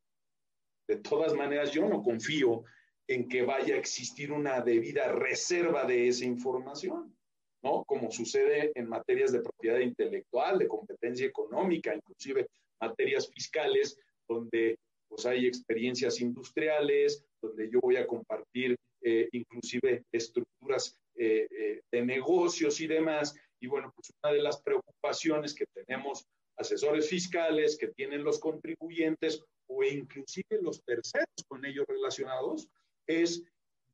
de 0.88 0.96
todas 0.96 1.34
maneras, 1.34 1.70
yo 1.72 1.88
no 1.88 2.02
confío 2.02 2.64
en 3.06 3.28
que 3.28 3.42
vaya 3.42 3.74
a 3.74 3.78
existir 3.78 4.32
una 4.32 4.60
debida 4.60 5.12
reserva 5.12 5.84
de 5.84 6.08
esa 6.08 6.24
información, 6.24 7.16
¿no? 7.64 7.82
Como 7.84 8.10
sucede 8.12 8.70
en 8.74 8.88
materias 8.88 9.32
de 9.32 9.40
propiedad 9.40 9.78
intelectual, 9.78 10.58
de 10.58 10.68
competencia 10.68 11.26
económica, 11.26 11.94
inclusive 11.94 12.46
materias 12.80 13.28
fiscales, 13.32 13.98
donde 14.28 14.78
pues 15.08 15.24
hay 15.26 15.46
experiencias 15.46 16.20
industriales, 16.20 17.24
donde 17.40 17.70
yo 17.70 17.80
voy 17.80 17.96
a 17.96 18.06
compartir 18.06 18.76
eh, 19.02 19.28
inclusive 19.32 20.04
estructuras 20.12 20.96
eh, 21.16 21.46
eh, 21.50 21.80
de 21.90 22.04
negocios 22.04 22.80
y 22.80 22.86
demás. 22.86 23.34
Y 23.60 23.66
bueno, 23.66 23.90
pues 23.94 24.10
una 24.22 24.32
de 24.32 24.42
las 24.42 24.60
preocupaciones 24.60 25.54
que 25.54 25.64
tenemos 25.72 26.26
asesores 26.56 27.08
fiscales, 27.08 27.78
que 27.78 27.88
tienen 27.88 28.24
los 28.24 28.38
contribuyentes 28.38 29.42
o 29.68 29.82
inclusive 29.82 30.60
los 30.60 30.82
terceros 30.84 31.44
con 31.48 31.64
ellos 31.64 31.86
relacionados, 31.88 32.68
es 33.06 33.42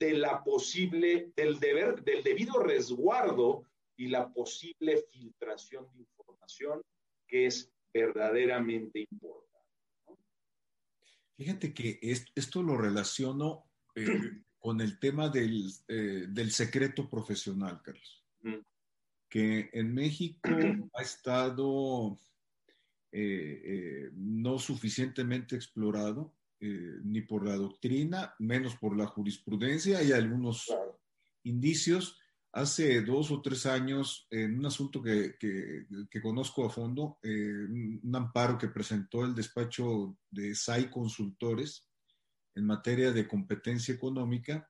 de 0.00 0.14
la 0.14 0.42
posible, 0.42 1.32
del 1.36 1.60
deber, 1.60 2.02
del 2.02 2.22
debido 2.24 2.58
resguardo 2.58 3.66
y 3.96 4.08
la 4.08 4.32
posible 4.32 5.04
filtración 5.12 5.86
de 5.92 6.00
información 6.00 6.82
que 7.28 7.46
es 7.46 7.70
verdaderamente 7.92 9.06
importante. 9.10 9.50
Fíjate 11.36 11.74
que 11.74 11.98
esto 12.34 12.62
lo 12.62 12.76
relaciono 12.76 13.70
eh, 13.94 14.04
con 14.58 14.80
el 14.80 14.98
tema 14.98 15.28
del, 15.28 15.70
eh, 15.88 16.26
del 16.28 16.50
secreto 16.50 17.08
profesional, 17.08 17.80
Carlos. 17.82 18.24
Mm. 18.40 18.58
Que 19.28 19.70
en 19.72 19.94
México 19.94 20.40
ha 20.94 21.02
estado 21.02 22.18
eh, 23.12 23.62
eh, 23.64 24.10
no 24.14 24.58
suficientemente 24.60 25.56
explorado, 25.56 26.32
eh, 26.60 26.98
ni 27.04 27.22
por 27.22 27.46
la 27.46 27.56
doctrina, 27.56 28.34
menos 28.38 28.76
por 28.76 28.96
la 28.96 29.06
jurisprudencia. 29.06 29.98
Hay 29.98 30.12
algunos 30.12 30.66
indicios. 31.44 32.18
Hace 32.52 33.00
dos 33.02 33.30
o 33.30 33.40
tres 33.40 33.64
años, 33.66 34.26
en 34.30 34.58
un 34.58 34.66
asunto 34.66 35.00
que, 35.00 35.36
que, 35.38 36.20
conozco 36.20 36.66
a 36.66 36.70
fondo, 36.70 37.18
un 37.22 38.12
amparo 38.12 38.58
que 38.58 38.66
presentó 38.66 39.24
el 39.24 39.36
despacho 39.36 40.18
de 40.28 40.54
SAI 40.56 40.90
Consultores 40.90 41.88
en 42.56 42.66
materia 42.66 43.12
de 43.12 43.28
competencia 43.28 43.94
económica, 43.94 44.68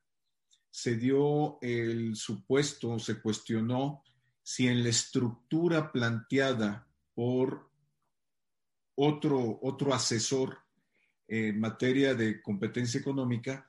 se 0.71 0.97
dio 0.97 1.59
el 1.61 2.15
supuesto, 2.15 2.99
se 2.99 3.21
cuestionó 3.21 4.05
si 4.43 4.69
en 4.69 4.83
la 4.83 4.91
estructura 4.91 5.91
planteada 5.91 6.87
por 7.15 7.71
otro, 8.95 9.59
otro 9.63 9.93
asesor 9.93 10.59
en 11.33 11.61
materia 11.61 12.13
de 12.15 12.43
competencia 12.43 12.99
económica, 12.99 13.65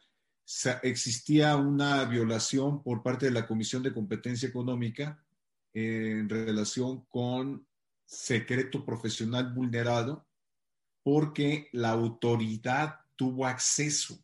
existía 0.81 1.55
una 1.55 2.03
violación 2.05 2.81
por 2.81 3.03
parte 3.03 3.27
de 3.27 3.31
la 3.31 3.47
Comisión 3.47 3.83
de 3.83 3.93
Competencia 3.93 4.49
Económica 4.49 5.23
en 5.71 6.27
relación 6.27 7.05
con 7.05 7.65
secreto 8.03 8.83
profesional 8.83 9.53
vulnerado 9.53 10.25
porque 11.03 11.69
la 11.71 11.91
autoridad 11.91 12.99
tuvo 13.15 13.45
acceso 13.45 14.19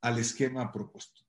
al 0.00 0.20
esquema 0.20 0.72
propuesto. 0.72 1.22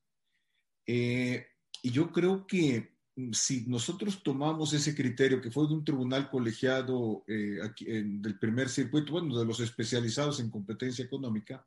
Eh, 0.85 1.47
y 1.81 1.89
yo 1.89 2.11
creo 2.11 2.45
que 2.45 2.93
si 3.31 3.65
nosotros 3.67 4.21
tomamos 4.23 4.73
ese 4.73 4.95
criterio 4.95 5.41
que 5.41 5.51
fue 5.51 5.67
de 5.67 5.73
un 5.73 5.83
tribunal 5.83 6.29
colegiado 6.29 7.23
eh, 7.27 7.59
del 7.85 8.39
primer 8.39 8.69
circuito, 8.69 9.13
bueno, 9.13 9.37
de 9.37 9.45
los 9.45 9.59
especializados 9.59 10.39
en 10.39 10.49
competencia 10.49 11.05
económica, 11.05 11.65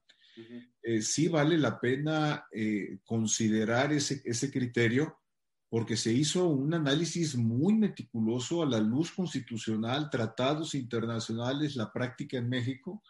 eh, 0.82 1.02
sí 1.02 1.28
vale 1.28 1.58
la 1.58 1.78
pena 1.78 2.46
considerar 3.04 3.92
ese, 3.92 4.22
ese 4.24 4.50
criterio 4.50 5.18
porque 5.72 5.96
se 5.96 6.12
hizo 6.12 6.48
un 6.48 6.74
análisis 6.74 7.34
muy 7.34 7.72
meticuloso 7.72 8.62
a 8.62 8.66
la 8.66 8.78
luz 8.78 9.10
constitucional, 9.10 10.10
tratados 10.10 10.74
internacionales, 10.74 11.76
la 11.76 11.90
práctica 11.90 12.36
en 12.36 12.50
México, 12.50 13.02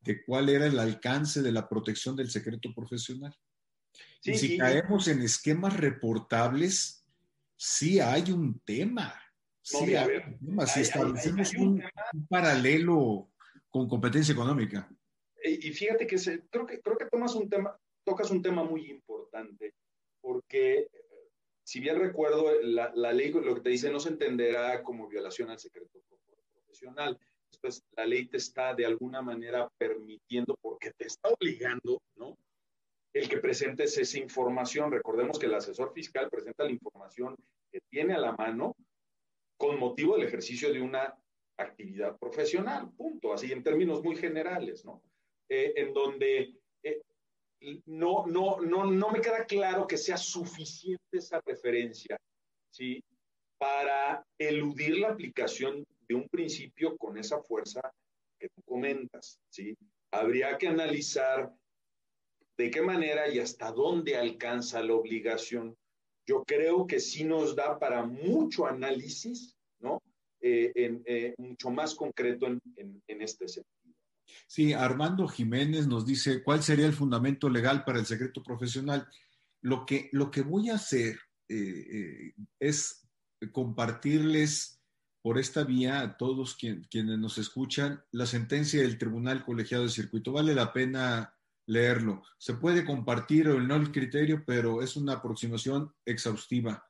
de 0.00 0.22
cuál 0.24 0.48
era 0.48 0.66
el 0.66 0.78
alcance 0.78 1.42
de 1.42 1.50
la 1.50 1.68
protección 1.68 2.14
del 2.14 2.30
secreto 2.30 2.72
profesional. 2.72 3.34
y 4.22 4.34
si 4.34 4.56
caemos 4.56 5.08
en 5.08 5.22
esquemas 5.22 5.76
reportables, 5.76 7.03
sí 7.56 8.00
hay 8.00 8.30
un 8.30 8.60
tema. 8.60 9.14
Sí 9.62 9.94
hay 9.96 10.16
un 10.16 10.38
tema. 10.38 10.66
Si 10.66 10.80
establecemos 10.80 11.54
un, 11.54 11.82
paralelo 12.28 13.30
con 13.68 13.88
competencia 13.88 14.32
económica. 14.32 14.88
Y 15.42 15.72
fíjate 15.72 16.06
que 16.06 16.16
creo 16.50 16.66
que 16.66 16.80
creo 16.80 16.96
que 16.96 17.06
tomas 17.06 17.34
un 17.34 17.50
tema, 17.50 17.78
tocas 18.02 18.30
un 18.30 18.40
tema 18.40 18.64
muy 18.64 18.90
importante, 18.90 19.74
porque 20.22 20.88
si 21.64 21.80
bien 21.80 21.98
recuerdo, 21.98 22.62
la, 22.62 22.92
la, 22.94 23.12
ley 23.12 23.30
lo 23.30 23.54
que 23.54 23.60
te 23.60 23.70
dice 23.70 23.90
no 23.90 24.00
se 24.00 24.10
entenderá 24.10 24.82
como 24.82 25.08
violación 25.08 25.50
al 25.50 25.58
secreto 25.58 26.00
profesional. 26.74 27.18
Entonces, 27.52 27.84
la 27.96 28.06
ley 28.06 28.26
te 28.26 28.36
está 28.36 28.74
de 28.74 28.86
alguna 28.86 29.22
manera 29.22 29.68
permitiendo, 29.78 30.56
porque 30.60 30.92
te 30.92 31.06
está 31.06 31.28
obligando, 31.28 32.02
¿no? 32.16 32.36
El 33.14 33.28
que 33.28 33.38
presentes 33.38 33.96
esa 33.96 34.18
información. 34.18 34.90
Recordemos 34.90 35.38
que 35.38 35.46
el 35.46 35.54
asesor 35.54 35.92
fiscal 35.92 36.28
presenta 36.28 36.64
la 36.64 36.72
información 36.72 37.36
que 37.70 37.80
tiene 37.88 38.14
a 38.14 38.18
la 38.18 38.32
mano 38.32 38.76
con 39.56 39.78
motivo 39.78 40.16
del 40.16 40.26
ejercicio 40.26 40.72
de 40.72 40.80
una 40.80 41.16
actividad 41.56 42.18
profesional, 42.18 42.90
punto, 42.96 43.32
así 43.32 43.52
en 43.52 43.62
términos 43.62 44.02
muy 44.02 44.16
generales, 44.16 44.84
¿no? 44.84 45.00
Eh, 45.48 45.74
en 45.76 45.92
donde 45.92 46.54
eh, 46.82 47.02
no, 47.86 48.26
no, 48.26 48.60
no, 48.60 48.90
no 48.90 49.10
me 49.10 49.20
queda 49.20 49.44
claro 49.44 49.86
que 49.86 49.96
sea 49.96 50.16
suficiente 50.16 51.18
esa 51.18 51.40
referencia, 51.46 52.18
¿sí? 52.70 53.02
Para 53.56 54.26
eludir 54.38 54.98
la 54.98 55.10
aplicación 55.10 55.86
de 56.08 56.14
un 56.16 56.28
principio 56.28 56.96
con 56.96 57.16
esa 57.16 57.40
fuerza 57.40 57.80
que 58.38 58.48
tú 58.48 58.62
comentas, 58.64 59.38
¿sí? 59.50 59.76
Habría 60.10 60.58
que 60.58 60.66
analizar 60.66 61.52
de 62.56 62.70
qué 62.70 62.82
manera 62.82 63.28
y 63.28 63.38
hasta 63.38 63.72
dónde 63.72 64.16
alcanza 64.16 64.82
la 64.82 64.94
obligación. 64.94 65.76
Yo 66.26 66.44
creo 66.44 66.86
que 66.86 67.00
sí 67.00 67.24
nos 67.24 67.54
da 67.54 67.78
para 67.78 68.04
mucho 68.04 68.66
análisis, 68.66 69.54
¿no? 69.80 70.02
Eh, 70.40 70.72
en, 70.74 71.02
eh, 71.06 71.34
mucho 71.38 71.70
más 71.70 71.94
concreto 71.94 72.46
en, 72.46 72.60
este 73.06 73.48
sentido. 73.48 73.94
Sí, 74.46 74.72
Armando 74.72 75.26
Jiménez 75.28 75.86
nos 75.86 76.06
dice, 76.06 76.42
¿cuál 76.42 76.62
sería 76.62 76.86
el 76.86 76.92
fundamento 76.92 77.48
legal 77.48 77.84
para 77.84 77.98
el 77.98 78.06
secreto 78.06 78.42
profesional? 78.42 79.06
Lo 79.60 79.84
que, 79.86 80.08
lo 80.12 80.30
que 80.30 80.42
voy 80.42 80.70
a 80.70 80.74
hacer 80.74 81.18
eh, 81.48 82.32
es 82.58 83.06
compartirles 83.52 84.80
por 85.22 85.38
esta 85.38 85.64
vía 85.64 86.00
a 86.00 86.16
todos 86.18 86.54
quienes 86.54 87.18
nos 87.18 87.38
escuchan 87.38 88.04
la 88.10 88.26
sentencia 88.26 88.82
del 88.82 88.98
Tribunal 88.98 89.44
Colegiado 89.44 89.84
de 89.84 89.90
Circuito. 89.90 90.32
Vale 90.32 90.54
la 90.54 90.72
pena 90.72 91.33
leerlo. 91.66 92.22
Se 92.38 92.54
puede 92.54 92.84
compartir 92.84 93.48
o 93.48 93.60
no 93.60 93.76
el 93.76 93.90
criterio, 93.90 94.42
pero 94.46 94.82
es 94.82 94.96
una 94.96 95.14
aproximación 95.14 95.92
exhaustiva 96.04 96.86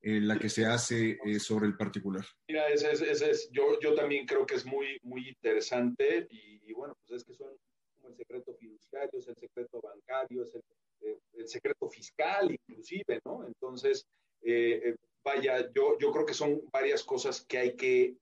en 0.00 0.26
la 0.26 0.38
que 0.38 0.48
se 0.48 0.66
hace 0.66 1.18
eh, 1.24 1.38
sobre 1.38 1.66
el 1.66 1.76
particular. 1.76 2.24
Mira, 2.48 2.68
ese 2.68 2.90
es, 2.92 3.48
yo, 3.52 3.78
yo 3.80 3.94
también 3.94 4.26
creo 4.26 4.44
que 4.44 4.56
es 4.56 4.66
muy, 4.66 4.98
muy 5.02 5.28
interesante 5.28 6.26
y, 6.30 6.72
bueno, 6.72 6.96
pues 7.00 7.20
es 7.20 7.24
que 7.24 7.34
son 7.34 7.48
como 7.96 8.08
el 8.08 8.16
secreto 8.16 8.52
fiduciario, 8.54 9.18
es 9.18 9.28
el 9.28 9.36
secreto 9.36 9.80
bancario, 9.80 10.42
es 10.42 10.54
el, 10.54 10.62
eh, 11.02 11.18
el 11.34 11.48
secreto 11.48 11.88
fiscal 11.88 12.50
inclusive, 12.50 13.20
¿no? 13.24 13.46
Entonces, 13.46 14.04
eh, 14.42 14.96
vaya, 15.22 15.70
yo, 15.72 15.96
yo 16.00 16.10
creo 16.10 16.26
que 16.26 16.34
son 16.34 16.62
varias 16.72 17.04
cosas 17.04 17.44
que 17.46 17.58
hay 17.58 17.76
que 17.76 18.16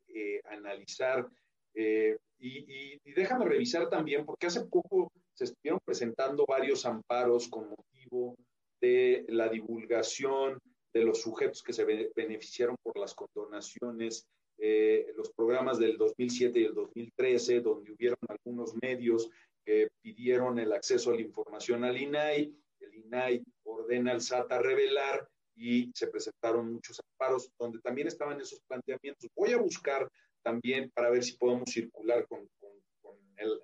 analizar 0.51 1.26
y, 1.72 2.12
y, 2.38 3.01
y 3.05 3.12
déjame 3.12 3.46
revisar 3.46 3.88
también, 3.88 4.26
porque 4.26 4.48
hace 4.48 4.66
poco 4.66 5.11
se 5.41 5.45
estuvieron 5.45 5.80
presentando 5.82 6.45
varios 6.47 6.84
amparos 6.84 7.49
con 7.49 7.70
motivo 7.70 8.36
de 8.78 9.24
la 9.28 9.49
divulgación 9.49 10.59
de 10.93 11.03
los 11.03 11.22
sujetos 11.22 11.62
que 11.62 11.72
se 11.72 11.86
beneficiaron 12.14 12.76
por 12.82 12.99
las 12.99 13.14
condonaciones, 13.14 14.26
eh, 14.59 15.07
los 15.16 15.32
programas 15.32 15.78
del 15.78 15.97
2007 15.97 16.61
y 16.61 16.64
el 16.64 16.74
2013, 16.74 17.61
donde 17.61 17.91
hubieron 17.93 18.18
algunos 18.28 18.74
medios 18.82 19.30
que 19.64 19.88
pidieron 20.03 20.59
el 20.59 20.74
acceso 20.74 21.11
a 21.11 21.14
la 21.14 21.22
información 21.22 21.84
al 21.84 21.97
INAI, 21.97 22.55
el 22.80 22.95
INAI 22.97 23.43
ordena 23.64 24.12
al 24.12 24.20
SAT 24.20 24.53
a 24.53 24.59
revelar 24.59 25.26
y 25.57 25.91
se 25.95 26.09
presentaron 26.09 26.70
muchos 26.70 27.01
amparos 27.01 27.51
donde 27.59 27.78
también 27.78 28.09
estaban 28.09 28.38
esos 28.43 28.61
planteamientos. 28.68 29.30
Voy 29.34 29.53
a 29.53 29.59
buscar 29.59 30.07
también 30.43 30.91
para 30.91 31.09
ver 31.09 31.24
si 31.24 31.38
podemos 31.38 31.70
circular 31.70 32.26
con, 32.28 32.47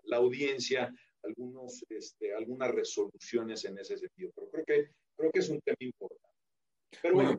la 0.04 0.16
audiencia 0.16 0.90
algunos, 1.26 1.84
este, 1.88 2.34
algunas 2.34 2.70
resoluciones 2.70 3.64
en 3.64 3.78
ese 3.78 3.98
sentido, 3.98 4.30
pero 4.34 4.50
creo 4.50 4.64
que, 4.64 4.90
creo 5.16 5.30
que 5.32 5.38
es 5.38 5.48
un 5.48 5.60
tema 5.60 5.76
importante. 5.80 6.26
Bueno, 7.12 7.38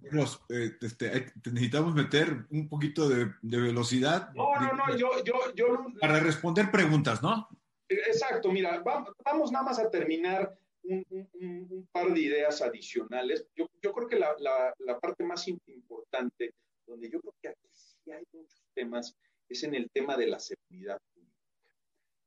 eh, 0.50 0.72
este, 0.82 1.34
necesitamos 1.46 1.96
meter 1.96 2.46
un 2.52 2.70
poquito 2.70 3.10
de, 3.10 3.34
velocidad. 3.42 4.32
No, 4.34 4.54
no, 4.56 4.74
no, 4.74 4.98
yo, 4.98 5.24
yo, 5.24 5.54
yo... 5.56 5.86
Para 6.00 6.20
responder 6.20 6.70
preguntas, 6.72 7.22
¿no? 7.24 7.48
Exacto, 7.90 8.52
mira, 8.52 8.84
vamos, 9.26 9.52
nada 9.52 9.66
más 9.66 9.80
a 9.80 9.90
terminar 9.90 10.58
un, 10.84 11.88
par 11.92 12.14
de 12.14 12.20
ideas 12.20 12.62
adicionales. 12.62 13.48
Yo, 13.56 13.70
yo 13.82 13.94
creo 13.94 14.08
que 14.08 14.20
la, 14.20 14.36
la, 14.40 14.74
la, 14.80 15.00
parte 15.00 15.24
más 15.24 15.48
importante, 15.48 16.54
donde 16.86 17.10
yo 17.10 17.20
creo 17.22 17.34
que 17.42 17.50
aquí 17.50 17.68
sí 17.72 18.12
hay 18.12 18.24
muchos 18.34 18.62
temas, 18.74 19.16
es 19.50 19.64
en 19.64 19.76
el 19.76 19.90
tema 19.90 20.18
de 20.18 20.28
la 20.28 20.40
seguridad. 20.40 21.00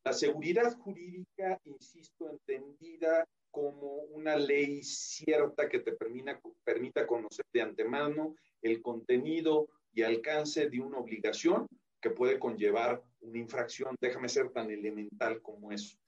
La 0.04 0.12
seguridad 0.12 0.76
jurídica, 0.78 1.60
insisto, 1.64 2.30
entendida 2.30 3.26
como 3.50 3.94
una 4.12 4.36
ley 4.36 4.82
cierta 4.82 5.68
que 5.68 5.80
te 5.80 5.92
permita, 5.92 6.40
permita 6.64 7.06
conocer 7.06 7.44
de 7.52 7.62
antemano 7.62 8.34
el 8.62 8.80
contenido 8.80 9.68
y 9.92 10.02
alcance 10.02 10.68
de 10.70 10.80
una 10.80 10.98
obligación 10.98 11.66
que 12.00 12.10
puede 12.10 12.38
conllevar 12.38 13.02
una 13.20 13.38
infracción. 13.38 13.96
Déjame 14.00 14.28
ser 14.28 14.50
tan 14.50 14.70
elemental 14.70 15.42
como 15.42 15.72
eso. 15.72 15.98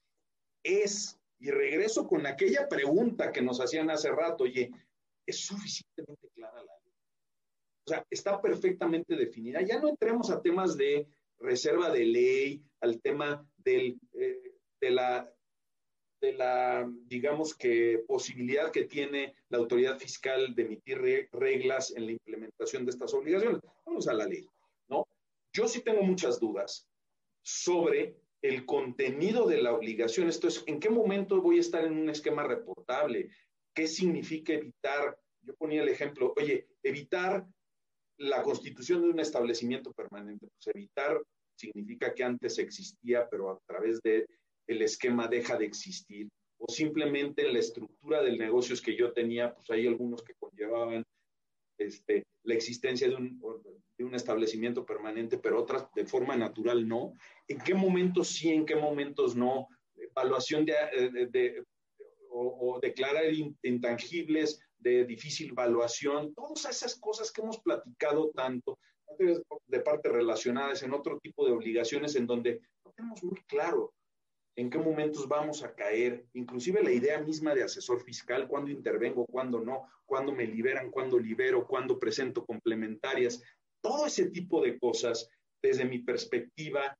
Es, 0.62 1.18
y 1.38 1.50
regreso 1.50 2.06
con 2.06 2.26
aquella 2.26 2.68
pregunta 2.68 3.32
que 3.32 3.42
nos 3.42 3.60
hacían 3.60 3.90
hace 3.90 4.10
rato, 4.10 4.44
oye, 4.44 4.70
¿es 5.26 5.44
suficientemente 5.44 6.28
clara 6.34 6.62
la 6.62 6.78
ley? 6.84 6.94
O 7.86 7.90
sea, 7.90 8.06
está 8.08 8.40
perfectamente 8.40 9.16
definida. 9.16 9.60
Ya 9.60 9.80
no 9.80 9.88
entremos 9.88 10.30
a 10.30 10.40
temas 10.40 10.76
de 10.76 11.06
reserva 11.42 11.90
de 11.90 12.04
ley, 12.04 12.62
al 12.80 13.00
tema 13.00 13.46
del, 13.56 13.98
eh, 14.14 14.54
de 14.80 14.90
la 14.90 15.32
de 16.22 16.32
la, 16.32 16.88
digamos 17.06 17.52
que, 17.52 18.04
posibilidad 18.06 18.70
que 18.70 18.84
tiene 18.84 19.34
la 19.48 19.58
autoridad 19.58 19.98
fiscal 19.98 20.54
de 20.54 20.62
emitir 20.62 21.28
reglas 21.32 21.92
en 21.96 22.06
la 22.06 22.12
implementación 22.12 22.84
de 22.84 22.92
estas 22.92 23.12
obligaciones. 23.12 23.60
Vamos 23.84 24.06
a 24.06 24.14
la 24.14 24.24
ley, 24.24 24.46
¿no? 24.88 25.04
Yo 25.52 25.66
sí 25.66 25.82
tengo 25.82 26.02
muchas 26.02 26.38
dudas 26.38 26.88
sobre 27.42 28.16
el 28.40 28.64
contenido 28.64 29.48
de 29.48 29.62
la 29.62 29.74
obligación. 29.74 30.28
Esto 30.28 30.46
es, 30.46 30.62
¿en 30.66 30.78
qué 30.78 30.90
momento 30.90 31.42
voy 31.42 31.58
a 31.58 31.60
estar 31.60 31.84
en 31.84 31.98
un 31.98 32.08
esquema 32.08 32.44
reportable? 32.44 33.30
¿Qué 33.74 33.88
significa 33.88 34.52
evitar? 34.52 35.18
Yo 35.40 35.54
ponía 35.56 35.82
el 35.82 35.88
ejemplo, 35.88 36.34
oye, 36.36 36.68
evitar 36.84 37.44
la 38.18 38.44
constitución 38.44 39.02
de 39.02 39.08
un 39.08 39.18
establecimiento 39.18 39.92
permanente. 39.92 40.46
Pues 40.46 40.68
evitar 40.72 41.20
significa 41.56 42.14
que 42.14 42.24
antes 42.24 42.58
existía, 42.58 43.28
pero 43.30 43.50
a 43.50 43.58
través 43.66 44.00
de 44.02 44.26
el 44.66 44.82
esquema 44.82 45.28
deja 45.28 45.56
de 45.56 45.64
existir 45.66 46.28
o 46.58 46.72
simplemente 46.72 47.50
la 47.52 47.58
estructura 47.58 48.22
del 48.22 48.38
negocio 48.38 48.76
que 48.84 48.96
yo 48.96 49.12
tenía, 49.12 49.52
pues 49.52 49.68
hay 49.70 49.86
algunos 49.86 50.22
que 50.22 50.34
conllevaban 50.34 51.04
este, 51.76 52.24
la 52.44 52.54
existencia 52.54 53.08
de 53.08 53.16
un, 53.16 53.40
de 53.98 54.04
un 54.04 54.14
establecimiento 54.14 54.86
permanente, 54.86 55.38
pero 55.38 55.60
otras 55.60 55.92
de 55.94 56.06
forma 56.06 56.36
natural 56.36 56.86
no. 56.86 57.14
¿En 57.48 57.58
qué 57.58 57.74
momentos 57.74 58.28
sí, 58.28 58.50
en 58.50 58.64
qué 58.64 58.76
momentos 58.76 59.34
no? 59.34 59.68
evaluación 59.96 60.64
de, 60.64 61.64
o, 62.30 62.78
declarar 62.80 63.24
intangibles 63.62 64.60
de 64.78 65.04
difícil 65.04 65.50
evaluación, 65.50 66.34
todas 66.34 66.64
esas 66.64 66.98
cosas 66.98 67.30
que 67.30 67.40
hemos 67.40 67.60
platicado 67.60 68.30
tanto, 68.30 68.78
de 69.66 69.80
parte 69.80 70.08
relacionadas 70.08 70.82
en 70.82 70.92
otro 70.92 71.18
tipo 71.20 71.46
de 71.46 71.52
obligaciones 71.52 72.16
en 72.16 72.26
donde 72.26 72.60
no 72.84 72.92
tenemos 72.92 73.22
muy 73.24 73.40
claro 73.46 73.92
en 74.56 74.68
qué 74.68 74.78
momentos 74.78 75.28
vamos 75.28 75.62
a 75.62 75.74
caer, 75.74 76.26
inclusive 76.34 76.82
la 76.82 76.92
idea 76.92 77.18
misma 77.20 77.54
de 77.54 77.62
asesor 77.62 78.02
fiscal, 78.02 78.46
cuándo 78.46 78.70
intervengo, 78.70 79.26
cuándo 79.26 79.60
no, 79.60 79.88
cuándo 80.04 80.32
me 80.32 80.46
liberan, 80.46 80.90
cuándo 80.90 81.18
libero, 81.18 81.66
cuándo 81.66 81.98
presento 81.98 82.44
complementarias, 82.44 83.42
todo 83.80 84.06
ese 84.06 84.30
tipo 84.30 84.62
de 84.62 84.78
cosas, 84.78 85.28
desde 85.62 85.84
mi 85.84 86.00
perspectiva, 86.00 86.96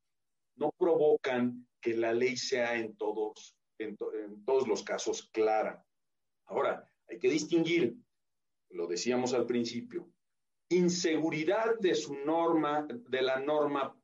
no 0.57 0.73
provocan 0.79 1.67
que 1.81 1.95
la 1.95 2.13
ley 2.13 2.37
sea 2.37 2.77
en 2.77 2.97
todos, 2.97 3.57
en, 3.79 3.97
todos 4.45 4.67
los 4.67 4.83
casos 4.83 5.29
clara. 5.33 5.85
Ahora, 6.47 6.89
hay 7.09 7.19
que 7.19 7.29
distinguir, 7.29 7.97
lo 8.71 8.87
decíamos 8.87 9.35
al 9.35 9.47
principio, 9.47 10.09
inseguridad 10.73 11.79
de 11.79 11.95
su 11.95 12.15
norma, 12.25 12.87
de 12.89 13.23
la 13.23 13.39
norma 13.41 13.97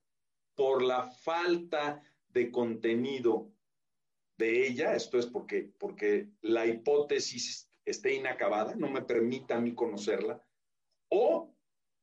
por 0.54 0.82
la 0.82 1.04
falta 1.04 2.02
de 2.28 2.50
contenido 2.50 3.50
de 4.36 4.66
ella, 4.66 4.94
esto 4.94 5.18
es 5.18 5.26
porque, 5.26 5.72
porque 5.78 6.28
la 6.42 6.66
hipótesis 6.66 7.68
esté 7.84 8.14
inacabada, 8.14 8.74
no 8.76 8.88
me 8.88 9.02
permita 9.02 9.56
a 9.56 9.60
mí 9.60 9.74
conocerla, 9.74 10.42
o 11.10 11.54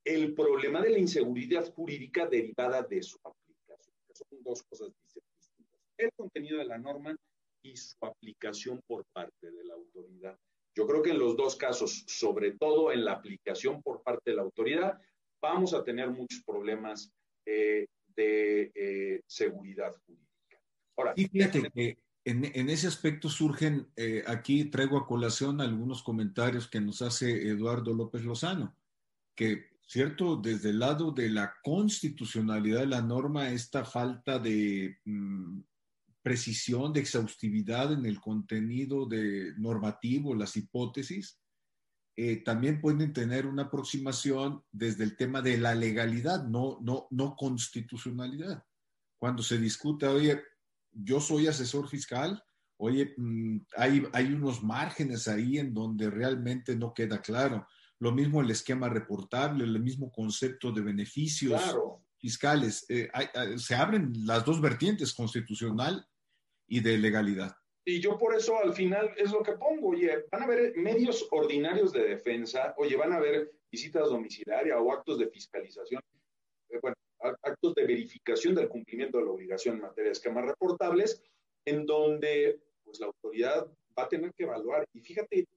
el 0.03 0.33
problema 0.33 0.81
de 0.81 0.91
la 0.91 0.99
inseguridad 0.99 1.73
jurídica 1.73 2.27
derivada 2.27 2.83
de 2.83 3.01
su 3.01 3.17
aplicación. 3.23 3.95
Son 4.11 4.43
dos 4.43 4.63
cosas 4.63 4.89
distintas. 5.01 5.51
El 5.97 6.11
contenido 6.15 6.59
de 6.59 6.65
la 6.65 6.77
norma 6.77 7.15
y 7.63 7.75
su 7.75 7.95
aplicación 8.01 8.81
por 8.87 9.05
parte 9.13 9.51
de 9.51 9.63
la 9.63 9.73
autoridad. 9.73 10.37
Yo 10.75 10.85
creo 10.85 11.01
que 11.01 11.11
en 11.11 11.19
los 11.19 11.37
dos 11.37 11.55
casos, 11.55 12.03
sobre 12.07 12.51
todo 12.51 12.91
en 12.91 13.05
la 13.05 13.13
aplicación 13.13 13.81
por 13.81 14.03
parte 14.03 14.31
de 14.31 14.35
la 14.35 14.43
autoridad, 14.43 14.99
vamos 15.41 15.73
a 15.73 15.83
tener 15.83 16.09
muchos 16.09 16.43
problemas 16.43 17.11
eh, 17.45 17.87
de 18.15 18.71
eh, 18.75 19.21
seguridad 19.25 19.93
jurídica. 20.05 20.61
Ahora, 20.97 21.13
y 21.15 21.27
fíjate 21.27 21.69
que 21.73 21.97
en, 22.25 22.69
ese 22.69 22.87
aspecto 22.87 23.29
surgen, 23.29 23.87
eh, 23.95 24.23
aquí 24.25 24.65
traigo 24.65 24.97
a 24.97 25.05
colación 25.05 25.61
algunos 25.61 26.01
comentarios 26.01 26.67
que 26.67 26.81
nos 26.81 27.01
hace 27.01 27.47
Eduardo 27.47 27.93
López 27.93 28.23
Lozano, 28.23 28.75
que, 29.35 29.69
cierto, 29.85 30.35
desde 30.35 30.71
el 30.71 30.79
lado 30.79 31.11
de 31.11 31.29
la 31.29 31.53
constitucionalidad 31.63 32.79
de 32.79 32.87
la 32.87 33.01
norma, 33.01 33.49
esta 33.49 33.85
falta 33.85 34.39
de 34.39 34.97
mm, 35.05 35.59
precisión, 36.25 36.91
de 36.91 37.01
exhaustividad 37.01 37.93
en 37.93 38.03
el 38.07 38.19
contenido 38.19 39.05
de 39.05 39.53
normativo, 39.57 40.33
las 40.33 40.57
hipótesis, 40.57 41.39
eh, 42.15 42.37
también 42.37 42.81
pueden 42.81 43.13
tener 43.13 43.45
una 43.45 43.63
aproximación 43.63 44.63
desde 44.71 45.03
el 45.03 45.15
tema 45.17 45.43
de 45.43 45.59
la 45.59 45.75
legalidad, 45.75 46.43
no, 46.47 46.79
no, 46.81 47.05
no 47.11 47.35
constitucionalidad. 47.35 48.63
Cuando 49.19 49.43
se 49.43 49.59
discute, 49.59 50.07
oye, 50.07 50.41
yo 50.91 51.21
soy 51.21 51.45
asesor 51.45 51.87
fiscal, 51.87 52.43
oye, 52.77 53.13
mm, 53.17 53.57
hay, 53.77 54.07
hay 54.11 54.33
unos 54.33 54.63
márgenes 54.63 55.27
ahí 55.27 55.59
en 55.59 55.75
donde 55.75 56.09
realmente 56.09 56.75
no 56.75 56.91
queda 56.91 57.21
claro. 57.21 57.67
Lo 57.99 58.11
mismo 58.11 58.41
el 58.41 58.49
esquema 58.49 58.89
reportable, 58.89 59.63
el 59.63 59.79
mismo 59.79 60.11
concepto 60.11 60.71
de 60.71 60.81
beneficios 60.81 61.61
fiscales. 62.17 62.83
Eh, 62.89 63.11
se 63.57 63.75
abren 63.75 64.11
las 64.25 64.43
dos 64.43 64.59
vertientes, 64.59 65.13
constitucional 65.13 66.03
y 66.67 66.81
de 66.81 66.97
legalidad. 66.97 67.55
Y 67.87 67.99
yo 67.99 68.17
por 68.17 68.35
eso 68.35 68.57
al 68.57 68.73
final 68.73 69.13
es 69.15 69.31
lo 69.31 69.43
que 69.43 69.53
pongo, 69.53 69.89
oye, 69.89 70.25
van 70.31 70.41
a 70.41 70.45
haber 70.45 70.75
medios 70.75 71.27
ordinarios 71.29 71.91
de 71.91 72.03
defensa, 72.03 72.73
oye, 72.77 72.95
van 72.95 73.13
a 73.13 73.17
haber 73.17 73.51
visitas 73.71 74.09
domiciliarias 74.09 74.77
o 74.81 74.91
actos 74.91 75.19
de 75.19 75.27
fiscalización, 75.27 76.01
eh, 76.69 76.79
bueno, 76.81 76.95
actos 77.43 77.75
de 77.75 77.85
verificación 77.85 78.55
del 78.55 78.69
cumplimiento 78.69 79.19
de 79.19 79.25
la 79.25 79.31
obligación 79.31 79.75
en 79.75 79.81
materia 79.83 80.09
de 80.09 80.13
esquemas 80.13 80.45
reportables, 80.45 81.21
en 81.65 81.85
donde 81.85 82.59
pues 82.83 82.99
la 82.99 83.07
autoridad 83.07 83.67
va 83.97 84.03
a 84.03 84.09
tener 84.09 84.33
que 84.33 84.43
evaluar. 84.43 84.87
Y 84.93 85.01
fíjate, 85.01 85.47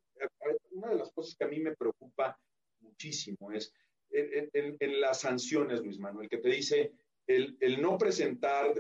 una 0.71 0.89
de 0.89 0.97
las 0.97 1.11
cosas 1.13 1.35
que 1.35 1.45
a 1.45 1.49
mí 1.49 1.61
me 1.61 1.77
preocupa 1.77 2.39
muchísimo 2.81 3.53
es 3.53 3.73
en, 4.11 5.01
las 5.01 5.21
sanciones, 5.21 5.81
Luis 5.81 5.99
Manuel, 5.99 6.29
que 6.29 6.39
te 6.39 6.49
dice 6.49 6.93
el, 7.27 7.57
el 7.61 7.81
no 7.81 7.99
presentar, 7.99 8.75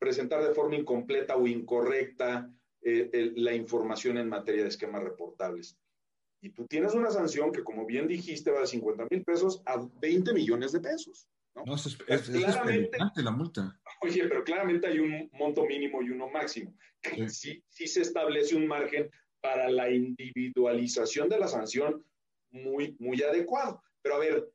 presentar 0.00 0.42
de 0.42 0.54
forma 0.54 0.76
incompleta 0.76 1.36
o 1.36 1.46
incorrecta 1.46 2.50
eh, 2.82 3.32
la 3.36 3.54
información 3.54 4.16
en 4.16 4.28
materia 4.28 4.62
de 4.62 4.70
esquemas 4.70 5.04
reportables. 5.04 5.78
Y 6.42 6.50
tú 6.50 6.66
tienes 6.66 6.94
una 6.94 7.10
sanción 7.10 7.52
que, 7.52 7.62
como 7.62 7.84
bien 7.84 8.08
dijiste, 8.08 8.50
va 8.50 8.60
de 8.60 8.66
50 8.66 9.06
mil 9.10 9.22
pesos 9.22 9.62
a 9.66 9.76
20 10.00 10.32
millones 10.32 10.72
de 10.72 10.80
pesos. 10.80 11.28
No, 11.54 11.74
es, 11.74 11.98
es, 12.06 12.28
claramente, 12.30 12.98
la 13.16 13.30
multa. 13.30 13.78
Oye, 14.00 14.26
pero 14.26 14.42
claramente 14.42 14.86
hay 14.86 15.00
un 15.00 15.28
monto 15.32 15.66
mínimo 15.66 16.00
y 16.00 16.10
uno 16.10 16.30
máximo. 16.30 16.74
Sí. 17.28 17.62
sí, 17.68 17.86
se 17.86 18.00
establece 18.00 18.56
un 18.56 18.66
margen 18.66 19.10
para 19.40 19.68
la 19.68 19.90
individualización 19.90 21.28
de 21.28 21.38
la 21.38 21.48
sanción 21.48 22.04
muy, 22.50 22.96
muy 22.98 23.22
adecuado. 23.22 23.82
Pero 24.00 24.14
a 24.14 24.18
ver, 24.18 24.50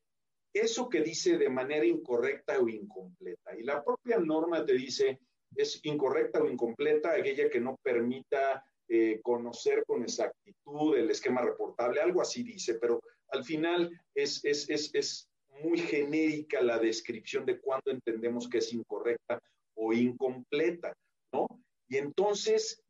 eso 0.54 0.90
que 0.90 1.02
dice 1.02 1.38
de 1.38 1.50
manera 1.50 1.86
incorrecta 1.86 2.58
o 2.60 2.70
incompleta, 2.70 3.58
y 3.60 3.64
la 3.64 3.84
propia 3.84 4.18
norma 4.18 4.66
te 4.66 4.74
dice 4.74 5.20
es 5.56 5.80
incorrecta 5.84 6.42
o 6.42 6.50
incompleta, 6.50 7.14
aquella 7.14 7.50
que 7.50 7.60
no 7.60 7.78
permita 7.82 8.64
eh, 8.88 9.20
conocer 9.24 9.84
con 9.86 10.04
exactitud 10.04 10.96
el 10.98 11.10
esquema 11.10 11.42
reportable, 11.42 12.02
algo 12.02 12.22
así 12.22 12.44
dice, 12.44 12.76
pero 12.76 13.02
al 13.30 13.44
final 13.44 13.90
es, 14.14 14.44
es, 14.46 14.70
es, 14.70 14.94
es 14.94 15.30
muy 15.64 15.80
genérica 15.80 16.62
la 16.62 16.80
descripción 16.80 17.46
de 17.46 17.60
cuándo 17.60 17.92
entendemos 17.92 18.50
que 18.50 18.60
es 18.60 18.74
incorrecta 18.74 19.42
o 19.76 19.94
incompleta, 19.94 20.94
¿no? 21.32 21.48
Y 21.88 21.98
entonces, 21.98 22.84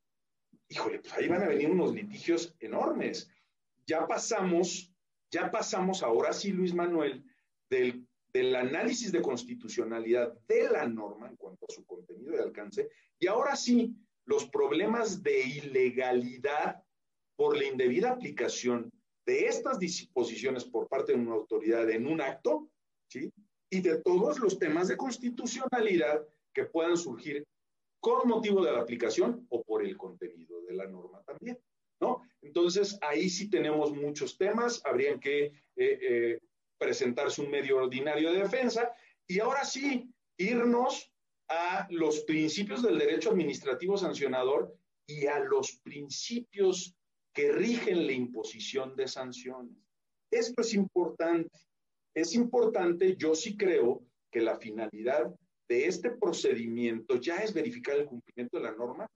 híjole, 0.70 1.00
pues 1.00 1.14
ahí 1.14 1.28
van 1.28 1.44
a 1.44 1.48
venir 1.48 1.70
unos 1.70 1.94
litigios 1.94 2.56
enormes. 2.60 3.30
Ya 3.86 4.08
pasamos, 4.08 4.94
ya 5.32 5.52
pasamos 5.52 6.04
ahora 6.04 6.34
sí, 6.34 6.52
Luis 6.52 6.74
Manuel, 6.74 7.24
del 7.70 8.05
del 8.36 8.54
análisis 8.54 9.14
de 9.14 9.22
constitucionalidad 9.22 10.34
de 10.46 10.70
la 10.70 10.86
norma 10.86 11.30
en 11.30 11.38
cuanto 11.38 11.66
a 11.70 11.74
su 11.74 11.86
contenido 11.86 12.36
y 12.36 12.40
alcance, 12.40 12.90
y 13.18 13.28
ahora 13.28 13.56
sí, 13.56 13.96
los 14.26 14.50
problemas 14.50 15.24
de 15.24 15.40
ilegalidad 15.40 16.84
por 17.38 17.56
la 17.56 17.64
indebida 17.64 18.12
aplicación 18.12 18.92
de 19.26 19.46
estas 19.46 19.80
disposiciones 19.80 20.66
por 20.66 20.90
parte 20.90 21.14
de 21.14 21.20
una 21.20 21.36
autoridad 21.36 21.90
en 21.90 22.08
un 22.08 22.20
acto, 22.20 22.70
¿sí? 23.08 23.32
Y 23.70 23.80
de 23.80 24.02
todos 24.02 24.40
los 24.40 24.60
temas 24.60 24.90
de 24.90 24.98
constitucionalidad 24.98 26.28
que 26.54 26.66
puedan 26.66 26.98
surgir 26.98 27.46
con 28.02 28.28
motivo 28.28 28.66
de 28.66 28.74
la 28.74 28.82
aplicación 28.82 29.48
o 29.50 29.64
por 29.64 29.86
el 29.86 29.96
contenido 29.96 30.62
de 30.64 30.74
la 30.74 30.88
norma 30.88 31.24
también, 31.24 31.58
¿no? 32.02 32.22
Entonces, 32.42 33.00
ahí 33.02 33.30
sí 33.30 33.50
tenemos 33.50 33.94
muchos 33.94 34.38
temas, 34.38 34.82
habrían 34.84 35.22
que 35.22 35.46
eh, 35.46 35.54
eh, 35.78 36.40
presentarse 36.78 37.42
un 37.42 37.52
medio 37.52 37.78
ordinario 37.78 38.32
de 38.32 38.40
defensa 38.40 38.92
y 39.28 39.40
ahora 39.40 39.64
sí 39.64 40.10
irnos 40.38 41.12
a 41.48 41.88
los 41.90 42.22
principios 42.22 42.82
del 42.82 42.98
derecho 42.98 43.32
administrativo 43.32 43.98
sancionador 43.98 44.76
y 45.08 45.28
a 45.28 45.40
los 45.40 45.80
principios 45.84 46.96
que 47.34 47.52
rigen 47.52 48.08
la 48.08 48.14
imposición 48.14 48.96
de 48.96 49.08
sanciones. 49.08 49.78
Esto 50.32 50.62
es 50.62 50.74
importante. 50.74 51.58
Es 52.14 52.34
importante, 52.34 53.16
yo 53.18 53.36
sí 53.36 53.58
creo 53.58 54.04
que 54.32 54.42
la 54.42 54.58
finalidad 54.58 55.34
de 55.68 55.86
este 55.86 56.12
procedimiento 56.12 57.18
ya 57.18 57.38
es 57.38 57.54
verificar 57.54 57.98
el 57.98 58.06
cumplimiento 58.06 58.58
de 58.58 58.64
la 58.64 58.72
norma, 58.72 59.08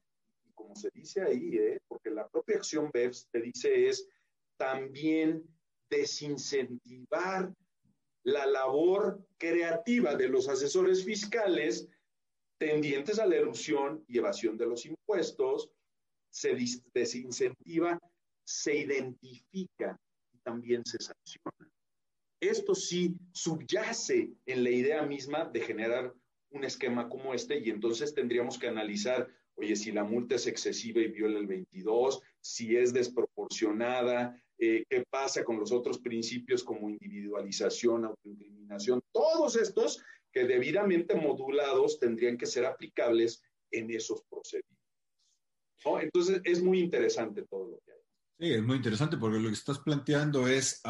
y 0.45 0.51
como 0.53 0.75
se 0.75 0.89
dice 0.93 1.21
ahí, 1.21 1.55
¿eh? 1.57 1.79
porque 1.87 2.09
la 2.09 2.27
propia 2.27 2.57
acción 2.57 2.89
BEPS 2.91 3.27
te 3.31 3.41
dice 3.41 3.87
es 3.87 4.07
también 4.57 5.43
desincentivar 5.89 7.53
la 8.23 8.45
labor 8.45 9.25
creativa 9.37 10.15
de 10.15 10.29
los 10.29 10.47
asesores 10.47 11.03
fiscales 11.03 11.87
tendientes 12.57 13.19
a 13.19 13.25
la 13.25 13.35
erupción 13.35 14.03
y 14.07 14.17
evasión 14.17 14.57
de 14.57 14.67
los 14.67 14.85
impuestos, 14.85 15.71
se 16.29 16.55
desincentiva, 16.93 17.99
se 18.43 18.75
identifica 18.75 19.99
y 20.33 20.37
también 20.39 20.83
se 20.85 20.97
sanciona. 20.99 21.71
Esto 22.39 22.75
sí 22.75 23.15
subyace 23.31 24.31
en 24.45 24.63
la 24.63 24.69
idea 24.69 25.03
misma 25.03 25.45
de 25.45 25.61
generar 25.61 26.13
un 26.51 26.63
esquema 26.63 27.09
como 27.09 27.33
este 27.33 27.59
y 27.59 27.69
entonces 27.69 28.13
tendríamos 28.13 28.57
que 28.57 28.67
analizar, 28.67 29.27
oye, 29.55 29.75
si 29.75 29.91
la 29.91 30.03
multa 30.03 30.35
es 30.35 30.47
excesiva 30.47 31.01
y 31.01 31.07
viola 31.07 31.39
el 31.39 31.47
22, 31.47 32.21
si 32.41 32.75
es 32.75 32.93
desproporcionada, 32.93 34.41
eh, 34.61 34.83
qué 34.89 35.05
pasa 35.09 35.45
con 35.45 35.57
los 35.57 35.71
otros 35.71 35.99
principios 35.99 36.65
como 36.65 36.89
individualización, 36.89 38.03
autoincriminación, 38.03 39.01
todos 39.13 39.55
estos 39.55 40.03
que 40.33 40.43
debidamente 40.43 41.15
modulados 41.15 41.97
tendrían 41.97 42.37
que 42.37 42.45
ser 42.45 42.65
aplicables 42.65 43.41
en 43.71 43.89
esos 43.91 44.21
procedimientos. 44.29 44.79
Entonces 46.01 46.41
es 46.43 46.61
muy 46.61 46.81
interesante 46.81 47.45
todo 47.49 47.69
lo 47.69 47.79
que 47.85 47.91
hay. 47.93 47.99
Sí, 48.37 48.53
es 48.53 48.61
muy 48.61 48.75
interesante 48.75 49.15
porque 49.15 49.39
lo 49.39 49.47
que 49.47 49.53
estás 49.53 49.79
planteando 49.79 50.47
es, 50.47 50.81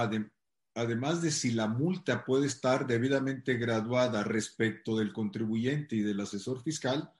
además 0.73 1.21
de 1.21 1.29
si 1.29 1.51
la 1.51 1.67
multa 1.67 2.25
puede 2.25 2.47
estar 2.47 2.87
debidamente 2.87 3.53
graduada 3.55 4.23
respecto 4.23 4.97
del 4.97 5.13
contribuyente 5.13 5.95
y 5.95 6.01
del 6.01 6.19
asesor 6.21 6.63
fiscal, 6.63 7.13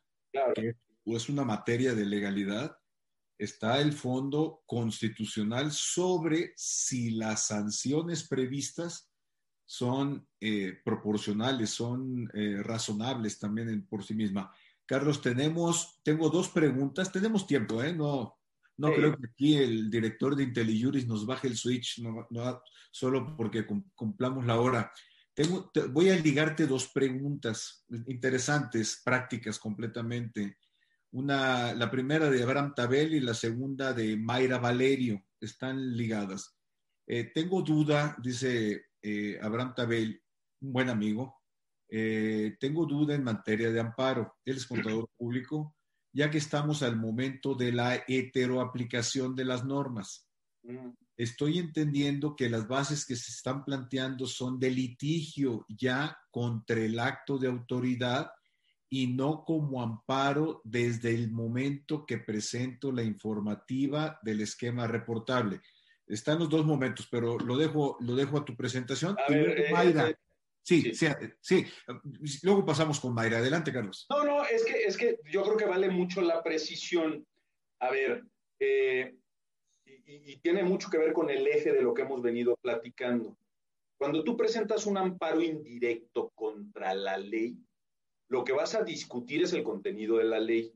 que 0.56 0.76
es 1.06 1.30
una 1.30 1.44
materia 1.44 1.94
de 1.94 2.06
legalidad, 2.06 2.79
está 3.40 3.80
el 3.80 3.94
fondo 3.94 4.62
constitucional 4.66 5.72
sobre 5.72 6.52
si 6.56 7.12
las 7.12 7.48
sanciones 7.48 8.28
previstas 8.28 9.10
son 9.66 10.28
eh, 10.42 10.78
proporcionales, 10.84 11.70
son 11.70 12.30
eh, 12.34 12.62
razonables 12.62 13.40
también 13.40 13.88
por 13.88 14.04
sí 14.04 14.14
misma. 14.14 14.52
Carlos, 14.86 15.22
tenemos, 15.22 16.00
tengo 16.04 16.30
dos 16.30 16.50
preguntas, 16.50 17.12
tenemos 17.12 17.48
tiempo, 17.48 17.82
¿eh? 17.82 17.94
No, 17.94 18.40
no 18.78 18.94
creo 18.94 19.16
que 19.16 19.28
aquí 19.28 19.56
el 19.56 19.90
director 19.90 20.36
de 20.36 20.44
IntelliJuris 20.44 21.08
nos 21.08 21.26
baje 21.26 21.48
el 21.48 21.56
switch, 21.56 22.00
no, 22.00 22.28
solo 22.92 23.36
porque 23.38 23.66
cumplamos 23.94 24.46
la 24.46 24.60
hora. 24.60 24.92
Tengo, 25.34 25.72
voy 25.92 26.10
a 26.10 26.16
ligarte 26.16 26.66
dos 26.66 26.88
preguntas 26.88 27.86
interesantes, 28.08 29.02
prácticas 29.06 29.60
completamente. 29.60 30.58
Una, 31.12 31.74
la 31.74 31.90
primera 31.90 32.30
de 32.30 32.44
Abraham 32.44 32.74
Tabel 32.76 33.14
y 33.14 33.20
la 33.20 33.34
segunda 33.34 33.94
de 33.94 34.16
Mayra 34.16 34.60
Valerio, 34.60 35.24
están 35.42 35.96
ligadas. 35.96 36.56
Eh, 37.08 37.32
tengo 37.34 37.62
duda, 37.62 38.16
dice 38.22 38.86
eh, 39.02 39.40
Abraham 39.42 39.74
Tabel, 39.76 40.22
un 40.62 40.74
buen 40.74 40.90
amigo, 40.90 41.42
eh, 41.90 42.56
tengo 42.60 42.86
duda 42.86 43.16
en 43.16 43.24
materia 43.24 43.72
de 43.72 43.80
amparo. 43.80 44.36
Él 44.46 44.58
es 44.58 44.68
contador 44.68 45.10
público, 45.18 45.76
ya 46.14 46.30
que 46.30 46.38
estamos 46.38 46.84
al 46.84 46.98
momento 46.98 47.56
de 47.56 47.72
la 47.72 48.04
heteroaplicación 48.08 49.36
de 49.36 49.46
las 49.46 49.66
normas. 49.66 50.28
Mm. 50.64 50.90
Estoy 51.18 51.58
entendiendo 51.58 52.36
que 52.36 52.50
las 52.50 52.68
bases 52.68 53.06
que 53.06 53.16
se 53.16 53.32
están 53.32 53.66
planteando 53.66 54.26
son 54.26 54.60
de 54.60 54.70
litigio 54.70 55.66
ya 55.68 56.18
contra 56.32 56.80
el 56.80 57.00
acto 57.00 57.38
de 57.38 57.48
autoridad 57.48 58.30
y 58.90 59.08
no 59.08 59.46
como 59.46 59.82
amparo 59.82 60.62
desde 60.64 61.14
el 61.14 61.30
momento 61.32 62.06
que 62.06 62.18
presento 62.18 62.92
la 62.92 63.04
informativa 63.04 64.20
del 64.24 64.42
esquema 64.42 64.88
reportable. 64.88 65.62
Están 66.08 66.40
los 66.40 66.50
dos 66.50 66.66
momentos, 66.66 67.08
pero 67.10 67.38
lo 67.38 67.56
dejo, 67.56 67.98
lo 68.00 68.16
dejo 68.16 68.40
a 68.40 68.46
tu 68.46 68.56
presentación. 68.56 69.16
Eh, 69.30 69.70
Mayra. 69.72 70.10
Eh, 70.10 70.16
sí, 70.64 70.94
sí, 70.96 71.06
sí, 71.40 71.66
Luego 72.42 72.66
pasamos 72.66 73.00
con 73.00 73.14
Mayra. 73.14 73.38
Adelante, 73.38 73.72
Carlos. 73.72 74.08
No, 74.10 74.24
no, 74.24 74.44
es 74.44 74.66
que, 74.66 74.84
es 74.84 74.98
que 74.98 75.20
yo 75.32 75.44
creo 75.44 75.58
que 75.58 75.66
vale 75.66 75.90
mucho 75.90 76.22
la 76.22 76.42
precisión. 76.42 77.24
A 77.80 77.92
ver, 77.92 78.24
eh, 78.60 79.16
y, 79.86 80.34
y 80.34 80.38
tiene 80.38 80.64
mucho 80.64 80.90
que 80.90 80.98
ver 80.98 81.14
con 81.14 81.30
el 81.30 81.46
eje 81.46 81.72
de 81.72 81.84
lo 81.84 81.94
que 81.94 82.02
hemos 82.02 82.24
venido 82.24 82.58
platicando. 82.60 83.38
Cuando 84.00 84.24
tú 84.24 84.36
presentas 84.36 84.88
un 84.88 84.98
amparo 84.98 85.42
indirecto 85.42 86.32
contra 86.34 86.96
la 86.96 87.18
ley, 87.18 87.56
lo 88.30 88.44
que 88.44 88.54
vas 88.54 88.76
a 88.76 88.84
discutir 88.84 89.44
es 89.44 89.54
el 89.54 89.64
contenido 89.64 90.18
de 90.18 90.24
la 90.24 90.40
ley, 90.40 90.72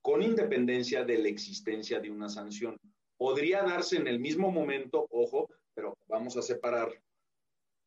con 0.00 0.22
independencia 0.22 1.04
de 1.04 1.18
la 1.18 1.28
existencia 1.28 1.98
de 1.98 2.10
una 2.10 2.28
sanción. 2.28 2.78
Podría 3.16 3.62
darse 3.62 3.96
en 3.96 4.06
el 4.06 4.20
mismo 4.20 4.50
momento, 4.50 5.06
ojo, 5.10 5.48
pero 5.74 5.96
vamos 6.06 6.36
a 6.36 6.42
separar. 6.42 6.92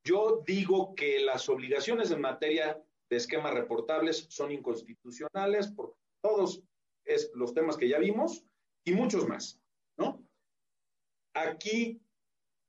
Yo 0.03 0.43
digo 0.45 0.93
que 0.93 1.19
las 1.19 1.47
obligaciones 1.47 2.11
en 2.11 2.21
materia 2.21 2.81
de 3.09 3.15
esquemas 3.15 3.53
reportables 3.53 4.27
son 4.29 4.51
inconstitucionales 4.51 5.67
por 5.67 5.95
todos 6.21 6.61
es, 7.05 7.31
los 7.33 7.53
temas 7.53 7.77
que 7.77 7.87
ya 7.87 7.99
vimos 7.99 8.43
y 8.83 8.91
muchos 8.91 9.27
más, 9.27 9.59
¿no? 9.97 10.21
Aquí 11.33 12.01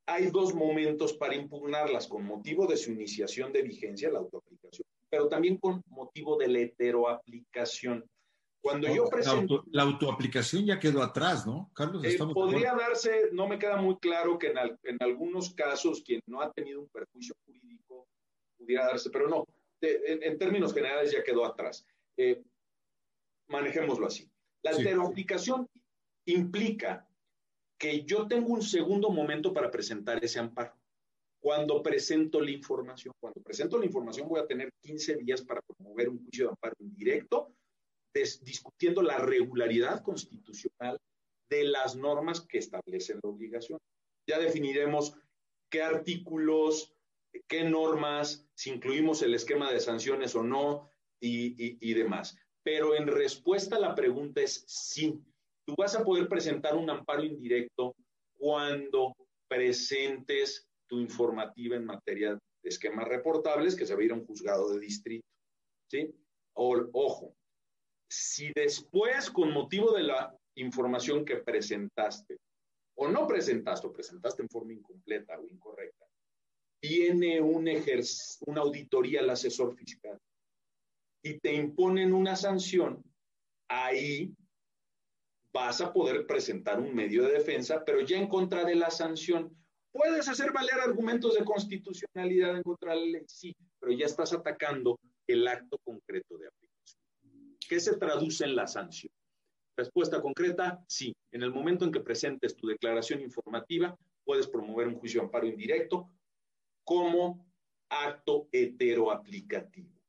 hay 0.06 0.30
dos 0.30 0.54
momentos 0.54 1.14
para 1.14 1.34
impugnarlas 1.34 2.06
con 2.06 2.24
motivo 2.24 2.66
de 2.66 2.76
su 2.76 2.92
iniciación 2.92 3.52
de 3.52 3.62
vigencia, 3.62 4.10
la 4.10 4.20
autoaplicación 4.20 4.86
pero 5.10 5.28
también 5.28 5.58
con 5.58 5.82
motivo 5.88 6.36
de 6.36 6.48
la 6.48 6.58
heteroaplicación. 6.60 8.04
Cuando 8.60 8.92
yo 8.92 9.08
presento... 9.08 9.64
La, 9.70 9.84
autoaplicación 9.84 10.66
ya 10.66 10.78
quedó 10.78 11.02
atrás, 11.02 11.46
¿no, 11.46 11.70
Carlos? 11.74 12.04
Eh, 12.04 12.18
podría 12.34 12.74
darse, 12.74 13.30
no 13.32 13.46
me 13.46 13.58
queda 13.58 13.76
muy 13.76 13.96
claro 13.98 14.38
que 14.38 14.48
en, 14.48 14.96
algunos 15.00 15.54
casos 15.54 16.02
quien 16.04 16.20
no 16.26 16.40
ha 16.40 16.52
tenido 16.52 16.80
un 16.80 16.88
perjuicio 16.88 17.34
jurídico 17.46 18.08
pudiera 18.58 18.86
darse, 18.86 19.10
pero 19.10 19.28
no, 19.28 19.44
en, 19.80 20.38
términos 20.38 20.74
generales 20.74 21.12
ya 21.12 21.22
quedó 21.22 21.44
atrás. 21.44 21.86
Eh, 22.16 22.42
manejémoslo 23.48 24.06
así. 24.06 24.28
La 24.62 24.72
heteroaplicación 24.72 25.68
implica 26.26 27.08
que 27.78 28.04
yo 28.04 28.26
tengo 28.26 28.52
un 28.52 28.62
segundo 28.62 29.08
momento 29.10 29.54
para 29.54 29.70
presentar 29.70 30.22
ese 30.22 30.40
amparo 30.40 30.77
cuando 31.40 31.82
presento 31.82 32.40
la 32.40 32.50
información. 32.50 33.14
Cuando 33.20 33.40
presento 33.42 33.78
la 33.78 33.86
información 33.86 34.28
voy 34.28 34.40
a 34.40 34.46
tener 34.46 34.72
15 34.82 35.16
días 35.16 35.42
para 35.42 35.62
promover 35.62 36.08
un 36.08 36.18
juicio 36.24 36.46
de 36.46 36.50
amparo 36.50 36.74
indirecto, 36.80 37.54
discutiendo 38.42 39.02
la 39.02 39.18
regularidad 39.18 40.02
constitucional 40.02 40.98
de 41.48 41.64
las 41.64 41.96
normas 41.96 42.40
que 42.40 42.58
establecen 42.58 43.20
la 43.22 43.30
obligación. 43.30 43.78
Ya 44.28 44.38
definiremos 44.38 45.14
qué 45.70 45.82
artículos, 45.82 46.94
qué 47.46 47.64
normas, 47.64 48.46
si 48.54 48.70
incluimos 48.70 49.22
el 49.22 49.34
esquema 49.34 49.72
de 49.72 49.80
sanciones 49.80 50.34
o 50.34 50.42
no 50.42 50.90
y, 51.20 51.78
y 51.80 51.94
demás. 51.94 52.36
Pero 52.64 52.94
en 52.94 53.06
respuesta 53.06 53.76
a 53.76 53.80
la 53.80 53.94
pregunta 53.94 54.40
es 54.40 54.64
sí. 54.66 55.22
Tú 55.64 55.74
vas 55.76 55.94
a 55.94 56.04
poder 56.04 56.28
presentar 56.28 56.76
un 56.76 56.90
amparo 56.90 57.22
indirecto 57.22 57.94
cuando 58.36 59.14
presentes 59.48 60.67
tu 60.88 60.98
informativa 60.98 61.76
en 61.76 61.84
materia 61.84 62.32
de 62.32 62.68
esquemas 62.68 63.06
reportables 63.06 63.76
que 63.76 63.86
se 63.86 63.94
va 63.94 64.00
a 64.00 64.04
ir 64.04 64.12
a 64.12 64.14
un 64.14 64.26
juzgado 64.26 64.72
de 64.72 64.80
distrito. 64.80 65.26
¿Sí? 65.90 66.12
O, 66.54 66.76
ojo, 66.92 67.34
si 68.10 68.52
después, 68.54 69.30
con 69.30 69.52
motivo 69.52 69.92
de 69.92 70.02
la 70.02 70.34
información 70.56 71.24
que 71.24 71.36
presentaste, 71.36 72.38
o 72.96 73.08
no 73.08 73.26
presentaste, 73.26 73.86
o 73.86 73.92
presentaste 73.92 74.42
en 74.42 74.48
forma 74.48 74.72
incompleta 74.72 75.38
o 75.38 75.46
incorrecta, 75.46 76.06
viene 76.82 77.40
un 77.40 77.68
una 78.46 78.60
auditoría 78.60 79.20
al 79.20 79.30
asesor 79.30 79.74
fiscal 79.76 80.18
y 81.22 81.38
te 81.38 81.52
imponen 81.52 82.12
una 82.12 82.36
sanción, 82.36 83.02
ahí 83.68 84.32
vas 85.52 85.80
a 85.80 85.92
poder 85.92 86.26
presentar 86.26 86.80
un 86.80 86.94
medio 86.94 87.24
de 87.24 87.32
defensa, 87.32 87.84
pero 87.84 88.00
ya 88.00 88.16
en 88.16 88.28
contra 88.28 88.64
de 88.64 88.76
la 88.76 88.90
sanción, 88.90 89.56
¿Puedes 89.98 90.28
hacer 90.28 90.52
valer 90.52 90.78
argumentos 90.80 91.34
de 91.34 91.44
constitucionalidad 91.44 92.56
en 92.56 92.62
contra 92.62 92.92
de 92.94 93.00
la 93.00 93.06
ley? 93.06 93.24
Sí, 93.26 93.52
pero 93.80 93.90
ya 93.90 94.06
estás 94.06 94.32
atacando 94.32 95.00
el 95.26 95.48
acto 95.48 95.76
concreto 95.78 96.38
de 96.38 96.46
aplicación. 96.46 97.02
¿Qué 97.68 97.80
se 97.80 97.96
traduce 97.96 98.44
en 98.44 98.54
la 98.54 98.68
sanción? 98.68 99.12
Respuesta 99.76 100.22
concreta, 100.22 100.80
sí. 100.86 101.12
En 101.32 101.42
el 101.42 101.50
momento 101.50 101.84
en 101.84 101.90
que 101.90 101.98
presentes 101.98 102.54
tu 102.54 102.68
declaración 102.68 103.22
informativa, 103.22 103.98
puedes 104.24 104.46
promover 104.46 104.86
un 104.86 105.00
juicio 105.00 105.20
de 105.20 105.26
amparo 105.26 105.48
indirecto 105.48 106.08
como 106.84 107.50
acto 107.88 108.48
heteroaplicativo. 108.52 110.00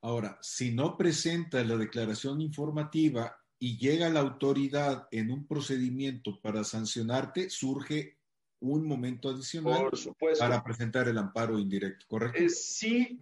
Ahora, 0.00 0.38
si 0.40 0.72
no 0.72 0.96
presentas 0.96 1.66
la 1.66 1.76
declaración 1.76 2.40
informativa 2.40 3.36
y 3.58 3.76
llega 3.76 4.08
la 4.08 4.20
autoridad 4.20 5.08
en 5.10 5.30
un 5.30 5.46
procedimiento 5.46 6.40
para 6.40 6.64
sancionarte, 6.64 7.50
surge 7.50 8.16
un 8.60 8.86
momento 8.86 9.28
adicional 9.28 9.90
para 10.38 10.62
presentar 10.62 11.08
el 11.08 11.18
amparo 11.18 11.58
indirecto, 11.58 12.06
¿correcto? 12.08 12.38
Eh, 12.38 12.48
sí, 12.48 13.20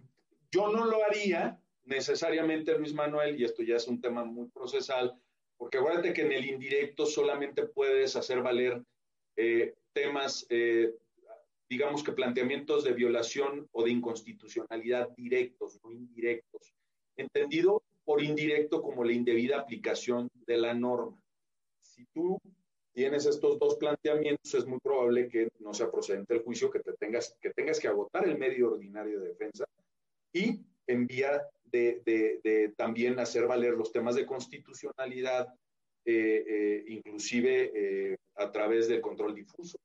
yo 0.51 0.71
no 0.71 0.85
lo 0.85 1.03
haría 1.03 1.59
necesariamente, 1.85 2.77
Luis 2.77 2.93
Manuel, 2.93 3.39
y 3.39 3.43
esto 3.43 3.63
ya 3.63 3.75
es 3.75 3.87
un 3.87 4.01
tema 4.01 4.23
muy 4.23 4.47
procesal, 4.47 5.13
porque 5.57 5.77
acuérdate 5.77 6.13
que 6.13 6.23
en 6.23 6.31
el 6.31 6.45
indirecto 6.45 7.05
solamente 7.05 7.63
puedes 7.63 8.15
hacer 8.15 8.41
valer 8.41 8.83
eh, 9.35 9.75
temas, 9.93 10.45
eh, 10.49 10.93
digamos 11.69 12.03
que 12.03 12.11
planteamientos 12.11 12.83
de 12.83 12.93
violación 12.93 13.67
o 13.71 13.83
de 13.83 13.91
inconstitucionalidad 13.91 15.09
directos, 15.15 15.79
no 15.83 15.91
indirectos, 15.91 16.73
entendido 17.17 17.83
por 18.03 18.23
indirecto 18.23 18.81
como 18.81 19.03
la 19.03 19.13
indebida 19.13 19.59
aplicación 19.59 20.29
de 20.45 20.57
la 20.57 20.73
norma. 20.73 21.17
Si 21.81 22.05
tú 22.13 22.39
tienes 22.95 23.25
estos 23.25 23.59
dos 23.59 23.75
planteamientos, 23.75 24.53
es 24.53 24.65
muy 24.65 24.79
probable 24.79 25.27
que 25.27 25.49
no 25.59 25.73
sea 25.73 25.91
procedente 25.91 26.33
el 26.33 26.43
juicio, 26.43 26.71
que, 26.71 26.79
te 26.79 26.93
tengas, 26.93 27.35
que 27.41 27.51
tengas 27.51 27.77
que 27.77 27.89
agotar 27.89 28.25
el 28.27 28.37
medio 28.37 28.71
ordinario 28.71 29.19
de 29.19 29.27
defensa 29.27 29.65
y 30.33 30.61
en 30.87 31.05
vía 31.05 31.41
de, 31.65 32.73
también 32.77 33.19
hacer 33.19 33.47
valer 33.47 33.73
los 33.73 33.91
temas 33.91 34.15
de 34.15 34.25
constitucionalidad, 34.25 35.47
eh, 36.05 36.45
eh, 36.47 36.85
inclusive 36.87 37.71
eh, 37.75 38.17
a 38.37 38.49
través 38.49 38.87
del 38.87 39.01
control 39.01 39.35
difuso. 39.35 39.77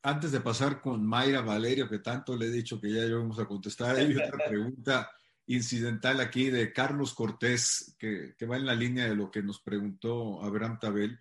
antes 0.00 0.32
de 0.32 0.40
pasar 0.40 0.80
con 0.80 1.04
Mayra 1.04 1.42
Valerio, 1.42 1.90
que 1.90 1.98
tanto 1.98 2.34
le 2.34 2.46
he 2.46 2.50
dicho 2.50 2.80
que 2.80 2.90
ya 2.90 3.14
vamos 3.14 3.38
a 3.38 3.44
contestar, 3.44 3.96
hay 3.96 4.16
otra 4.16 4.38
pregunta 4.48 5.10
incidental 5.46 6.20
aquí 6.20 6.50
de 6.50 6.72
Carlos 6.72 7.14
Cortés, 7.14 7.96
que, 7.98 8.34
va 8.46 8.56
en 8.56 8.66
la 8.66 8.74
línea 8.74 9.08
de 9.08 9.14
lo 9.14 9.30
que 9.30 9.42
nos 9.42 9.60
preguntó 9.60 10.42
Abraham 10.42 10.78
Tabel. 10.80 11.18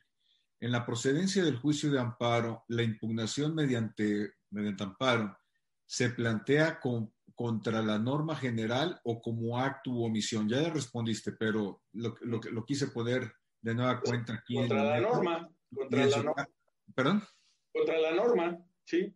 En 0.59 0.71
la 0.71 0.85
procedencia 0.85 1.43
del 1.43 1.57
juicio 1.57 1.91
de 1.91 1.99
amparo, 1.99 2.63
la 2.69 2.83
impugnación 2.83 3.53
mediante, 3.53 4.33
mediante 4.49 4.83
amparo 4.83 5.37
se 5.85 6.09
plantea 6.09 6.79
con, 6.79 7.13
contra 7.35 7.83
la 7.83 7.99
norma 7.99 8.35
general 8.35 8.99
o 9.03 9.21
como 9.21 9.59
acto 9.59 9.91
u 9.91 10.03
omisión. 10.03 10.49
Ya 10.49 10.61
le 10.61 10.71
respondiste, 10.71 11.33
pero 11.33 11.83
lo, 11.93 12.15
lo, 12.21 12.39
lo 12.39 12.65
quise 12.65 12.87
poner 12.87 13.31
de 13.61 13.75
nueva 13.75 14.01
cuenta 14.01 14.33
aquí. 14.33 14.55
Contra 14.55 14.83
la 14.83 14.99
norma. 15.01 15.49
Contra 15.73 16.05
la 16.05 16.23
norma. 16.23 16.49
¿Perdón? 16.95 17.23
Contra 17.71 17.99
la 17.99 18.15
norma, 18.15 18.57
sí. 18.85 19.13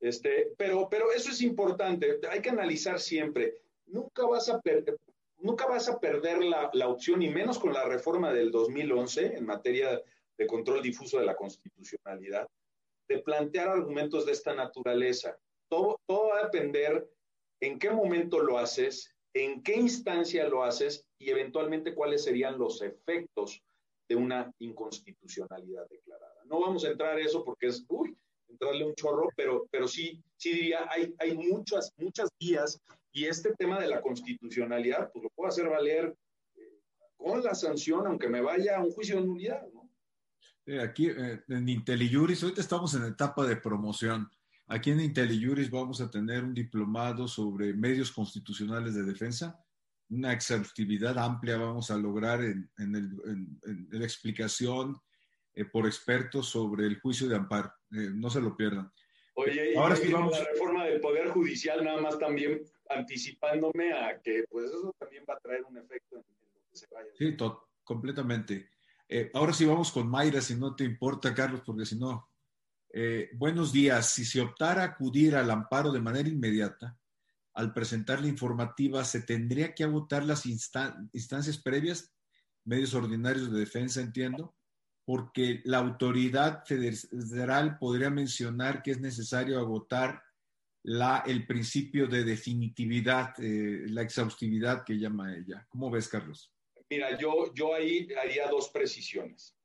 Este, 0.00 0.52
pero, 0.56 0.88
pero 0.88 1.12
eso 1.12 1.30
es 1.30 1.42
importante. 1.42 2.20
Hay 2.30 2.40
que 2.40 2.50
analizar 2.50 3.00
siempre 3.00 3.63
nunca 3.86 4.26
vas 4.26 4.48
a, 4.48 4.60
perder 4.60 4.98
nunca 5.38 5.66
vas 5.66 5.88
a 5.88 5.98
perder 5.98 6.42
la, 6.42 6.70
la, 6.72 6.88
opción, 6.88 7.22
y 7.22 7.30
menos 7.30 7.58
con 7.58 7.72
la 7.72 7.84
reforma 7.84 8.32
del 8.32 8.50
2011 8.50 9.36
en 9.36 9.46
materia 9.46 10.02
de 10.36 10.46
control 10.46 10.82
difuso 10.82 11.18
de 11.18 11.26
la 11.26 11.36
constitucionalidad, 11.36 12.48
de 13.08 13.18
plantear 13.18 13.68
argumentos 13.68 14.26
de 14.26 14.32
esta 14.32 14.54
naturaleza. 14.54 15.38
Todo, 15.68 16.00
todo 16.06 16.28
va 16.28 16.40
a 16.40 16.44
depender 16.44 17.08
en 17.60 17.78
qué 17.78 17.90
momento 17.90 18.40
lo 18.40 18.58
haces, 18.58 19.14
en 19.34 19.62
qué 19.62 19.74
instancia 19.74 20.48
lo 20.48 20.64
haces 20.64 21.06
y 21.18 21.30
eventualmente 21.30 21.94
cuáles 21.94 22.24
serían 22.24 22.58
los 22.58 22.82
efectos 22.82 23.62
de 24.08 24.16
una 24.16 24.52
inconstitucionalidad 24.58 25.88
declarada. 25.88 26.42
No 26.44 26.60
vamos 26.60 26.84
a 26.84 26.90
entrar 26.90 27.16
a 27.16 27.20
eso 27.20 27.44
porque 27.44 27.68
es, 27.68 27.84
uy, 27.88 28.16
entrarle 28.48 28.84
un 28.84 28.94
chorro, 28.94 29.28
pero, 29.36 29.66
pero 29.70 29.88
sí, 29.88 30.22
sí 30.36 30.52
diría, 30.52 30.86
hay, 30.90 31.14
hay 31.18 31.36
muchas, 31.36 31.92
muchas 31.96 32.28
vías 32.38 32.80
y 33.14 33.26
este 33.26 33.54
tema 33.54 33.80
de 33.80 33.86
la 33.86 34.02
constitucionalidad, 34.02 35.10
pues 35.12 35.22
lo 35.22 35.30
puedo 35.30 35.48
hacer 35.48 35.68
valer 35.68 36.14
eh, 36.56 36.80
con 37.16 37.42
la 37.42 37.54
sanción, 37.54 38.06
aunque 38.08 38.28
me 38.28 38.40
vaya 38.40 38.76
a 38.76 38.84
un 38.84 38.90
juicio 38.90 39.16
de 39.16 39.26
nulidad, 39.26 39.62
¿no? 39.72 39.88
aquí 40.82 41.08
eh, 41.08 41.42
en 41.48 41.68
IntelliJuris, 41.68 42.42
ahorita 42.42 42.60
estamos 42.60 42.94
en 42.94 43.04
etapa 43.04 43.46
de 43.46 43.56
promoción. 43.56 44.28
Aquí 44.66 44.90
en 44.90 45.00
IntelliJuris 45.00 45.70
vamos 45.70 46.00
a 46.00 46.10
tener 46.10 46.42
un 46.42 46.54
diplomado 46.54 47.28
sobre 47.28 47.72
medios 47.72 48.10
constitucionales 48.10 48.94
de 48.94 49.04
defensa, 49.04 49.62
una 50.08 50.32
exhaustividad 50.32 51.16
amplia 51.18 51.56
vamos 51.56 51.90
a 51.90 51.96
lograr 51.96 52.42
en, 52.42 52.68
la 53.90 54.04
explicación 54.04 54.96
eh, 55.54 55.64
por 55.66 55.86
expertos 55.86 56.48
sobre 56.48 56.86
el 56.86 56.98
juicio 56.98 57.28
de 57.28 57.36
amparo. 57.36 57.72
no 57.90 58.28
se 58.28 58.40
lo 58.40 58.56
pierdan. 58.56 58.90
Oye, 59.34 59.76
ahora 59.76 59.96
sí 59.96 60.12
vamos. 60.12 60.32
La 60.32 60.44
reforma 60.44 60.84
del 60.84 61.00
Poder 61.00 61.28
Judicial, 61.28 61.84
nada 61.84 62.00
más 62.00 62.18
también 62.18 62.62
anticipándome 62.90 63.92
a 63.92 64.20
que 64.20 64.44
pues 64.50 64.66
eso 64.66 64.94
también 64.98 65.24
va 65.28 65.34
a 65.34 65.40
traer 65.40 65.64
un 65.64 65.78
efecto 65.78 66.16
en, 66.16 66.24
lo 66.54 66.60
que 66.70 66.76
se 66.76 66.86
vaya. 66.90 67.10
Sí, 67.16 67.36
completamente. 67.82 68.70
Eh, 69.08 69.30
ahora 69.34 69.52
sí 69.52 69.64
vamos 69.64 69.92
con 69.92 70.08
Mayra, 70.08 70.40
si 70.40 70.54
no 70.56 70.74
te 70.74 70.84
importa, 70.84 71.34
Carlos, 71.34 71.62
porque 71.64 71.84
si 71.84 71.98
no. 71.98 72.30
Eh, 72.92 73.30
buenos 73.34 73.72
días. 73.72 74.10
Si 74.10 74.24
se 74.24 74.40
optara 74.40 74.82
a 74.82 74.86
acudir 74.86 75.36
al 75.36 75.50
amparo 75.50 75.92
de 75.92 76.00
manera 76.00 76.28
inmediata, 76.28 76.96
al 77.54 77.72
presentar 77.72 78.20
la 78.20 78.28
informativa, 78.28 79.04
¿se 79.04 79.22
tendría 79.22 79.74
que 79.74 79.84
agotar 79.84 80.24
las 80.24 80.46
instancias 80.46 81.58
previas, 81.58 82.12
medios 82.64 82.94
ordinarios 82.94 83.52
de 83.52 83.60
defensa, 83.60 84.00
entiendo? 84.00 84.56
Porque 85.04 85.60
la 85.64 85.78
autoridad 85.78 86.64
federal 86.64 87.78
podría 87.78 88.10
mencionar 88.10 88.82
que 88.82 88.92
es 88.92 89.00
necesario 89.00 89.58
agotar 89.58 90.22
la, 90.84 91.24
el 91.26 91.46
principio 91.46 92.06
de 92.06 92.24
definitividad, 92.24 93.34
eh, 93.38 93.86
la 93.88 94.02
exhaustividad 94.02 94.84
que 94.84 94.98
llama 94.98 95.34
ella. 95.34 95.66
¿Cómo 95.70 95.90
ves, 95.90 96.08
Carlos? 96.08 96.52
Mira, 96.90 97.18
yo, 97.18 97.52
yo 97.54 97.74
ahí 97.74 98.06
haría 98.20 98.48
dos 98.48 98.68
precisiones. 98.68 99.56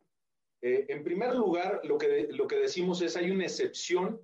Eh, 0.61 0.85
en 0.87 1.03
primer 1.03 1.35
lugar, 1.35 1.81
lo 1.83 1.97
que, 1.97 2.29
lo 2.31 2.47
que 2.47 2.55
decimos 2.57 3.01
es 3.01 3.17
hay 3.17 3.31
una 3.31 3.43
excepción 3.43 4.21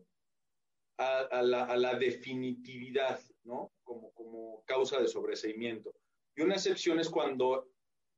a, 0.98 1.42
la, 1.42 1.66
a 1.66 1.76
la, 1.76 1.96
definitividad, 1.96 3.20
¿no? 3.44 3.74
Como, 3.84 4.14
como 4.14 4.64
causa 4.66 4.98
de 5.02 5.10
sobreseimiento. 5.10 5.94
Y 6.38 6.42
una 6.44 6.56
excepción 6.56 7.00
es 7.02 7.10
cuando 7.10 7.70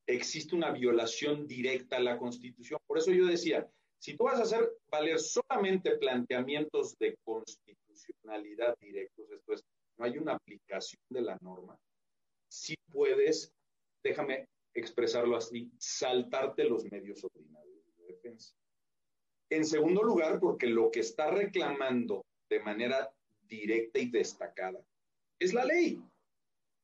existe 0.05 0.55
una 0.55 0.69
violación 0.69 1.47
directa 1.47 1.97
a 1.97 2.01
la 2.01 2.19
Constitución. 2.19 2.79
Por 2.85 2.99
eso 2.99 3.11
yo 3.11 3.25
decía, 3.25 3.67
si 3.99 4.15
tú 4.15 4.25
vas 4.25 4.39
a 4.39 4.43
hacer 4.43 4.71
valer 4.91 5.19
solamente 5.19 5.97
planteamientos 5.97 6.95
de 6.99 7.17
Constitución, 7.23 7.86
directos, 8.79 9.31
esto 9.31 9.53
es, 9.53 9.63
no 9.97 10.05
hay 10.05 10.17
una 10.17 10.33
aplicación 10.33 11.01
de 11.09 11.21
la 11.21 11.37
norma, 11.41 11.77
si 12.49 12.75
puedes, 12.91 13.51
déjame 14.03 14.47
expresarlo 14.73 15.35
así, 15.35 15.71
saltarte 15.77 16.63
los 16.63 16.85
medios 16.91 17.23
ordinarios 17.23 17.83
de 17.97 18.05
defensa. 18.05 18.55
En 19.49 19.65
segundo 19.65 20.03
lugar, 20.03 20.39
porque 20.39 20.67
lo 20.67 20.91
que 20.91 20.99
está 20.99 21.31
reclamando 21.31 22.25
de 22.49 22.59
manera 22.59 23.11
directa 23.41 23.99
y 23.99 24.09
destacada 24.09 24.79
es 25.39 25.53
la 25.53 25.65
ley. 25.65 26.01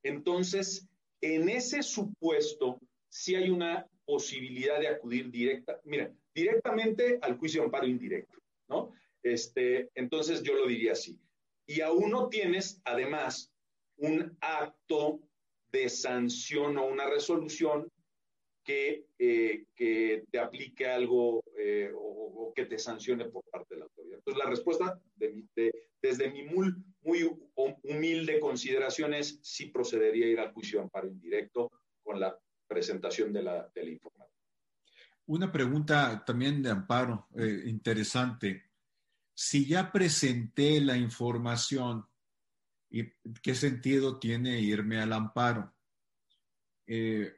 Entonces, 0.04 0.88
en 1.22 1.50
ese 1.50 1.84
supuesto, 1.84 2.80
si 3.10 3.36
hay 3.36 3.50
una 3.50 3.88
posibilidad 4.06 4.80
de 4.80 4.88
acudir 4.88 5.30
directa, 5.30 5.80
mira, 5.84 6.12
directamente 6.34 7.20
al 7.22 7.38
juicio 7.38 7.62
de 7.62 7.66
amparo 7.66 7.88
indirecto, 7.88 8.38
¿no? 8.68 8.92
Este, 9.24 9.90
entonces 9.96 10.44
yo 10.44 10.54
lo 10.54 10.68
diría 10.68 10.92
así 10.92 11.20
y 11.66 11.82
aún 11.82 12.12
no 12.12 12.28
tienes, 12.28 12.82
además, 12.84 13.52
un 13.98 14.38
acto 14.42 15.22
de 15.72 15.90
sanción 15.90 16.78
o 16.78 16.86
una 16.86 17.10
resolución 17.10 17.90
que, 18.64 19.08
eh, 19.18 19.66
que 19.76 20.26
te 20.30 20.40
aplique 20.40 20.88
algo 20.88 21.44
eh, 21.58 21.92
o, 21.96 22.54
que 22.56 22.66
te 22.66 22.78
sancione 22.78 23.26
por 23.26 23.44
parte 23.50 23.74
de 23.74 23.80
la 23.80 23.86
autoridad. 23.86 24.20
Entonces, 24.20 24.44
la 24.44 24.50
respuesta 24.50 25.02
desde 26.02 26.30
mi 26.30 26.44
muy, 26.44 26.72
humilde 27.84 28.40
consideración 28.40 29.14
es 29.16 29.40
sí 29.42 29.68
procedería 29.68 30.28
a 30.28 30.30
ir 30.30 30.40
al 30.40 30.54
juicio 30.54 30.78
de 30.78 30.84
amparo 30.84 31.08
indirecto 31.08 31.72
con 32.04 32.20
la 32.20 32.38
presentación 32.68 33.34
de 33.34 33.42
la, 33.42 33.70
de 33.74 33.84
la 33.84 33.90
información. 33.90 34.38
Una 35.26 35.52
pregunta 35.52 36.24
también 36.26 36.62
de 36.62 36.70
amparo 36.70 37.28
eh, 37.36 37.64
interesante 37.66 38.73
si 39.34 39.66
ya 39.66 39.92
presenté 39.92 40.80
la 40.82 40.98
información, 40.98 42.06
¿qué 43.42 43.56
sentido 43.56 44.20
tiene 44.20 44.60
irme 44.60 45.00
al 45.00 45.14
amparo? 45.14 45.74
Eh, 46.86 47.34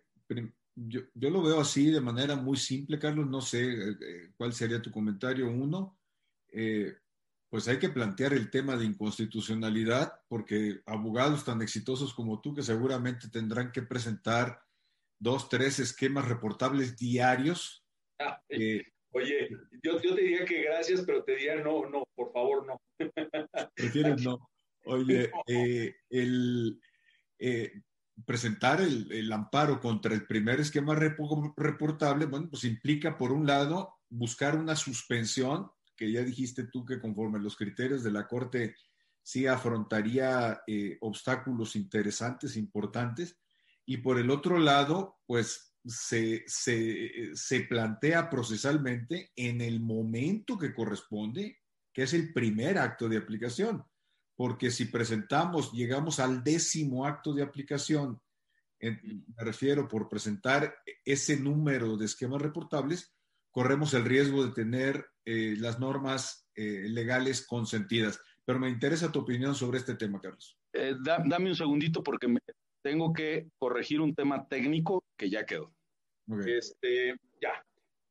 yo, 0.76 1.02
lo 1.14 1.41
veo 1.41 1.62
así 1.62 1.89
de 1.89 2.02
manera 2.02 2.36
muy 2.36 2.58
simple, 2.58 3.00
Carlos, 3.00 3.28
no 3.28 3.39
sé 3.39 3.64
eh, 3.64 3.98
eh, 4.02 4.32
cuál 4.36 4.54
sería 4.54 4.82
tu 4.82 4.91
comentario. 4.91 5.50
Uno, 5.50 5.98
pues 7.50 7.68
hay 7.68 7.80
que 7.80 7.89
plantear 7.89 8.34
el 8.34 8.50
tema 8.50 8.76
de 8.76 8.86
inconstitucionalidad 8.86 10.22
porque 10.28 10.82
abogados 10.86 11.46
tan 11.46 11.62
exitosos 11.62 12.13
como 12.13 12.42
tú 12.42 12.54
que 12.54 12.63
seguramente 12.63 13.30
tendrán 13.30 13.72
que 13.72 13.82
presentar 13.82 14.62
dos, 15.20 15.47
tres 15.47 15.80
esquemas 15.80 16.28
reportables 16.28 16.97
diarios. 16.97 17.86
Ah, 18.20 18.42
Oye, 19.16 19.47
yo, 19.82 19.97
te 19.97 20.21
diría 20.21 20.43
que 20.43 20.63
gracias, 20.63 21.01
pero 21.05 21.24
te 21.24 21.37
diría 21.37 21.55
no, 21.55 21.87
no, 21.89 22.04
por 22.16 22.33
favor, 22.33 22.67
no. 22.67 22.82
Prefieres 23.75 24.21
no. 24.21 24.50
Oye, 24.83 25.32
eh, 25.47 25.96
el 26.09 26.82
eh, 27.39 27.82
presentar 28.25 28.82
el, 28.82 29.32
amparo 29.32 29.79
contra 29.79 30.13
el 30.13 30.28
primer 30.28 30.59
esquema 30.59 30.96
reportable, 30.96 32.25
bueno, 32.25 32.50
pues 32.50 32.66
implica, 32.66 33.17
por 33.17 33.32
un 33.32 33.47
lado, 33.47 33.96
buscar 34.09 34.58
una 34.58 34.75
suspensión, 34.75 35.71
que 35.96 36.12
ya 36.12 36.21
dijiste 36.21 36.67
tú 36.67 36.83
que 36.83 37.00
conforme 37.00 37.39
los 37.39 37.55
criterios 37.55 38.04
de 38.04 38.12
la 38.12 38.28
Corte 38.28 38.75
sí 39.21 39.47
afrontaría 39.47 40.62
eh, 40.67 40.97
obstáculos 41.00 41.78
interesantes, 41.78 42.58
importantes, 42.58 43.37
y 43.86 43.97
por 43.97 44.20
el 44.20 44.29
otro 44.29 44.59
lado, 44.59 45.20
pues 45.25 45.75
se, 45.86 46.43
se, 46.47 47.62
plantea 47.62 48.29
procesalmente 48.29 49.32
en 49.36 49.62
el 49.62 49.79
momento 49.79 50.57
que 50.57 50.74
corresponde, 50.74 51.59
que 51.93 52.03
es 52.03 52.13
el 52.13 52.33
primer 52.33 52.78
acto 52.78 53.07
de 53.07 53.17
aplicación. 53.17 53.83
Porque 54.36 54.71
si 54.71 54.86
presentamos, 54.86 55.71
llegamos 55.71 56.20
al 56.20 56.43
décimo 56.43 57.05
acto 57.05 57.33
de 57.33 57.43
aplicación, 57.43 58.21
me 58.79 59.43
refiero 59.43 59.87
por 59.87 60.09
presentar 60.09 60.75
ese 61.05 61.37
número 61.39 61.97
de 61.97 62.05
esquemas 62.05 62.41
reportables, 62.41 63.16
corremos 63.51 63.93
el 63.93 64.03
riesgo 64.03 64.45
de 64.45 64.51
tener 64.51 65.05
eh, 65.24 65.55
las 65.57 65.79
normas 65.79 66.49
eh, 66.55 66.87
legales 66.89 67.45
consentidas. 67.47 68.20
Pero 68.43 68.59
me 68.59 68.70
interesa 68.70 69.12
tu 69.12 69.20
opinión 69.20 69.55
sobre 69.55 69.79
este 69.79 69.95
tema, 69.95 70.20
Carlos. 70.20 70.57
Eh, 70.74 70.95
dame 71.03 71.49
un 71.49 71.55
segundito 71.55 72.03
porque 72.03 72.28
me, 72.28 72.39
tengo 72.86 73.13
que 73.13 73.49
corregir 73.57 73.99
un 73.99 74.13
tema 74.13 74.47
técnico 74.47 75.03
que 75.17 75.29
ya 75.29 75.45
quedó. 75.45 75.75
Este, 76.46 77.16
ya. 77.42 77.66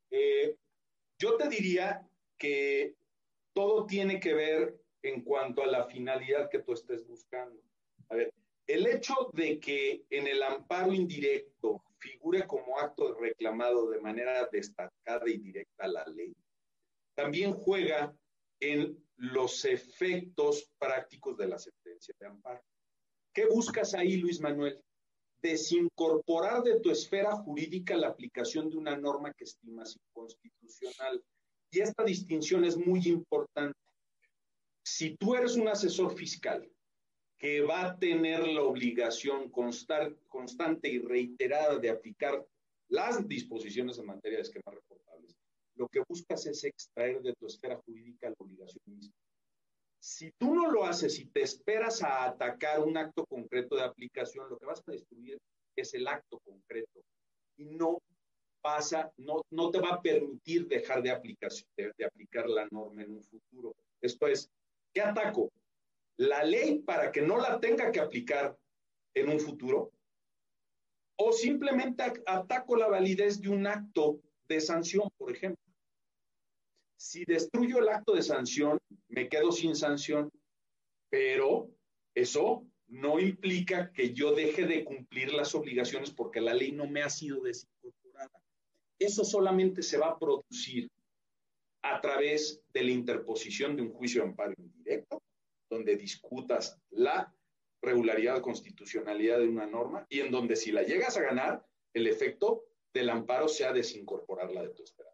Eh, 0.09 0.55
yo 1.19 1.37
te 1.37 1.49
diría 1.49 2.07
que 2.37 2.95
todo 3.53 3.85
tiene 3.85 4.19
que 4.19 4.33
ver 4.33 4.75
en 5.01 5.21
cuanto 5.21 5.63
a 5.63 5.67
la 5.67 5.85
finalidad 5.85 6.49
que 6.49 6.59
tú 6.59 6.73
estés 6.73 7.05
buscando. 7.05 7.61
A 8.09 8.15
ver, 8.15 8.33
El 8.67 8.87
hecho 8.87 9.13
de 9.33 9.59
que 9.59 10.05
en 10.09 10.27
el 10.27 10.41
amparo 10.41 10.91
indirecto 10.91 11.83
figure 11.99 12.47
como 12.47 12.79
acto 12.79 13.13
reclamado 13.13 13.89
de 13.89 14.01
manera 14.01 14.47
destacada 14.51 15.29
y 15.29 15.37
directa 15.37 15.87
la 15.87 16.05
ley, 16.07 16.35
también 17.15 17.53
juega 17.53 18.15
en 18.59 18.97
los 19.17 19.65
efectos 19.65 20.69
prácticos 20.77 21.37
de 21.37 21.47
la 21.47 21.59
sentencia 21.59 22.13
de 22.19 22.27
amparo. 22.27 22.61
¿Qué 23.33 23.45
buscas 23.45 23.93
ahí, 23.93 24.17
Luis 24.17 24.39
Manuel? 24.41 24.81
Desincorporar 25.45 26.63
de 26.63 26.79
tu 26.79 26.89
esfera 26.89 27.35
jurídica 27.35 27.95
la 27.95 28.07
aplicación 28.07 28.67
de 28.67 28.77
una 28.77 28.97
norma 28.97 29.31
que 29.31 29.43
estimas 29.43 29.95
inconstitucional. 29.95 31.23
Y 31.69 31.81
esta 31.81 32.03
distinción 32.03 32.65
es 32.65 32.75
muy 32.75 33.07
importante. 33.07 33.77
Si 34.83 35.15
tú 35.17 35.35
eres 35.35 35.55
un 35.55 35.67
asesor 35.67 36.15
fiscal 36.15 36.67
que 37.37 37.61
va 37.61 37.85
a 37.85 37.99
tener 37.99 38.47
la 38.47 38.63
obligación 38.63 39.51
constante 39.51 40.89
y 40.89 40.97
reiterada 40.97 41.77
de 41.77 41.91
aplicar 41.91 42.43
las 42.87 43.27
disposiciones 43.27 43.99
en 43.99 44.07
materia 44.07 44.39
de 44.39 44.45
esquemas 44.45 44.73
reportables, 44.73 45.35
lo 45.75 45.87
que 45.89 46.01
buscas 46.09 46.43
es 46.47 46.63
extraer 46.63 47.21
de 47.21 47.33
tu 47.35 47.45
esfera 47.45 47.79
jurídica 47.85 48.29
la 48.29 48.35
obligación 48.39 48.81
misma. 48.87 49.13
Si 50.05 50.31
tú 50.37 50.53
no 50.53 50.69
lo 50.69 50.85
haces 50.85 51.19
y 51.19 51.25
te 51.25 51.41
esperas 51.41 52.03
a 52.03 52.25
atacar 52.25 52.79
un 52.81 52.95
acto 52.95 53.25
concreto 53.25 53.75
de 53.75 53.83
aplicación, 53.83 54.49
lo 54.49 54.57
que 54.57 54.67
vas 54.67 54.83
a 54.85 54.91
destruir 54.91 55.37
es 55.75 55.93
el 55.95 56.07
acto 56.07 56.39
concreto 56.45 57.01
y 57.57 57.65
no 57.65 57.97
pasa, 58.61 59.11
no, 59.17 59.41
no 59.49 59.71
te 59.71 59.79
va 59.79 59.95
a 59.95 60.01
permitir 60.01 60.67
dejar 60.67 61.01
de, 61.01 61.11
aplicación, 61.11 61.67
de 61.75 62.05
aplicar 62.05 62.47
la 62.47 62.67
norma 62.71 63.03
en 63.03 63.13
un 63.13 63.23
futuro. 63.23 63.75
Esto 64.01 64.27
es, 64.27 64.49
¿qué 64.93 65.01
ataco? 65.01 65.51
la 66.17 66.43
ley 66.43 66.79
para 66.79 67.11
que 67.11 67.21
no 67.21 67.37
la 67.37 67.59
tenga 67.59 67.91
que 67.91 67.99
aplicar 67.99 68.57
en 69.13 69.29
un 69.29 69.39
futuro, 69.39 69.91
o 71.17 71.31
simplemente 71.31 72.03
ataco 72.25 72.75
la 72.75 72.87
validez 72.87 73.41
de 73.41 73.49
un 73.49 73.65
acto 73.67 74.21
de 74.47 74.59
sanción, 74.59 75.09
por 75.17 75.31
ejemplo. 75.31 75.64
Si 76.97 77.25
destruyo 77.25 77.79
el 77.79 77.89
acto 77.89 78.13
de 78.13 78.23
sanción, 78.23 78.79
me 79.09 79.27
quedo 79.29 79.51
sin 79.51 79.75
sanción, 79.75 80.31
pero 81.09 81.69
eso 82.13 82.65
no 82.87 83.19
implica 83.19 83.91
que 83.91 84.13
yo 84.13 84.33
deje 84.33 84.65
de 84.65 84.83
cumplir 84.83 85.33
las 85.33 85.55
obligaciones 85.55 86.11
porque 86.11 86.41
la 86.41 86.53
ley 86.53 86.71
no 86.71 86.87
me 86.87 87.01
ha 87.01 87.09
sido 87.09 87.41
desincorporada. 87.41 88.41
Eso 88.99 89.25
solamente 89.25 89.81
se 89.83 89.97
va 89.97 90.09
a 90.09 90.19
producir 90.19 90.89
a 91.81 91.99
través 92.01 92.61
de 92.73 92.83
la 92.83 92.91
interposición 92.91 93.75
de 93.75 93.83
un 93.83 93.91
juicio 93.91 94.21
de 94.21 94.29
amparo 94.29 94.53
indirecto 94.57 95.21
donde 95.69 95.95
discutas 95.95 96.79
la 96.89 97.33
regularidad 97.81 98.37
o 98.37 98.41
constitucionalidad 98.41 99.39
de 99.39 99.47
una 99.47 99.65
norma 99.65 100.05
y 100.09 100.21
en 100.21 100.31
donde 100.31 100.55
si 100.55 100.71
la 100.71 100.83
llegas 100.83 101.17
a 101.17 101.21
ganar, 101.21 101.65
el 101.93 102.07
efecto 102.07 102.63
del 102.93 103.09
amparo 103.09 103.47
sea 103.47 103.73
desincorporarla 103.73 104.63
de 104.63 104.69
tu 104.69 104.83
esperanza. 104.83 105.04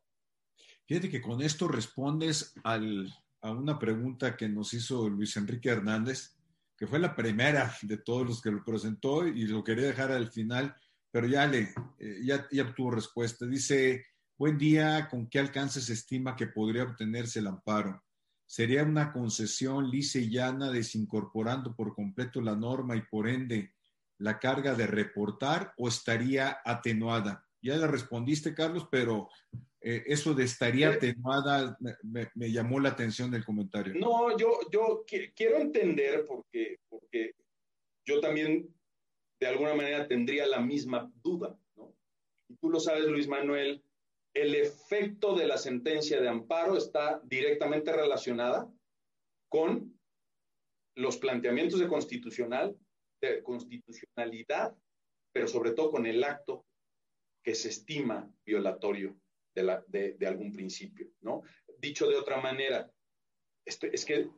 Fíjate 0.92 1.10
que 1.10 1.22
con 1.22 1.42
esto 1.42 1.70
respondes 1.70 2.54
a 2.66 3.50
una 3.50 3.80
pregunta 3.80 4.36
que 4.36 4.50
nos 4.50 4.74
hizo 4.74 5.08
Luis 5.08 5.38
Enrique 5.38 5.70
Hernández, 5.70 6.36
que 6.76 6.86
fue 6.86 7.00
la 7.00 7.16
primera 7.16 7.74
de 7.84 7.96
todos 7.96 8.28
los 8.28 8.42
que 8.42 8.52
lo 8.52 8.62
presentó 8.62 9.26
y 9.26 9.48
lo 9.48 9.64
quería 9.64 9.88
dejar 9.88 10.12
al 10.12 10.30
final, 10.30 10.76
pero 11.10 11.28
ya 11.28 11.48
le 11.48 11.74
eh, 11.98 12.20
ya, 12.26 12.46
ya 12.52 12.64
obtuvo 12.64 12.92
respuesta. 12.92 13.46
Dice, 13.46 14.06
buen 14.38 14.58
día, 14.58 15.08
¿con 15.08 15.30
qué 15.30 15.40
alcance 15.40 15.80
se 15.80 15.94
estima 15.94 16.36
que 16.36 16.48
podría 16.48 16.84
obtenerse 16.84 17.40
el 17.40 17.48
amparo? 17.48 18.04
sería 18.46 18.84
una 18.84 19.14
concesión 19.14 19.90
lisa 19.90 20.20
y 20.20 20.30
llana 20.30 20.72
desincorporando 20.72 21.74
por 21.74 21.96
completo 21.96 22.42
la 22.42 22.58
norma 22.58 22.98
y 22.98 23.02
por 23.04 23.30
ende 23.30 23.76
la 24.18 24.40
carga 24.40 24.76
de 24.76 24.88
reportar 24.88 25.74
o 25.78 25.88
estaría 25.88 26.58
atenuada? 26.66 27.48
Ya 27.62 27.78
le 27.78 27.88
respondiste, 27.88 28.54
Carlos, 28.54 28.88
pero 28.90 29.30
eh, 29.82 30.04
eso 30.06 30.34
de 30.34 30.44
estaría 30.44 30.90
atenuada 30.90 31.78
me, 32.04 32.52
llamó 32.52 32.80
la 32.80 32.90
atención 32.90 33.32
del 33.32 33.46
comentario. 33.46 33.94
No, 33.96 34.38
yo, 34.38 34.60
yo 34.72 35.04
quiero 35.36 35.58
entender 35.58 36.26
porque, 36.28 36.80
porque 36.90 37.34
yo 38.06 38.20
también 38.20 38.74
de 39.40 39.48
alguna 39.48 39.74
manera 39.74 40.08
tendría 40.08 40.46
la 40.46 40.60
misma 40.60 41.12
duda, 41.24 41.58
¿no? 41.76 41.96
Y 42.48 42.56
tú 42.58 42.70
lo 42.70 42.80
sabes, 42.80 43.06
Luis 43.06 43.28
Manuel, 43.28 43.84
el 44.36 44.56
efecto 44.56 45.36
de 45.36 45.48
la 45.48 45.58
sentencia 45.58 46.22
de 46.22 46.30
amparo 46.30 46.78
está 46.78 47.20
directamente 47.24 47.92
relacionada 47.92 48.72
con 49.50 50.00
los 50.96 51.18
planteamientos 51.18 51.80
de 51.80 51.88
constitucional, 51.88 52.78
de 53.22 53.42
constitucionalidad, 53.44 54.76
pero 55.34 55.48
sobre 55.48 55.72
todo 55.72 55.92
con 55.92 56.06
el 56.06 56.24
acto 56.24 56.66
que 57.44 57.56
se 57.56 57.70
estima 57.70 58.32
violatorio 58.46 59.18
de, 59.54 60.28
algún 60.28 60.52
principio, 60.52 61.12
¿no? 61.22 61.42
Dicho 61.78 62.08
de 62.08 62.16
otra 62.16 62.40
manera, 62.40 62.90
este, 63.66 63.94
es 63.94 64.06
que 64.06 64.30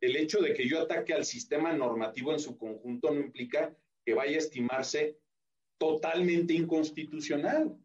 el 0.00 0.16
hecho 0.16 0.40
de 0.40 0.54
que 0.54 0.68
yo 0.68 0.80
ataque 0.80 1.14
al 1.14 1.24
sistema 1.24 1.72
normativo 1.72 2.32
en 2.32 2.40
su 2.40 2.56
conjunto 2.56 3.12
no 3.12 3.20
implica 3.20 3.74
que 4.04 4.14
vaya 4.14 4.36
a 4.36 4.40
estimarse 4.40 5.18
totalmente 5.78 6.54
inconstitucional 6.54 7.76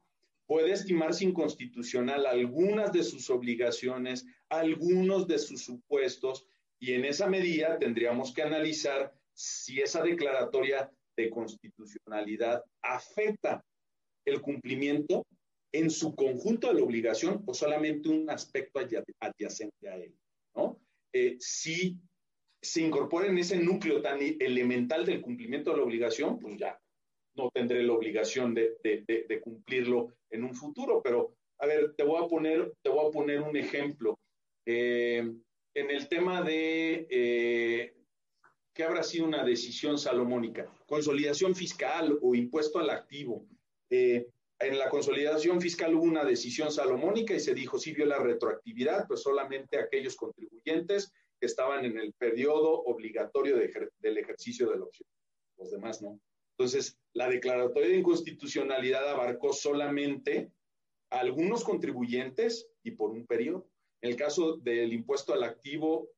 puede 0.52 0.74
estimarse 0.74 1.24
inconstitucional 1.24 2.26
algunas 2.26 2.92
de 2.92 3.04
sus 3.04 3.30
obligaciones, 3.30 4.26
algunos 4.50 5.26
de 5.26 5.40
sus 5.40 5.64
supuestos, 5.64 6.46
y 6.78 6.92
en 6.92 7.06
esa 7.06 7.28
medida 7.28 7.80
tendríamos 7.80 8.34
que 8.34 8.42
analizar 8.42 9.14
si 9.34 9.80
esa 9.80 10.04
declaratoria 10.04 10.92
de 11.16 11.30
constitucionalidad 11.30 12.66
afecta 12.82 13.64
el 14.26 14.42
cumplimiento 14.42 15.26
en 15.74 15.90
su 15.90 16.16
conjunto 16.16 16.68
de 16.68 16.76
la 16.76 16.84
obligación 16.84 17.44
o 17.46 17.54
solamente 17.54 18.10
un 18.10 18.30
aspecto 18.30 18.80
adyacente 19.20 19.90
a 19.90 19.96
él, 19.96 20.14
¿no? 20.56 20.80
Eh, 21.14 21.38
si 21.40 21.98
se 22.62 22.82
incorpora 22.82 23.28
en 23.28 23.38
ese 23.38 23.58
núcleo 23.58 24.02
tan 24.02 24.20
elemental 24.22 25.06
del 25.06 25.22
cumplimiento 25.22 25.72
de 25.72 25.78
la 25.78 25.84
obligación, 25.84 26.40
pues 26.40 26.58
ya 26.58 26.80
no 27.36 27.50
tendré 27.52 27.84
la 27.84 27.94
obligación 27.94 28.54
de, 28.54 29.42
cumplirlo 29.44 30.14
en 30.30 30.44
un 30.44 30.54
futuro. 30.54 31.02
Pero, 31.02 31.36
a 31.60 31.66
ver, 31.66 31.96
te 31.96 32.04
voy 32.04 32.24
a 32.24 32.28
poner, 32.28 32.74
te 32.84 32.90
voy 32.90 33.08
a 33.08 33.12
poner 33.12 33.42
un 33.42 33.56
ejemplo. 33.58 34.20
Eh, 34.66 35.32
en 35.74 35.90
el 35.90 36.08
tema 36.08 36.42
de 36.42 37.08
eh, 37.10 37.96
qué 38.74 38.84
habrá 38.84 39.04
sido 39.04 39.26
una 39.26 39.44
decisión 39.44 39.98
salomónica, 39.98 40.72
consolidación 40.86 41.56
fiscal 41.56 42.18
o 42.22 42.36
impuesto 42.36 42.80
al 42.80 42.90
activo. 42.90 43.48
Eh, 43.92 44.26
en 44.60 44.80
la 44.80 44.90
consolidación 44.90 45.60
fiscal 45.60 45.94
hubo 45.96 46.04
una 46.04 46.24
decisión 46.24 46.72
salomónica 46.72 47.34
y 47.34 47.40
se 47.40 47.54
dijo, 47.54 47.78
sí 47.78 47.92
vio 47.94 48.06
la 48.06 48.20
retroactividad, 48.20 49.06
pues 49.08 49.22
solamente 49.22 49.78
aquellos 49.78 50.16
contribuyentes 50.16 51.12
que 51.40 51.48
estaban 51.48 51.84
en 51.84 51.98
el 51.98 52.14
periodo 52.14 52.84
obligatorio 52.84 53.58
del 53.58 54.18
ejercicio 54.18 54.70
de 54.70 54.78
la 54.78 54.86
opción. 54.86 55.10
Los 55.58 55.72
demás 55.72 56.02
no. 56.02 56.20
Entonces, 56.58 56.98
la 57.14 57.28
declaratoria 57.28 57.90
de 57.90 57.98
inconstitucionalidad 57.98 59.10
abarcó 59.10 59.52
solamente 59.52 60.52
a 61.10 61.20
algunos 61.20 61.64
contribuyentes 61.64 62.70
y 62.84 62.92
por 62.92 63.12
un 63.12 63.26
periodo. 63.26 63.68
En 64.02 64.12
el 64.12 64.16
caso 64.16 64.58
del 64.58 64.94
impuesto 64.94 65.34
al 65.34 65.44
activo, 65.44 66.10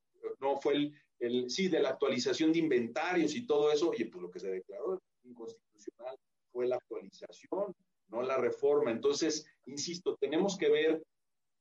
no 0.41 0.57
fue 0.57 0.91
el, 1.19 1.49
sí, 1.49 1.69
de 1.69 1.79
la 1.79 1.89
actualización 1.89 2.51
de 2.51 2.59
inventarios 2.59 3.35
y 3.35 3.47
todo 3.47 3.71
eso, 3.71 3.93
y 3.97 4.03
pues 4.03 4.21
lo 4.21 4.29
que 4.29 4.39
se 4.39 4.51
declaró 4.51 5.01
inconstitucional 5.23 6.17
fue 6.53 6.67
la 6.67 6.75
actualización, 6.75 7.75
no 8.07 8.21
la 8.21 8.37
reforma. 8.37 8.91
Entonces, 8.91 9.45
insisto, 9.65 10.15
tenemos 10.21 10.57
que 10.57 10.69
ver 10.69 11.03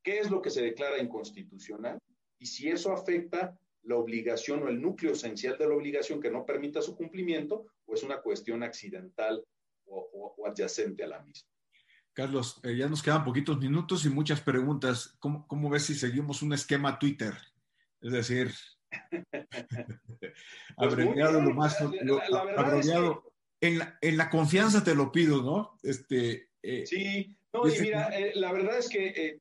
qué 0.03 0.19
es 0.19 0.31
lo 0.31 0.43
que 0.43 0.51
se 0.51 0.63
declara 0.63 1.03
inconstitucional 1.03 1.99
y 2.39 2.47
si 2.47 2.69
eso 2.69 2.93
afecta 2.93 3.59
la 3.85 3.97
obligación 3.97 4.63
o 4.63 4.69
el 4.69 4.81
núcleo 4.81 5.13
esencial 5.13 5.59
de 5.59 5.67
la 5.67 5.75
obligación 5.75 6.21
que 6.21 6.31
no 6.31 6.45
permita 6.45 6.83
su 6.83 6.95
cumplimiento 6.95 7.67
o 7.87 7.95
es 7.95 8.03
una 8.03 8.21
cuestión 8.21 8.63
accidental 8.63 9.45
o, 9.87 10.47
adyacente 10.47 11.05
a 11.05 11.09
la 11.09 11.23
misma. 11.23 11.49
Carlos, 12.13 12.61
eh, 12.63 12.77
ya 12.77 12.89
nos 12.89 13.03
quedan 13.03 13.25
poquitos 13.25 13.59
minutos 13.59 14.05
y 14.05 14.11
muchas 14.11 14.41
preguntas. 14.41 15.17
¿Cómo, 15.19 15.47
¿Cómo, 15.47 15.71
ves 15.71 15.85
si 15.85 15.95
seguimos 15.95 16.43
un 16.43 16.53
esquema 16.53 16.99
Twitter? 16.99 17.35
Es 18.01 18.13
decir, 18.13 18.53
pues 18.91 18.93
abreviado 20.77 21.41
lo 21.41 21.55
más... 21.55 21.81
abreviado, 21.81 23.32
en, 23.63 23.79
la, 23.79 23.99
en, 24.01 24.17
la, 24.17 24.29
confianza 24.29 24.85
te 24.85 24.95
lo 24.95 25.11
pido, 25.11 25.43
¿no? 25.43 25.79
Este, 25.83 26.49
eh, 26.63 26.85
sí, 26.87 27.35
no, 27.53 27.67
y 27.67 27.81
mira, 27.81 28.09
eh, 28.09 28.33
la 28.35 28.53
verdad 28.53 28.79
es 28.79 28.89
que, 28.89 29.41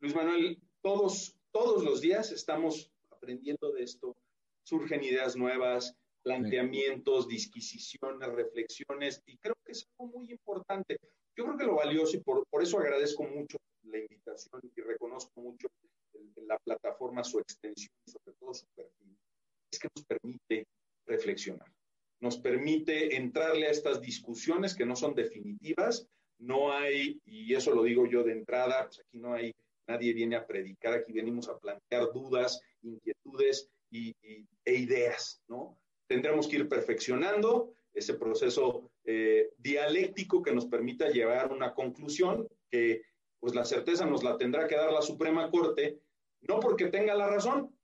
Luis 0.00 0.14
Manuel, 0.14 0.58
todos, 0.82 1.36
todos 1.52 1.84
los 1.84 2.00
días 2.00 2.32
estamos 2.32 2.90
aprendiendo 3.10 3.72
de 3.72 3.82
esto, 3.82 4.16
surgen 4.64 5.04
ideas 5.04 5.36
nuevas, 5.36 5.94
planteamientos, 6.22 7.28
disquisiciones, 7.28 8.28
reflexiones, 8.28 9.22
y 9.26 9.36
creo 9.38 9.54
que 9.64 9.72
es 9.72 9.86
algo 9.98 10.18
muy 10.18 10.30
importante. 10.30 10.98
Yo 11.36 11.44
creo 11.44 11.56
que 11.58 11.64
lo 11.66 11.76
valioso, 11.76 12.16
y 12.16 12.20
por, 12.20 12.44
por 12.48 12.62
eso 12.62 12.78
agradezco 12.78 13.22
mucho 13.22 13.58
la 13.84 13.98
invitación 13.98 14.60
y 14.74 14.80
reconozco 14.80 15.40
mucho 15.40 15.68
la 16.46 16.58
plataforma 16.58 17.22
su 17.22 17.38
extensión 17.38 17.92
y 18.06 18.10
sobre 18.10 18.32
todo 18.38 18.54
su 18.54 18.66
perfil, 18.74 19.16
es 19.70 19.78
que 19.78 19.88
nos 19.94 20.04
permite 20.04 20.66
reflexionar, 21.06 21.70
nos 22.20 22.38
permite 22.38 23.16
entrarle 23.16 23.66
a 23.66 23.70
estas 23.70 24.00
discusiones 24.00 24.74
que 24.74 24.86
no 24.86 24.96
son 24.96 25.14
definitivas. 25.14 26.08
No 26.38 26.72
hay, 26.72 27.20
y 27.24 27.54
eso 27.54 27.74
lo 27.74 27.82
digo 27.82 28.06
yo 28.06 28.22
de 28.22 28.32
entrada, 28.32 28.84
pues 28.84 29.00
aquí 29.00 29.18
no 29.18 29.32
hay, 29.32 29.54
nadie 29.86 30.12
viene 30.12 30.36
a 30.36 30.46
predicar, 30.46 30.92
aquí 30.92 31.12
venimos 31.12 31.48
a 31.48 31.58
plantear 31.58 32.12
dudas, 32.12 32.60
inquietudes 32.82 33.70
y, 33.90 34.14
e 34.64 34.74
ideas, 34.74 35.42
¿no? 35.48 35.78
Tendremos 36.06 36.46
que 36.46 36.56
ir 36.56 36.68
perfeccionando 36.68 37.74
ese 37.94 38.14
proceso 38.14 38.90
eh, 39.04 39.50
dialéctico 39.56 40.42
que 40.42 40.52
nos 40.52 40.66
permita 40.66 41.08
llevar 41.08 41.50
a 41.50 41.54
una 41.54 41.72
conclusión 41.72 42.46
que 42.70 43.02
pues 43.40 43.54
la 43.54 43.64
certeza 43.64 44.04
nos 44.04 44.22
la 44.22 44.36
tendrá 44.36 44.66
que 44.66 44.76
dar 44.76 44.92
la 44.92 45.02
Suprema 45.02 45.50
Corte, 45.50 46.00
no 46.42 46.60
porque 46.60 46.86
tenga 46.88 47.14
la 47.14 47.28
razón, 47.28 47.74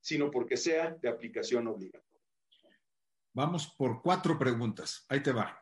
sino 0.00 0.30
porque 0.30 0.56
sea 0.56 0.96
de 1.00 1.08
aplicación 1.08 1.68
obligatoria. 1.68 2.09
Vamos 3.32 3.68
por 3.68 4.02
cuatro 4.02 4.38
preguntas. 4.38 5.04
Ahí 5.08 5.22
te 5.22 5.32
va. 5.32 5.56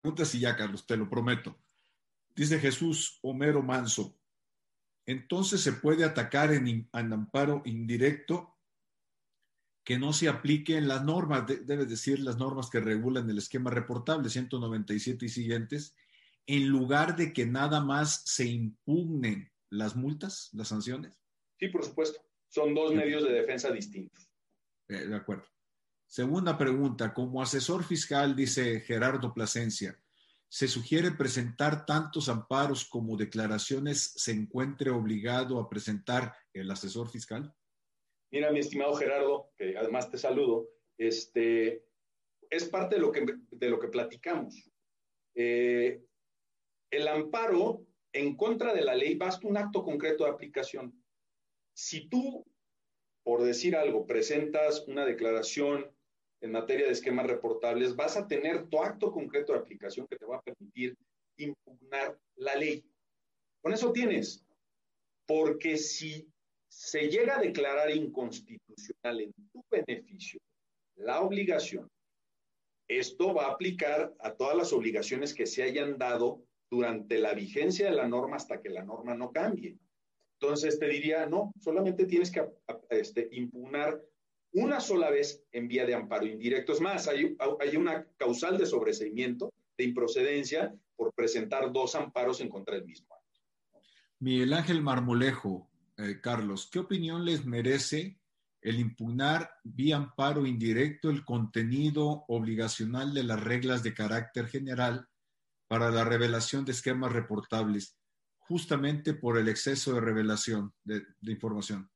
Preguntas 0.00 0.34
y 0.34 0.40
ya, 0.40 0.56
Carlos, 0.56 0.86
te 0.86 0.96
lo 0.96 1.08
prometo. 1.08 1.58
Dice 2.34 2.58
Jesús 2.58 3.18
Homero 3.22 3.62
Manso. 3.62 4.18
Entonces 5.06 5.60
se 5.60 5.72
puede 5.72 6.04
atacar 6.04 6.52
en, 6.52 6.88
amparo 6.92 7.62
indirecto 7.64 8.56
que 9.84 9.98
no 9.98 10.12
se 10.12 10.28
apliquen 10.28 10.88
las 10.88 11.04
normas, 11.04 11.44
debe 11.46 11.86
decir 11.86 12.18
las 12.18 12.38
normas 12.38 12.68
que 12.70 12.80
regulan 12.80 13.30
el 13.30 13.38
esquema 13.38 13.70
reportable 13.70 14.28
197 14.28 15.26
y 15.26 15.28
siguientes, 15.28 15.96
en 16.46 16.68
lugar 16.68 17.14
de 17.14 17.32
que 17.32 17.46
nada 17.46 17.80
más 17.80 18.22
se 18.26 18.46
impugnen 18.46 19.52
las 19.70 19.94
multas, 19.94 20.50
las 20.52 20.68
sanciones. 20.68 21.22
Sí, 21.58 21.68
por 21.68 21.84
supuesto. 21.84 22.20
Son 22.48 22.74
dos 22.74 22.92
medios 22.92 23.22
de 23.22 23.32
defensa 23.32 23.70
distintos. 23.70 24.28
Eh, 24.88 25.06
de 25.06 25.14
acuerdo. 25.16 25.46
Segunda 26.06 26.56
pregunta, 26.56 27.12
como 27.12 27.42
asesor 27.42 27.84
fiscal, 27.84 28.36
dice 28.36 28.80
Gerardo 28.80 29.34
Plasencia, 29.34 30.00
¿se 30.48 30.68
sugiere 30.68 31.10
presentar 31.10 31.84
tantos 31.84 32.28
amparos 32.28 32.84
como 32.84 33.16
declaraciones 33.16 34.12
se 34.16 34.32
encuentre 34.32 34.90
obligado 34.90 35.58
a 35.58 35.68
presentar 35.68 36.34
el 36.52 36.70
asesor 36.70 37.08
fiscal? 37.08 37.52
Mira, 38.30 38.50
mi 38.50 38.60
estimado 38.60 38.94
Gerardo, 38.94 39.50
que 39.56 39.76
además 39.76 40.10
te 40.10 40.18
saludo, 40.18 40.68
este, 40.96 41.84
es 42.50 42.64
parte 42.68 42.96
de 42.96 43.00
lo 43.00 43.12
que, 43.12 43.26
de 43.50 43.68
lo 43.68 43.78
que 43.78 43.88
platicamos. 43.88 44.70
Eh, 45.34 46.02
el 46.90 47.08
amparo 47.08 47.84
en 48.12 48.36
contra 48.36 48.72
de 48.72 48.82
la 48.82 48.94
ley 48.94 49.16
basta 49.16 49.46
un 49.46 49.56
acto 49.56 49.84
concreto 49.84 50.24
de 50.24 50.30
aplicación. 50.30 51.02
Si 51.74 52.08
tú, 52.08 52.46
por 53.22 53.42
decir 53.42 53.76
algo, 53.76 54.06
presentas 54.06 54.86
una 54.86 55.04
declaración 55.04 55.95
en 56.40 56.52
materia 56.52 56.86
de 56.86 56.92
esquemas 56.92 57.26
reportables, 57.26 57.96
vas 57.96 58.16
a 58.16 58.26
tener 58.26 58.68
tu 58.68 58.78
acto 58.78 59.10
concreto 59.10 59.52
de 59.52 59.58
aplicación 59.58 60.06
que 60.06 60.16
te 60.16 60.26
va 60.26 60.36
a 60.36 60.42
permitir 60.42 60.96
impugnar 61.38 62.18
la 62.36 62.54
ley. 62.54 62.84
Con 63.62 63.72
eso 63.72 63.92
tienes, 63.92 64.44
porque 65.26 65.76
si 65.76 66.28
se 66.68 67.08
llega 67.08 67.36
a 67.36 67.42
declarar 67.42 67.90
inconstitucional 67.90 69.20
en 69.20 69.32
tu 69.52 69.64
beneficio 69.70 70.40
la 70.96 71.20
obligación, 71.20 71.88
esto 72.88 73.34
va 73.34 73.46
a 73.46 73.52
aplicar 73.52 74.14
a 74.20 74.34
todas 74.34 74.56
las 74.56 74.72
obligaciones 74.72 75.34
que 75.34 75.46
se 75.46 75.62
hayan 75.62 75.98
dado 75.98 76.42
durante 76.70 77.18
la 77.18 77.34
vigencia 77.34 77.86
de 77.86 77.96
la 77.96 78.08
norma 78.08 78.36
hasta 78.36 78.60
que 78.60 78.70
la 78.70 78.84
norma 78.84 79.14
no 79.14 79.32
cambie. 79.32 79.76
Entonces 80.40 80.78
te 80.78 80.88
diría, 80.88 81.26
no, 81.26 81.52
solamente 81.60 82.04
tienes 82.04 82.30
que 82.30 82.46
este, 82.90 83.28
impugnar 83.32 84.00
una 84.56 84.80
sola 84.80 85.10
vez 85.10 85.44
en 85.52 85.68
vía 85.68 85.84
de 85.84 85.94
amparo 85.94 86.26
indirecto. 86.26 86.72
Es 86.72 86.80
más, 86.80 87.08
hay, 87.08 87.76
una 87.76 88.06
causal 88.16 88.56
de 88.56 88.64
sobreseimiento, 88.64 89.52
de 89.76 89.84
improcedencia, 89.84 90.74
por 90.96 91.12
presentar 91.12 91.70
dos 91.72 91.94
amparos 91.94 92.40
en 92.40 92.48
contra 92.48 92.74
del 92.74 92.86
mismo. 92.86 93.08
Miguel 94.18 94.54
Ángel 94.54 94.80
Marmolejo, 94.80 95.70
eh, 95.98 96.20
Carlos, 96.22 96.70
¿qué 96.72 96.78
opinión 96.78 97.26
les 97.26 97.44
merece 97.44 98.18
el 98.62 98.80
impugnar 98.80 99.50
vía 99.62 99.96
amparo 99.96 100.46
indirecto 100.46 101.10
el 101.10 101.22
contenido 101.22 102.24
obligacional 102.26 103.12
de 103.12 103.24
las 103.24 103.44
reglas 103.44 103.82
de 103.82 103.92
carácter 103.92 104.48
general 104.48 105.06
para 105.68 105.90
la 105.90 106.04
revelación 106.04 106.64
de 106.64 106.72
esquemas 106.72 107.12
reportables, 107.12 107.98
justamente 108.38 109.12
por 109.12 109.36
el 109.36 109.48
exceso 109.48 109.92
de 109.92 110.00
revelación 110.00 110.72
de 110.82 111.04
información? 111.30 111.90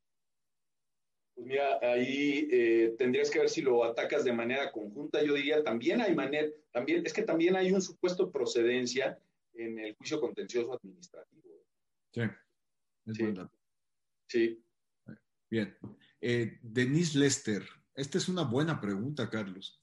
Pues 1.40 1.48
mira, 1.48 1.78
ahí 1.80 2.48
eh, 2.52 2.94
tendrías 2.98 3.30
que 3.30 3.38
ver 3.38 3.48
si 3.48 3.62
lo 3.62 3.82
atacas 3.82 4.24
de 4.24 4.32
manera 4.32 4.70
conjunta. 4.70 5.24
Yo 5.24 5.32
diría, 5.32 5.64
también 5.64 6.02
hay 6.02 6.14
manera, 6.14 6.48
también, 6.70 7.02
es 7.06 7.14
que 7.14 7.22
también 7.22 7.56
hay 7.56 7.72
un 7.72 7.80
supuesto 7.80 8.26
de 8.26 8.32
procedencia 8.32 9.18
en 9.54 9.78
el 9.78 9.94
juicio 9.94 10.20
contencioso 10.20 10.74
administrativo. 10.74 11.64
Sí, 12.12 12.20
es 13.06 13.16
sí. 13.16 13.34
sí. 14.26 14.64
Bien. 15.48 15.74
Eh, 16.20 16.58
Denise 16.60 17.18
Lester, 17.18 17.66
esta 17.94 18.18
es 18.18 18.28
una 18.28 18.42
buena 18.42 18.78
pregunta, 18.78 19.30
Carlos. 19.30 19.80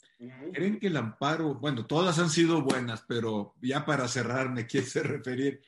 ¿Creen 0.53 0.79
que 0.79 0.87
el 0.87 0.97
amparo, 0.97 1.55
bueno, 1.55 1.87
todas 1.87 2.19
han 2.19 2.29
sido 2.29 2.61
buenas, 2.61 3.03
pero 3.07 3.55
ya 3.63 3.83
para 3.83 4.07
cerrar 4.07 4.51
me 4.51 4.67
quieres 4.67 4.93
referir, 4.93 5.59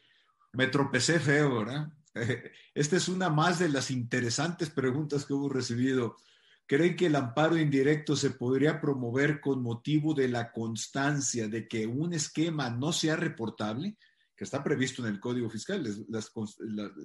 me 0.54 0.68
tropecé 0.68 1.20
feo, 1.20 1.58
¿verdad? 1.58 1.88
Esta 2.74 2.98
es 2.98 3.08
una 3.10 3.30
más 3.30 3.60
de 3.60 3.70
las 3.70 3.92
interesantes 3.92 4.70
preguntas 4.70 5.26
que 5.26 5.34
hemos 5.34 5.52
recibido. 5.52 6.18
¿Creen 6.66 6.96
que 6.96 7.08
el 7.08 7.16
amparo 7.16 7.58
indirecto 7.58 8.16
se 8.16 8.32
podría 8.32 8.80
promover 8.80 9.42
con 9.42 9.62
motivo 9.64 10.14
de 10.14 10.28
la 10.28 10.52
constancia 10.52 11.48
de 11.48 11.68
que 11.68 11.88
un 11.88 12.14
esquema 12.14 12.70
no 12.70 12.94
sea 12.94 13.16
reportable? 13.16 13.98
Que 14.36 14.44
está 14.44 14.64
previsto 14.64 15.06
en 15.06 15.14
el 15.14 15.20
Código 15.20 15.50
Fiscal, 15.50 15.84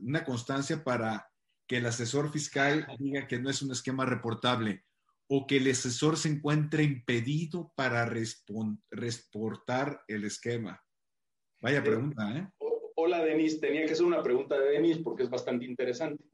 una 0.02 0.24
constancia 0.24 0.84
para 0.84 1.26
que 1.66 1.78
el 1.78 1.86
asesor 1.86 2.30
fiscal 2.30 2.86
diga 2.98 3.26
que 3.26 3.40
no 3.40 3.48
es 3.48 3.62
un 3.62 3.72
esquema 3.72 4.04
reportable 4.04 4.84
o 5.28 5.46
que 5.46 5.56
el 5.56 5.70
asesor 5.70 6.18
se 6.18 6.28
encuentre 6.28 6.82
impedido 6.82 7.72
para 7.74 8.04
reportar 8.90 10.04
el 10.06 10.24
esquema. 10.24 10.82
Vaya 11.60 11.82
pregunta, 11.82 12.30
¿eh? 12.36 12.48
Hola, 13.06 13.22
Denis. 13.22 13.60
Tenía 13.60 13.84
que 13.84 13.94
ser 13.94 14.06
una 14.06 14.22
pregunta 14.22 14.58
de 14.58 14.70
Denis 14.70 14.96
porque 14.96 15.24
es 15.24 15.28
bastante 15.28 15.66
interesante. 15.66 16.24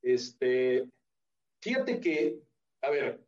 Este, 0.00 0.88
fíjate 1.60 1.98
que, 1.98 2.38
a 2.82 2.90
ver, 2.90 3.20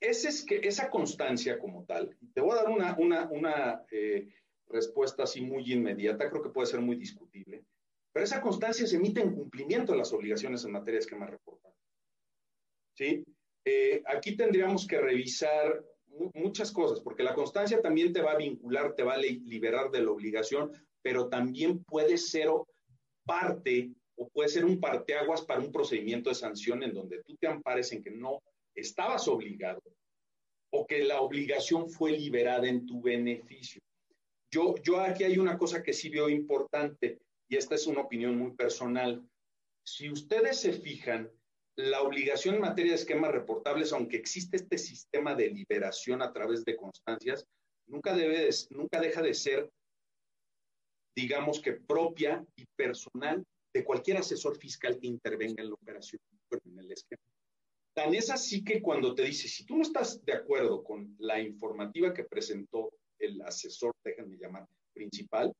ese 0.00 0.30
es 0.30 0.42
que 0.46 0.56
esa 0.62 0.88
constancia 0.88 1.58
como 1.58 1.84
tal, 1.84 2.16
te 2.32 2.40
voy 2.40 2.52
a 2.52 2.62
dar 2.62 2.70
una, 2.70 2.96
una, 2.96 3.28
una 3.30 3.84
eh, 3.90 4.32
respuesta 4.68 5.24
así 5.24 5.42
muy 5.42 5.70
inmediata, 5.70 6.30
creo 6.30 6.42
que 6.42 6.48
puede 6.48 6.68
ser 6.68 6.80
muy 6.80 6.96
discutible, 6.96 7.62
pero 8.10 8.24
esa 8.24 8.40
constancia 8.40 8.86
se 8.86 8.96
emite 8.96 9.20
en 9.20 9.34
cumplimiento 9.34 9.92
de 9.92 9.98
las 9.98 10.14
obligaciones 10.14 10.64
en 10.64 10.72
materia 10.72 10.94
de 10.94 11.04
esquema 11.04 11.26
reportado. 11.26 11.76
¿Sí? 12.96 13.22
Eh, 13.66 14.02
aquí 14.06 14.34
tendríamos 14.34 14.86
que 14.86 14.98
revisar 14.98 15.84
muchas 16.34 16.72
cosas, 16.72 17.00
porque 17.00 17.22
la 17.22 17.34
constancia 17.34 17.80
también 17.80 18.12
te 18.12 18.20
va 18.20 18.32
a 18.32 18.36
vincular, 18.36 18.94
te 18.94 19.02
va 19.02 19.14
a 19.14 19.18
liberar 19.18 19.90
de 19.90 20.02
la 20.02 20.10
obligación, 20.10 20.72
pero 21.02 21.28
también 21.28 21.82
puede 21.84 22.18
ser 22.18 22.48
parte 23.24 23.90
o 24.16 24.28
puede 24.28 24.48
ser 24.48 24.64
un 24.64 24.80
parteaguas 24.80 25.42
para 25.42 25.60
un 25.60 25.72
procedimiento 25.72 26.28
de 26.28 26.34
sanción 26.34 26.82
en 26.82 26.92
donde 26.92 27.22
tú 27.24 27.36
te 27.36 27.46
ampares 27.46 27.92
en 27.92 28.02
que 28.02 28.10
no 28.10 28.40
estabas 28.74 29.28
obligado 29.28 29.82
o 30.72 30.86
que 30.86 31.04
la 31.04 31.20
obligación 31.20 31.88
fue 31.90 32.12
liberada 32.12 32.68
en 32.68 32.86
tu 32.86 33.00
beneficio. 33.00 33.80
Yo, 34.52 34.74
yo 34.82 35.00
aquí 35.00 35.24
hay 35.24 35.38
una 35.38 35.56
cosa 35.56 35.82
que 35.82 35.92
sí 35.92 36.08
veo 36.08 36.28
importante 36.28 37.18
y 37.48 37.56
esta 37.56 37.74
es 37.74 37.86
una 37.86 38.02
opinión 38.02 38.36
muy 38.36 38.52
personal. 38.52 39.26
Si 39.84 40.10
ustedes 40.10 40.60
se 40.60 40.72
fijan, 40.72 41.30
la 41.88 42.02
obligación 42.02 42.56
en 42.56 42.60
materia 42.62 42.92
de 42.92 42.98
esquemas 42.98 43.32
reportables, 43.32 43.92
aunque 43.92 44.16
existe 44.16 44.56
este 44.56 44.78
sistema 44.78 45.34
de 45.34 45.50
liberación 45.50 46.22
a 46.22 46.32
través 46.32 46.64
de 46.64 46.76
constancias, 46.76 47.46
nunca, 47.86 48.14
debe 48.14 48.48
nunca 48.70 49.00
deja 49.00 49.22
de 49.22 49.34
ser, 49.34 49.70
digamos 51.16 51.60
que 51.60 51.72
propia 51.72 52.44
y 52.56 52.64
personal 52.76 53.44
de 53.72 53.84
cualquier 53.84 54.18
asesor 54.18 54.56
fiscal 54.56 54.98
que 54.98 55.06
intervenga 55.06 55.62
en 55.62 55.68
la 55.68 55.74
operación, 55.74 56.20
en 56.64 56.78
el 56.78 56.92
esquema. 56.92 57.22
Tan 57.94 58.14
es 58.14 58.30
así 58.30 58.62
que 58.64 58.80
cuando 58.80 59.14
te 59.14 59.24
dice, 59.24 59.48
si 59.48 59.64
tú 59.64 59.76
no 59.76 59.82
estás 59.82 60.24
de 60.24 60.32
acuerdo 60.32 60.82
con 60.82 61.14
la 61.18 61.40
informativa 61.40 62.14
que 62.14 62.24
presentó 62.24 62.92
el 63.18 63.40
asesor, 63.42 63.92
déjenme 64.04 64.36
llamar, 64.38 64.66
principal, 64.92 65.52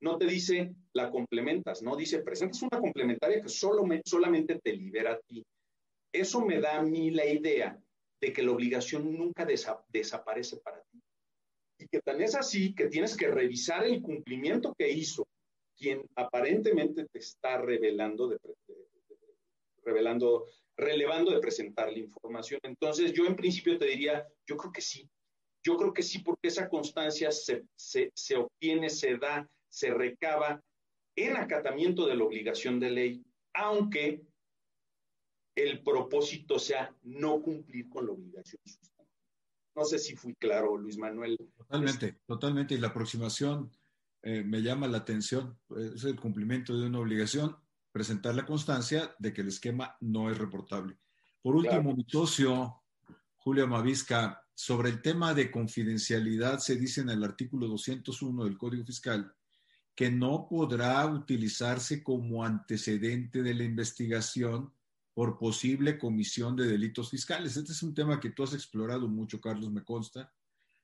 no 0.00 0.18
te 0.18 0.26
dice 0.26 0.74
la 0.92 1.10
complementas, 1.10 1.82
no 1.82 1.96
dice 1.96 2.18
presentas 2.20 2.62
una 2.62 2.80
complementaria 2.80 3.40
que 3.40 3.48
solo 3.48 3.82
solamente 4.04 4.58
te 4.62 4.72
libera 4.72 5.12
a 5.12 5.20
ti. 5.20 5.44
Eso 6.12 6.44
me 6.44 6.60
da 6.60 6.78
a 6.78 6.82
mí 6.82 7.10
la 7.10 7.26
idea 7.26 7.80
de 8.20 8.32
que 8.32 8.42
la 8.42 8.52
obligación 8.52 9.12
nunca 9.12 9.44
desaparece 9.44 10.56
para 10.58 10.82
ti. 10.82 11.02
Y 11.78 11.88
que 11.88 12.00
tan 12.00 12.20
es 12.20 12.34
así 12.34 12.74
que 12.74 12.88
tienes 12.88 13.16
que 13.16 13.28
revisar 13.28 13.84
el 13.84 14.00
cumplimiento 14.00 14.74
que 14.76 14.90
hizo 14.90 15.26
quien 15.76 16.02
aparentemente 16.14 17.06
te 17.06 17.18
está 17.18 17.58
revelando, 17.58 18.28
de, 18.28 18.38
revelando, 19.84 20.46
relevando 20.76 21.32
de 21.32 21.40
presentar 21.40 21.92
la 21.92 21.98
información. 21.98 22.60
Entonces, 22.62 23.12
yo 23.12 23.26
en 23.26 23.36
principio 23.36 23.78
te 23.78 23.86
diría, 23.86 24.26
yo 24.46 24.56
creo 24.56 24.72
que 24.72 24.80
sí. 24.80 25.08
Yo 25.62 25.76
creo 25.76 25.92
que 25.92 26.02
sí, 26.02 26.20
porque 26.20 26.48
esa 26.48 26.68
constancia 26.68 27.30
se, 27.30 27.64
se 27.76 28.36
obtiene, 28.36 28.88
se 28.88 29.16
da, 29.18 29.46
se 29.68 29.92
recaba 29.92 30.62
en 31.16 31.36
acatamiento 31.36 32.06
de 32.06 32.14
la 32.14 32.24
obligación 32.24 32.78
de 32.78 32.90
ley, 32.90 33.24
aunque 33.54 34.22
el 35.56 35.82
propósito 35.82 36.58
sea 36.58 36.94
no 37.02 37.40
cumplir 37.40 37.88
con 37.88 38.06
la 38.06 38.12
obligación 38.12 38.60
No 39.74 39.84
sé 39.84 39.98
si 39.98 40.14
fui 40.14 40.34
claro, 40.34 40.76
Luis 40.76 40.98
Manuel. 40.98 41.36
Totalmente, 41.56 42.18
totalmente. 42.26 42.74
Y 42.74 42.78
la 42.78 42.88
aproximación 42.88 43.70
eh, 44.22 44.44
me 44.44 44.62
llama 44.62 44.86
la 44.86 44.98
atención. 44.98 45.58
Es 45.94 46.04
el 46.04 46.20
cumplimiento 46.20 46.78
de 46.78 46.86
una 46.86 47.00
obligación, 47.00 47.56
presentar 47.90 48.34
la 48.34 48.44
constancia 48.44 49.14
de 49.18 49.32
que 49.32 49.40
el 49.40 49.48
esquema 49.48 49.96
no 50.00 50.30
es 50.30 50.36
reportable. 50.36 50.98
Por 51.40 51.56
último, 51.56 51.94
mi 51.94 52.04
socio, 52.06 52.82
Julio 53.36 53.66
Mavisca, 53.66 54.42
sobre 54.54 54.90
el 54.90 55.00
tema 55.00 55.32
de 55.32 55.50
confidencialidad, 55.50 56.58
se 56.58 56.76
dice 56.76 57.00
en 57.00 57.10
el 57.10 57.24
artículo 57.24 57.66
201 57.68 58.44
del 58.44 58.58
Código 58.58 58.84
Fiscal 58.84 59.34
que 59.96 60.10
no 60.10 60.46
podrá 60.48 61.06
utilizarse 61.06 62.02
como 62.02 62.44
antecedente 62.44 63.42
de 63.42 63.54
la 63.54 63.64
investigación 63.64 64.70
por 65.16 65.38
posible 65.38 65.96
comisión 65.96 66.56
de 66.56 66.66
delitos 66.66 67.08
fiscales. 67.08 67.56
Este 67.56 67.72
es 67.72 67.82
un 67.82 67.94
tema 67.94 68.20
que 68.20 68.32
tú 68.32 68.42
has 68.42 68.52
explorado 68.52 69.08
mucho, 69.08 69.40
Carlos, 69.40 69.72
me 69.72 69.82
consta, 69.82 70.30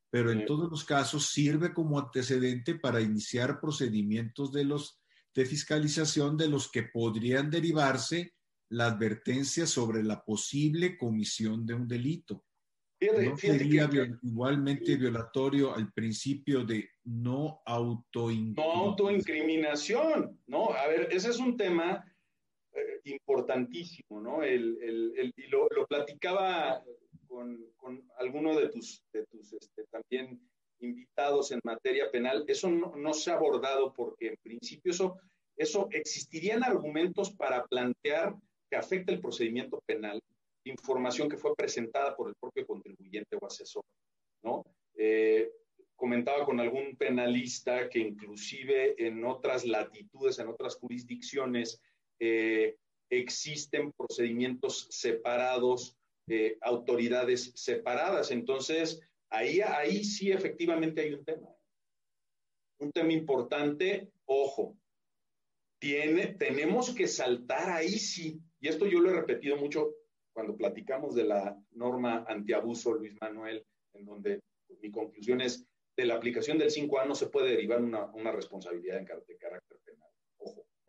pero 0.08 0.32
en 0.32 0.46
todos 0.46 0.70
los 0.70 0.84
casos 0.84 1.26
sirve 1.26 1.74
como 1.74 1.98
antecedente 1.98 2.76
para 2.76 3.02
iniciar 3.02 3.60
procedimientos 3.60 4.50
de 4.50 4.64
los 4.64 4.98
de 5.34 5.44
fiscalización 5.44 6.38
de 6.38 6.48
los 6.48 6.70
que 6.70 6.84
podrían 6.84 7.50
derivarse 7.50 8.32
la 8.70 8.86
advertencia 8.86 9.66
sobre 9.66 10.02
la 10.02 10.24
posible 10.24 10.96
comisión 10.96 11.66
de 11.66 11.74
un 11.74 11.86
delito. 11.86 12.46
¿No 13.00 13.36
sería 13.36 13.90
igualmente 14.22 14.96
violatorio 14.96 15.74
al 15.74 15.92
principio 15.92 16.64
de 16.64 16.88
no 17.04 17.60
autoincriminación? 17.66 18.54
No 18.54 18.72
autoincriminación, 18.88 20.40
¿no? 20.46 20.70
A 20.72 20.86
ver, 20.86 21.08
ese 21.10 21.28
es 21.28 21.38
un 21.38 21.56
tema 21.58 22.02
eh, 22.74 23.00
importantísimo, 23.04 24.20
¿no? 24.20 24.42
El, 24.42 24.78
el, 24.82 25.32
y 25.36 25.46
lo, 25.48 25.68
lo, 25.68 25.86
platicaba 25.86 26.82
con, 27.26 27.58
con 27.76 28.02
alguno 28.18 28.58
de 28.58 28.68
tus, 28.68 29.02
de 29.12 29.26
tus 29.26 29.52
este, 29.52 29.84
también 29.90 30.40
invitados 30.80 31.52
en 31.52 31.60
materia 31.64 32.10
penal. 32.10 32.44
Eso 32.46 32.70
no, 32.70 32.94
no, 32.96 33.12
se 33.12 33.30
ha 33.30 33.34
abordado 33.34 33.92
porque 33.92 34.28
en 34.28 34.36
principio 34.42 34.92
eso, 34.92 35.18
eso 35.56 35.88
existirían 35.90 36.64
argumentos 36.64 37.30
para 37.30 37.64
plantear 37.66 38.34
que 38.70 38.76
afecta 38.76 39.12
el 39.12 39.20
procedimiento 39.20 39.80
penal, 39.86 40.20
información 40.64 41.28
que 41.28 41.36
fue 41.36 41.54
presentada 41.54 42.16
por 42.16 42.28
el 42.28 42.34
propio 42.40 42.66
contribuyente 42.66 43.36
o 43.40 43.46
asesor, 43.46 43.84
¿no? 44.42 44.64
Eh, 44.94 45.50
comentaba 45.94 46.44
con 46.44 46.58
algún 46.58 46.96
penalista 46.96 47.88
que 47.88 48.00
inclusive 48.00 48.94
en 48.98 49.24
otras 49.24 49.64
latitudes, 49.64 50.38
en 50.38 50.48
otras 50.48 50.76
jurisdicciones, 50.76 51.80
eh, 52.24 52.76
existen 53.10 53.90
procedimientos 53.90 54.86
separados, 54.90 55.98
eh, 56.28 56.56
autoridades 56.60 57.50
separadas. 57.56 58.30
Entonces, 58.30 59.00
ahí, 59.28 59.60
ahí 59.60 60.04
sí 60.04 60.30
efectivamente 60.30 61.00
hay 61.00 61.14
un 61.14 61.24
tema. 61.24 61.48
Un 62.78 62.92
tema 62.92 63.12
importante, 63.12 64.08
ojo, 64.24 64.76
tiene, 65.80 66.28
tenemos 66.28 66.94
que 66.94 67.08
saltar 67.08 67.70
ahí 67.70 67.98
sí, 67.98 68.40
y 68.60 68.68
esto 68.68 68.86
yo 68.86 69.00
lo 69.00 69.10
he 69.10 69.14
repetido 69.14 69.56
mucho 69.56 69.96
cuando 70.32 70.56
platicamos 70.56 71.16
de 71.16 71.24
la 71.24 71.60
norma 71.72 72.24
antiabuso, 72.28 72.94
Luis 72.94 73.14
Manuel, 73.20 73.66
en 73.94 74.04
donde 74.04 74.40
mi 74.80 74.92
conclusión 74.92 75.40
es, 75.40 75.66
de 75.96 76.04
la 76.04 76.14
aplicación 76.14 76.56
del 76.56 76.70
5A 76.70 77.08
no 77.08 77.16
se 77.16 77.26
puede 77.26 77.50
derivar 77.50 77.82
una, 77.82 78.06
una 78.12 78.30
responsabilidad 78.30 79.00
de 79.00 79.36
carácter 79.36 79.78
penal. 79.84 79.91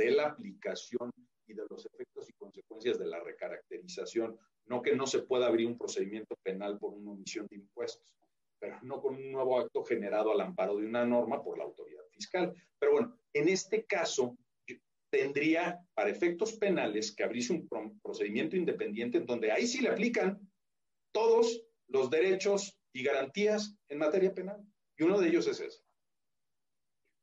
De 0.04 0.12
la 0.12 0.28
aplicación 0.28 1.12
y 1.48 1.54
de 1.54 1.64
los 1.70 1.86
efectos 1.86 2.30
y 2.30 2.34
consecuencias 2.34 3.00
de 3.00 3.06
la 3.06 3.22
recaracterización. 3.22 4.38
No 4.66 4.82
que 4.82 4.94
no 4.96 5.08
se 5.08 5.20
pueda 5.20 5.48
abrir 5.48 5.66
un 5.66 5.78
procedimiento 5.78 6.36
penal 6.44 6.78
por 6.78 6.94
una 6.94 7.12
omisión 7.12 7.48
de 7.50 7.56
impuestos, 7.56 8.06
pero 8.60 8.80
no 8.82 9.02
con 9.02 9.16
un 9.16 9.32
nuevo 9.32 9.58
acto 9.58 9.82
generado 9.86 10.34
al 10.34 10.42
amparo 10.42 10.76
de 10.76 10.88
una 10.88 11.06
norma 11.06 11.42
por 11.42 11.58
la 11.58 11.64
autoridad 11.64 12.04
fiscal. 12.12 12.54
Pero 12.78 12.92
bueno, 12.92 13.18
en 13.32 13.48
este 13.48 13.86
caso 13.86 14.38
tendría 15.10 15.80
para 15.94 16.10
efectos 16.10 16.54
penales 16.54 17.16
que 17.16 17.24
abrirse 17.24 17.54
un 17.54 18.00
procedimiento 18.02 18.58
independiente 18.58 19.20
en 19.20 19.26
donde 19.26 19.52
ahí 19.54 19.68
sí 19.68 19.80
le 19.82 19.90
aplican 19.90 20.38
todos 21.14 21.64
los 21.88 22.10
derechos 22.10 22.78
y 22.92 23.04
garantías 23.04 23.78
en 23.88 24.00
materia 24.00 24.34
penal. 24.34 24.66
Y 24.98 25.04
uno 25.04 25.20
de 25.20 25.30
ellos 25.30 25.48
es 25.48 25.62
ese. 25.62 25.83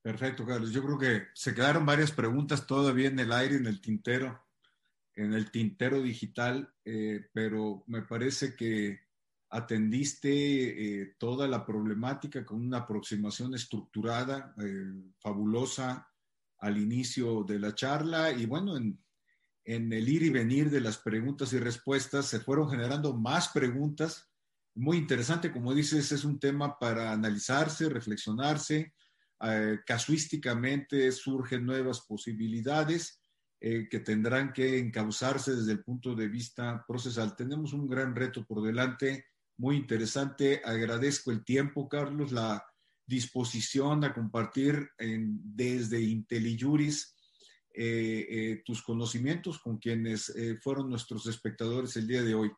Perfecto, 0.03 0.47
Carlos. 0.47 0.73
Yo 0.73 0.83
creo 0.83 0.99
que 0.99 1.27
se 1.35 1.55
quedaron 1.55 1.85
varias 1.85 2.11
preguntas 2.11 2.67
todavía 2.67 3.09
en 3.09 3.19
el 3.19 3.33
aire, 3.33 3.57
en 3.57 3.67
el 3.67 3.81
tintero, 3.83 4.43
en 5.15 5.35
el 5.35 5.51
tintero 5.51 6.01
digital, 6.01 6.73
eh, 6.85 7.29
pero 7.35 7.85
me 7.87 8.03
parece 8.03 8.57
que 8.57 9.01
atendiste 9.51 10.31
eh, 11.03 11.17
toda 11.19 11.47
la 11.49 11.67
problemática 11.67 12.47
con 12.47 12.65
una 12.65 12.79
aproximación 12.79 13.55
estructurada, 13.55 14.55
eh, 14.63 15.13
fabulosa 15.19 16.09
al 16.59 16.79
inicio 16.79 17.43
de 17.43 17.59
la 17.59 17.75
charla 17.75 18.33
y 18.33 18.47
bueno, 18.47 18.77
en, 18.77 18.99
en 19.65 19.93
el 19.93 20.09
ir 20.09 20.23
y 20.23 20.31
venir 20.31 20.71
de 20.71 20.81
las 20.81 20.97
preguntas 20.97 21.53
y 21.53 21.59
respuestas 21.59 22.27
se 22.27 22.41
fueron 22.41 22.71
generando 22.71 23.15
más 23.15 23.49
preguntas. 23.49 24.31
Muy 24.75 24.97
interesante, 24.97 25.53
como 25.53 25.75
dices, 25.75 26.11
es 26.13 26.25
un 26.25 26.39
tema 26.39 26.79
para 26.79 27.13
analizarse, 27.13 27.89
reflexionarse 27.89 28.95
eh, 29.43 29.79
casuísticamente 29.87 31.11
surgen 31.13 31.65
nuevas 31.65 32.01
posibilidades 32.03 33.23
eh, 33.61 33.89
que 33.91 34.01
tendrán 34.01 34.53
que 34.53 34.79
encauzarse 34.79 35.55
desde 35.55 35.73
el 35.73 35.83
punto 35.83 36.15
de 36.15 36.29
vista 36.29 36.85
procesal. 36.87 37.35
Tenemos 37.37 37.73
un 37.73 37.89
gran 37.89 38.15
reto 38.15 38.45
por 38.45 38.63
delante, 38.63 39.27
muy 39.59 39.77
interesante. 39.77 40.61
Agradezco 40.65 41.31
el 41.31 41.45
tiempo, 41.45 41.89
Carlos, 41.89 42.33
la 42.33 42.65
disposición 43.07 44.05
a 44.05 44.15
compartir 44.15 44.91
desde 44.99 46.01
IntelliJuris 46.01 47.17
eh, 47.73 48.63
tus 48.65 48.83
conocimientos 48.83 49.59
con 49.59 49.79
quienes 49.79 50.33
fueron 50.63 50.89
nuestros 50.89 51.27
espectadores 51.27 51.97
el 51.97 52.07
día 52.07 52.23
de 52.23 52.35
hoy. 52.35 52.51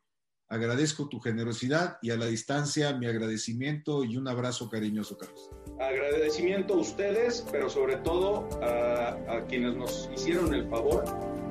Agradezco 0.53 1.09
tu 1.09 1.19
generosidad 1.19 1.97
y 2.03 2.11
a 2.11 2.15
la 2.15 2.27
distancia 2.27 2.93
mi 2.93 3.07
agradecimiento 3.07 4.03
y 4.03 4.17
un 4.17 4.27
abrazo 4.27 4.69
cariñoso, 4.69 5.17
Carlos. 5.17 5.49
Agradecimiento 5.79 6.75
a 6.75 6.77
ustedes, 6.77 7.43
pero 7.51 7.71
sobre 7.71 7.95
todo 7.97 8.47
a, 8.61 9.43
quienes 9.49 9.75
nos 9.75 10.11
hicieron 10.15 10.53
el 10.53 10.69
favor 10.69 11.05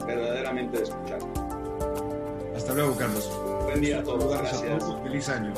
verdaderamente 0.06 0.78
de 0.78 0.84
escuchar. 0.84 1.18
Hasta 2.54 2.74
luego, 2.74 2.96
Carlos. 2.96 3.28
Buen 3.64 3.80
día 3.80 3.98
a 3.98 4.02
todos. 4.04 4.38
Gracias. 4.38 4.62
A 4.62 4.78
todos. 4.78 5.02
Feliz 5.02 5.28
año. 5.28 5.52